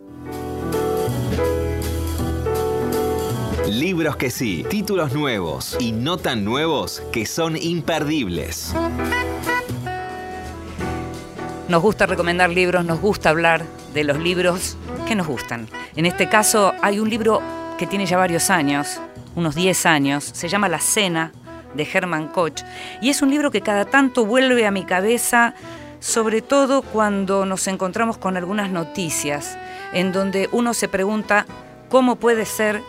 Libros 3.68 4.16
que 4.16 4.30
sí, 4.30 4.64
títulos 4.68 5.14
nuevos 5.14 5.76
y 5.80 5.92
no 5.92 6.18
tan 6.18 6.44
nuevos 6.44 7.02
que 7.12 7.24
son 7.24 7.56
imperdibles. 7.56 8.74
Nos 11.68 11.82
gusta 11.82 12.04
recomendar 12.04 12.50
libros, 12.50 12.84
nos 12.84 13.00
gusta 13.00 13.30
hablar 13.30 13.64
de 13.94 14.04
los 14.04 14.18
libros 14.18 14.76
que 15.08 15.14
nos 15.14 15.26
gustan. 15.26 15.66
En 15.96 16.04
este 16.04 16.28
caso 16.28 16.74
hay 16.82 17.00
un 17.00 17.08
libro 17.08 17.40
que 17.78 17.86
tiene 17.86 18.04
ya 18.04 18.18
varios 18.18 18.50
años, 18.50 19.00
unos 19.34 19.54
10 19.54 19.86
años, 19.86 20.24
se 20.24 20.48
llama 20.48 20.68
La 20.68 20.78
Cena 20.78 21.32
de 21.74 21.88
Hermann 21.90 22.28
Koch 22.28 22.62
y 23.00 23.08
es 23.08 23.22
un 23.22 23.30
libro 23.30 23.50
que 23.50 23.62
cada 23.62 23.86
tanto 23.86 24.26
vuelve 24.26 24.66
a 24.66 24.70
mi 24.70 24.84
cabeza, 24.84 25.54
sobre 26.00 26.42
todo 26.42 26.82
cuando 26.82 27.46
nos 27.46 27.66
encontramos 27.66 28.18
con 28.18 28.36
algunas 28.36 28.70
noticias 28.70 29.56
en 29.94 30.12
donde 30.12 30.50
uno 30.52 30.74
se 30.74 30.88
pregunta 30.88 31.46
cómo 31.88 32.16
puede 32.16 32.44
ser 32.44 32.82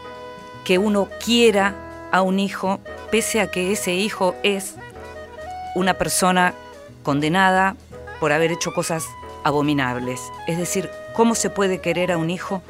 que 0.65 0.77
uno 0.77 1.07
quiera 1.23 1.75
a 2.11 2.21
un 2.21 2.39
hijo 2.39 2.81
pese 3.11 3.39
a 3.39 3.49
que 3.49 3.71
ese 3.71 3.93
hijo 3.93 4.35
es 4.43 4.75
una 5.75 5.93
persona 5.93 6.53
condenada 7.03 7.77
por 8.19 8.33
haber 8.33 8.51
hecho 8.51 8.73
cosas 8.73 9.05
abominables. 9.43 10.19
Es 10.47 10.57
decir, 10.57 10.89
¿cómo 11.13 11.35
se 11.35 11.49
puede 11.49 11.79
querer 11.79 12.11
a 12.11 12.17
un 12.17 12.29
hijo 12.29 12.61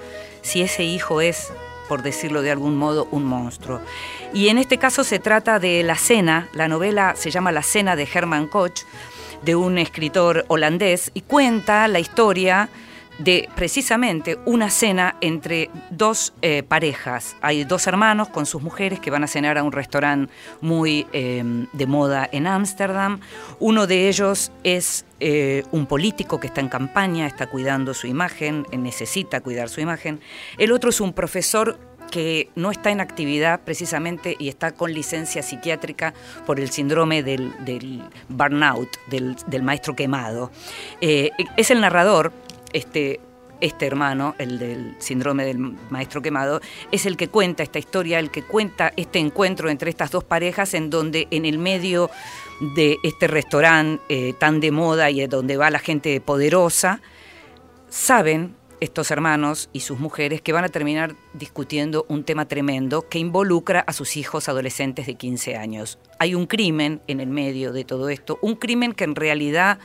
si 0.42 0.62
ese 0.62 0.84
hijo 0.84 1.22
es, 1.22 1.52
por 1.88 2.04
decirlo 2.04 2.42
de 2.42 2.52
algún 2.52 2.78
modo, 2.78 3.08
un 3.12 3.26
monstruo? 3.26 3.80
Y 4.34 4.50
en 4.50 4.58
este 4.58 4.78
caso 4.78 5.04
se 5.04 5.20
trata 5.20 5.60
de 5.60 5.82
La 5.84 5.96
Cena, 5.96 6.50
la 6.54 6.68
novela 6.68 7.16
se 7.16 7.32
llama 7.32 7.52
La 7.52 7.64
Cena 7.64 7.96
de 7.96 8.08
Herman 8.12 8.48
Koch, 8.48 8.82
de 9.42 9.56
un 9.56 9.78
escritor 9.78 10.44
holandés, 10.48 11.12
y 11.14 11.22
cuenta 11.22 11.88
la 11.88 12.00
historia 12.00 12.70
de 13.20 13.50
precisamente 13.56 14.38
una 14.46 14.70
cena 14.70 15.16
entre 15.22 15.70
dos 15.90 16.34
eh, 16.42 16.64
parejas. 16.64 17.36
Hay 17.42 17.64
dos 17.64 17.88
hermanos 17.88 18.30
con 18.30 18.46
sus 18.46 18.62
mujeres 18.62 19.00
que 19.00 19.12
van 19.12 19.24
a 19.24 19.28
cenar 19.28 19.58
a 19.58 19.64
un 19.64 19.72
restaurante 19.72 20.32
muy 20.62 21.08
eh, 21.14 21.44
de 21.72 21.86
moda 21.88 22.28
en 22.32 22.48
Ámsterdam. 22.48 23.20
Uno 23.60 23.88
de 23.88 24.10
ellos 24.10 24.52
es 24.64 25.06
eh, 25.20 25.64
un 25.72 25.86
político 25.86 26.40
que 26.40 26.48
está 26.48 26.62
en 26.62 26.70
campaña, 26.70 27.26
está 27.28 27.48
cuidando 27.48 27.94
su 27.94 28.08
imagen, 28.08 28.66
necesita 28.72 29.42
cuidar 29.42 29.70
su 29.70 29.82
imagen. 29.82 30.20
El 30.58 30.72
otro 30.72 30.90
es 30.90 31.00
un 31.00 31.14
profesor 31.14 31.80
que 32.12 32.50
no 32.56 32.70
está 32.70 32.92
en 32.92 33.02
actividad 33.02 33.62
precisamente 33.62 34.36
y 34.38 34.48
está 34.48 34.72
con 34.72 34.94
licencia 34.94 35.42
psiquiátrica 35.42 36.14
por 36.46 36.60
el 36.60 36.70
síndrome 36.70 37.24
del, 37.24 37.52
del 37.66 38.04
burnout, 38.30 38.90
del, 39.08 39.36
del, 39.48 39.64
maestro 39.64 39.96
quemado. 39.96 40.52
es 41.02 41.72
el 41.72 41.82
narrador, 41.82 42.32
este, 42.74 43.20
este 43.62 43.86
hermano, 43.86 44.36
el 44.38 44.60
del 44.60 44.96
síndrome 45.00 45.46
del 45.46 45.60
maestro 45.90 46.22
quemado, 46.22 46.62
es 46.92 47.06
el 47.06 47.18
que 47.18 47.28
cuenta 47.28 47.64
esta 47.64 47.80
historia, 47.80 48.20
el 48.20 48.32
que 48.32 48.44
cuenta 48.44 48.94
este 48.96 49.20
encuentro 49.20 49.70
entre 49.70 49.90
estas 49.90 50.12
dos 50.12 50.24
parejas 50.24 50.74
en 50.74 50.90
donde 50.90 51.28
en 51.32 51.46
el 51.46 51.58
medio 51.58 52.10
de 52.76 52.98
este 53.04 53.28
restaurante 53.28 54.02
eh, 54.10 54.34
tan 54.34 54.60
de 54.60 54.72
moda 54.72 55.10
y 55.10 55.26
donde 55.28 55.58
va 55.58 55.70
la 55.70 55.80
gente 55.80 56.20
poderosa, 56.22 57.02
saben 57.90 58.56
estos 58.80 59.12
hermanos 59.12 59.70
y 59.74 59.82
sus 59.82 60.00
mujeres 60.00 60.42
que 60.42 60.54
van 60.54 60.64
a 60.64 60.70
terminar 60.70 61.16
discutiendo 61.34 62.06
un 62.10 62.24
tema 62.24 62.48
tremendo 62.48 63.08
que 63.08 63.20
involucra 63.20 63.82
a 63.82 63.94
sus 63.94 64.18
hijos 64.18 64.50
adolescentes 64.50 65.06
de 65.06 65.16
15 65.16 65.56
años. 65.56 65.98
Hay 66.20 66.36
un 66.36 66.46
crimen 66.46 67.02
en 67.08 67.20
el 67.20 67.30
medio 67.30 67.74
de 67.74 67.84
todo 67.84 68.10
esto, 68.10 68.38
un 68.42 68.56
crimen 68.56 68.94
que 68.94 69.06
en 69.06 69.16
realidad 69.16 69.80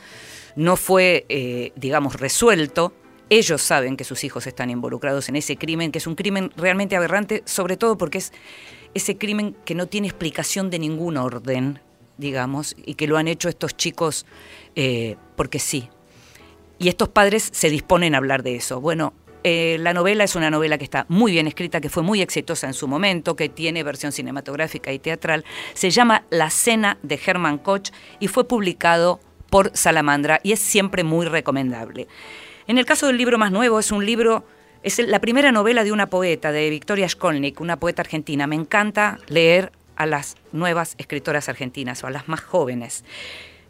no 0.55 0.75
fue, 0.75 1.25
eh, 1.29 1.71
digamos, 1.75 2.19
resuelto. 2.19 2.93
Ellos 3.29 3.61
saben 3.61 3.95
que 3.95 4.03
sus 4.03 4.23
hijos 4.23 4.47
están 4.47 4.69
involucrados 4.69 5.29
en 5.29 5.35
ese 5.35 5.55
crimen, 5.55 5.91
que 5.91 5.99
es 5.99 6.07
un 6.07 6.15
crimen 6.15 6.51
realmente 6.57 6.95
aberrante, 6.95 7.43
sobre 7.45 7.77
todo 7.77 7.97
porque 7.97 8.17
es 8.17 8.33
ese 8.93 9.17
crimen 9.17 9.55
que 9.65 9.75
no 9.75 9.87
tiene 9.87 10.07
explicación 10.07 10.69
de 10.69 10.79
ningún 10.79 11.17
orden, 11.17 11.79
digamos, 12.17 12.75
y 12.85 12.95
que 12.95 13.07
lo 13.07 13.17
han 13.17 13.27
hecho 13.27 13.47
estos 13.47 13.75
chicos 13.77 14.25
eh, 14.75 15.15
porque 15.35 15.59
sí. 15.59 15.89
Y 16.77 16.89
estos 16.89 17.09
padres 17.09 17.49
se 17.51 17.69
disponen 17.69 18.15
a 18.15 18.17
hablar 18.17 18.43
de 18.43 18.55
eso. 18.55 18.81
Bueno, 18.81 19.13
eh, 19.43 19.77
la 19.79 19.93
novela 19.93 20.23
es 20.23 20.35
una 20.35 20.51
novela 20.51 20.77
que 20.77 20.83
está 20.83 21.05
muy 21.09 21.31
bien 21.31 21.47
escrita, 21.47 21.81
que 21.81 21.89
fue 21.89 22.03
muy 22.03 22.21
exitosa 22.21 22.67
en 22.67 22.73
su 22.73 22.87
momento, 22.87 23.35
que 23.35 23.49
tiene 23.49 23.83
versión 23.83 24.11
cinematográfica 24.11 24.91
y 24.91 24.99
teatral. 24.99 25.45
Se 25.73 25.89
llama 25.89 26.25
La 26.29 26.49
Cena 26.49 26.97
de 27.01 27.19
Hermann 27.23 27.57
Koch 27.57 27.89
y 28.19 28.27
fue 28.27 28.47
publicado 28.47 29.19
por 29.51 29.69
Salamandra 29.75 30.39
y 30.41 30.53
es 30.53 30.59
siempre 30.59 31.03
muy 31.03 31.27
recomendable. 31.27 32.07
En 32.65 32.79
el 32.79 32.85
caso 32.85 33.05
del 33.05 33.17
libro 33.17 33.37
más 33.37 33.51
nuevo, 33.51 33.79
es 33.79 33.91
un 33.91 34.03
libro, 34.03 34.45
es 34.81 34.97
la 34.97 35.19
primera 35.19 35.51
novela 35.51 35.83
de 35.83 35.91
una 35.91 36.07
poeta, 36.07 36.51
de 36.51 36.69
Victoria 36.69 37.07
Skolnik, 37.07 37.59
una 37.59 37.77
poeta 37.77 38.01
argentina. 38.01 38.47
Me 38.47 38.55
encanta 38.55 39.19
leer 39.27 39.73
a 39.97 40.05
las 40.05 40.37
nuevas 40.53 40.95
escritoras 40.97 41.49
argentinas 41.49 42.03
o 42.03 42.07
a 42.07 42.11
las 42.11 42.27
más 42.29 42.41
jóvenes 42.41 43.03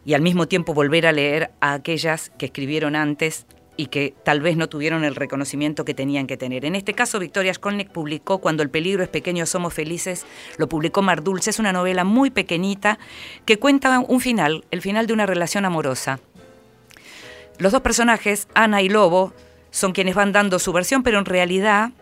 y 0.04 0.14
al 0.14 0.22
mismo 0.22 0.46
tiempo 0.46 0.72
volver 0.72 1.06
a 1.06 1.12
leer 1.12 1.50
a 1.60 1.74
aquellas 1.74 2.30
que 2.38 2.46
escribieron 2.46 2.94
antes 2.94 3.44
y 3.76 3.86
que 3.86 4.14
tal 4.24 4.40
vez 4.40 4.56
no 4.56 4.68
tuvieron 4.68 5.04
el 5.04 5.14
reconocimiento 5.14 5.84
que 5.84 5.94
tenían 5.94 6.26
que 6.26 6.36
tener. 6.36 6.64
En 6.64 6.74
este 6.74 6.92
caso, 6.92 7.18
Victoria 7.18 7.54
Skolnik 7.54 7.90
publicó 7.90 8.38
Cuando 8.38 8.62
el 8.62 8.70
peligro 8.70 9.02
es 9.02 9.08
pequeño, 9.08 9.46
somos 9.46 9.72
felices, 9.72 10.26
lo 10.58 10.68
publicó 10.68 11.02
Mar 11.02 11.22
Dulce, 11.22 11.50
es 11.50 11.58
una 11.58 11.72
novela 11.72 12.04
muy 12.04 12.30
pequeñita 12.30 12.98
que 13.44 13.58
cuenta 13.58 14.00
un 14.00 14.20
final, 14.20 14.64
el 14.70 14.82
final 14.82 15.06
de 15.06 15.12
una 15.14 15.26
relación 15.26 15.64
amorosa. 15.64 16.20
Los 17.58 17.72
dos 17.72 17.80
personajes, 17.80 18.48
Ana 18.54 18.82
y 18.82 18.88
Lobo, 18.88 19.32
son 19.70 19.92
quienes 19.92 20.14
van 20.14 20.32
dando 20.32 20.58
su 20.58 20.72
versión, 20.72 21.02
pero 21.02 21.18
en 21.18 21.24
realidad 21.24 21.92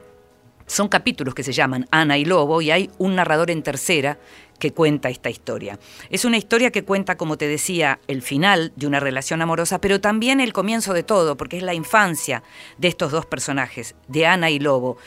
son 0.66 0.88
capítulos 0.88 1.34
que 1.34 1.42
se 1.42 1.52
llaman 1.52 1.86
Ana 1.90 2.16
y 2.16 2.24
Lobo 2.24 2.62
y 2.62 2.70
hay 2.70 2.90
un 2.98 3.16
narrador 3.16 3.50
en 3.50 3.62
tercera 3.62 4.18
que 4.60 4.72
cuenta 4.72 5.08
esta 5.08 5.30
historia. 5.30 5.80
Es 6.10 6.24
una 6.24 6.36
historia 6.36 6.70
que 6.70 6.84
cuenta, 6.84 7.16
como 7.16 7.36
te 7.36 7.48
decía, 7.48 7.98
el 8.06 8.22
final 8.22 8.72
de 8.76 8.86
una 8.86 9.00
relación 9.00 9.42
amorosa, 9.42 9.80
pero 9.80 10.00
también 10.00 10.38
el 10.38 10.52
comienzo 10.52 10.92
de 10.92 11.02
todo, 11.02 11.36
porque 11.36 11.56
es 11.56 11.64
la 11.64 11.74
infancia 11.74 12.44
de 12.78 12.86
estos 12.86 13.10
dos 13.10 13.26
personajes, 13.26 13.96
de 14.06 14.26
Ana 14.26 14.50
y 14.50 14.60
Lobo, 14.60 14.98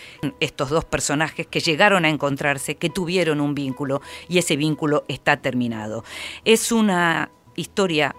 estos 0.42 0.70
dos 0.70 0.84
personajes 0.84 1.48
que 1.48 1.62
llegaron 1.62 2.04
a 2.04 2.10
encontrarse, 2.10 2.76
que 2.76 2.90
tuvieron 2.90 3.40
un 3.40 3.56
vínculo 3.56 4.02
y 4.28 4.40
ese 4.40 4.58
vínculo 4.58 5.06
está 5.08 5.38
terminado. 5.38 6.04
Es 6.44 6.74
una 6.74 7.32
historia 7.56 8.16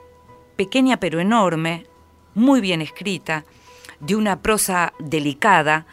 pequeña 0.57 0.99
pero 0.99 1.21
enorme, 1.21 1.87
muy 2.35 2.61
bien 2.61 2.81
escrita, 2.81 3.45
de 4.01 4.17
una 4.17 4.41
prosa 4.41 4.93
delicada, 4.99 5.87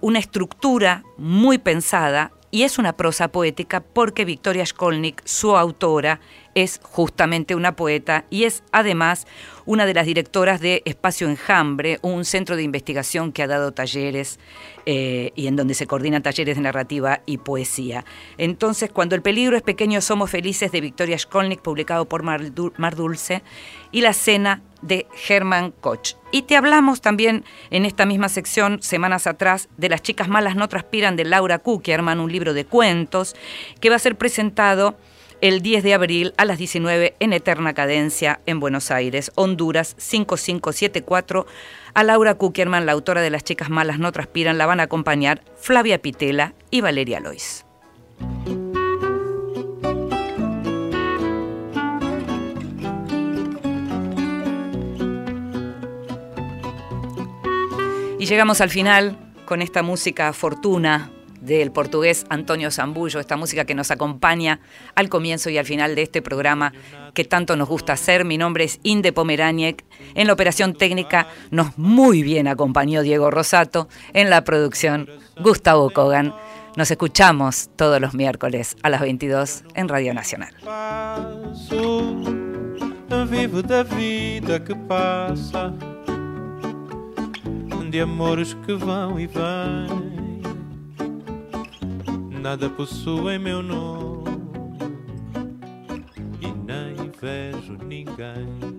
una 0.00 0.18
estructura 0.18 1.04
muy 1.16 1.58
pensada 1.58 2.32
y 2.50 2.62
es 2.62 2.78
una 2.78 2.94
prosa 2.94 3.28
poética 3.28 3.80
porque 3.80 4.24
Victoria 4.24 4.64
Skolnik, 4.64 5.22
su 5.24 5.56
autora, 5.56 6.20
es 6.54 6.80
justamente 6.82 7.54
una 7.54 7.76
poeta 7.76 8.24
y 8.30 8.44
es 8.44 8.62
además 8.72 9.26
una 9.68 9.84
de 9.84 9.92
las 9.92 10.06
directoras 10.06 10.60
de 10.62 10.82
Espacio 10.86 11.28
Enjambre, 11.28 11.98
un 12.00 12.24
centro 12.24 12.56
de 12.56 12.62
investigación 12.62 13.32
que 13.32 13.42
ha 13.42 13.46
dado 13.46 13.72
talleres 13.72 14.38
eh, 14.86 15.32
y 15.36 15.46
en 15.46 15.56
donde 15.56 15.74
se 15.74 15.86
coordinan 15.86 16.22
talleres 16.22 16.56
de 16.56 16.62
narrativa 16.62 17.20
y 17.26 17.36
poesía. 17.36 18.06
Entonces, 18.38 18.90
cuando 18.90 19.14
el 19.14 19.20
peligro 19.20 19.58
es 19.58 19.62
pequeño, 19.62 20.00
somos 20.00 20.30
felices 20.30 20.72
de 20.72 20.80
Victoria 20.80 21.18
Skolnik, 21.18 21.60
publicado 21.60 22.06
por 22.06 22.22
Mar, 22.22 22.40
Dulce, 22.96 23.42
y 23.92 24.00
La 24.00 24.14
cena 24.14 24.62
de 24.80 25.06
Hermann 25.28 25.72
Koch. 25.72 26.14
Y 26.32 26.42
te 26.42 26.56
hablamos 26.56 27.02
también 27.02 27.44
en 27.70 27.84
esta 27.84 28.06
misma 28.06 28.30
sección, 28.30 28.80
semanas 28.80 29.26
atrás, 29.26 29.68
de 29.76 29.90
Las 29.90 30.00
chicas 30.00 30.28
malas 30.28 30.56
no 30.56 30.68
transpiran 30.68 31.16
de 31.16 31.24
Laura 31.24 31.58
Kuckerman, 31.58 32.20
un 32.20 32.32
libro 32.32 32.54
de 32.54 32.64
cuentos 32.64 33.36
que 33.80 33.90
va 33.90 33.96
a 33.96 33.98
ser 33.98 34.16
presentado 34.16 34.96
el 35.40 35.62
10 35.62 35.84
de 35.84 35.94
abril 35.94 36.34
a 36.36 36.44
las 36.44 36.58
19 36.58 37.14
en 37.20 37.32
Eterna 37.32 37.74
Cadencia 37.74 38.40
en 38.46 38.60
Buenos 38.60 38.90
Aires, 38.90 39.30
Honduras 39.34 39.94
5574. 39.98 41.46
A 41.94 42.04
Laura 42.04 42.34
Kuckerman, 42.34 42.86
la 42.86 42.92
autora 42.92 43.22
de 43.22 43.30
Las 43.30 43.44
chicas 43.44 43.70
malas 43.70 43.98
no 43.98 44.12
transpiran, 44.12 44.58
la 44.58 44.66
van 44.66 44.80
a 44.80 44.84
acompañar 44.84 45.42
Flavia 45.56 46.00
Pitela 46.00 46.54
y 46.70 46.80
Valeria 46.80 47.20
Lois. 47.20 47.64
Y 58.18 58.26
llegamos 58.26 58.60
al 58.60 58.70
final 58.70 59.16
con 59.44 59.62
esta 59.62 59.82
música 59.82 60.32
Fortuna 60.32 61.12
del 61.56 61.72
portugués 61.72 62.24
Antonio 62.28 62.70
Zambullo, 62.70 63.20
esta 63.20 63.36
música 63.36 63.64
que 63.64 63.74
nos 63.74 63.90
acompaña 63.90 64.60
al 64.94 65.08
comienzo 65.08 65.50
y 65.50 65.58
al 65.58 65.64
final 65.64 65.94
de 65.94 66.02
este 66.02 66.22
programa 66.22 66.72
que 67.14 67.24
tanto 67.24 67.56
nos 67.56 67.68
gusta 67.68 67.94
hacer. 67.94 68.24
Mi 68.24 68.38
nombre 68.38 68.64
es 68.64 68.78
Inde 68.82 69.12
Pomeraniec. 69.12 69.84
En 70.14 70.26
la 70.26 70.32
operación 70.34 70.74
técnica 70.74 71.26
nos 71.50 71.76
muy 71.78 72.22
bien 72.22 72.46
acompañó 72.46 73.02
Diego 73.02 73.30
Rosato. 73.30 73.88
En 74.12 74.30
la 74.30 74.44
producción, 74.44 75.08
Gustavo 75.40 75.90
Kogan. 75.90 76.34
Nos 76.76 76.90
escuchamos 76.90 77.70
todos 77.74 78.00
los 78.00 78.14
miércoles 78.14 78.76
a 78.82 78.90
las 78.90 79.00
22 79.00 79.64
en 79.74 79.88
Radio 79.88 80.14
Nacional. 80.14 80.54
Vivo 83.30 83.62
da 83.62 83.82
vida 83.82 84.62
que 84.62 84.76
pasa. 84.76 85.72
de 87.90 88.00
amores 88.00 88.54
que 88.54 88.74
vão 88.74 89.18
e 89.18 89.26
vêm. 89.26 90.27
Nada 92.40 92.70
possui 92.70 93.36
meu 93.36 93.62
nome 93.62 94.24
e 96.40 96.46
nem 96.46 97.10
vejo 97.20 97.76
ninguém. 97.84 98.77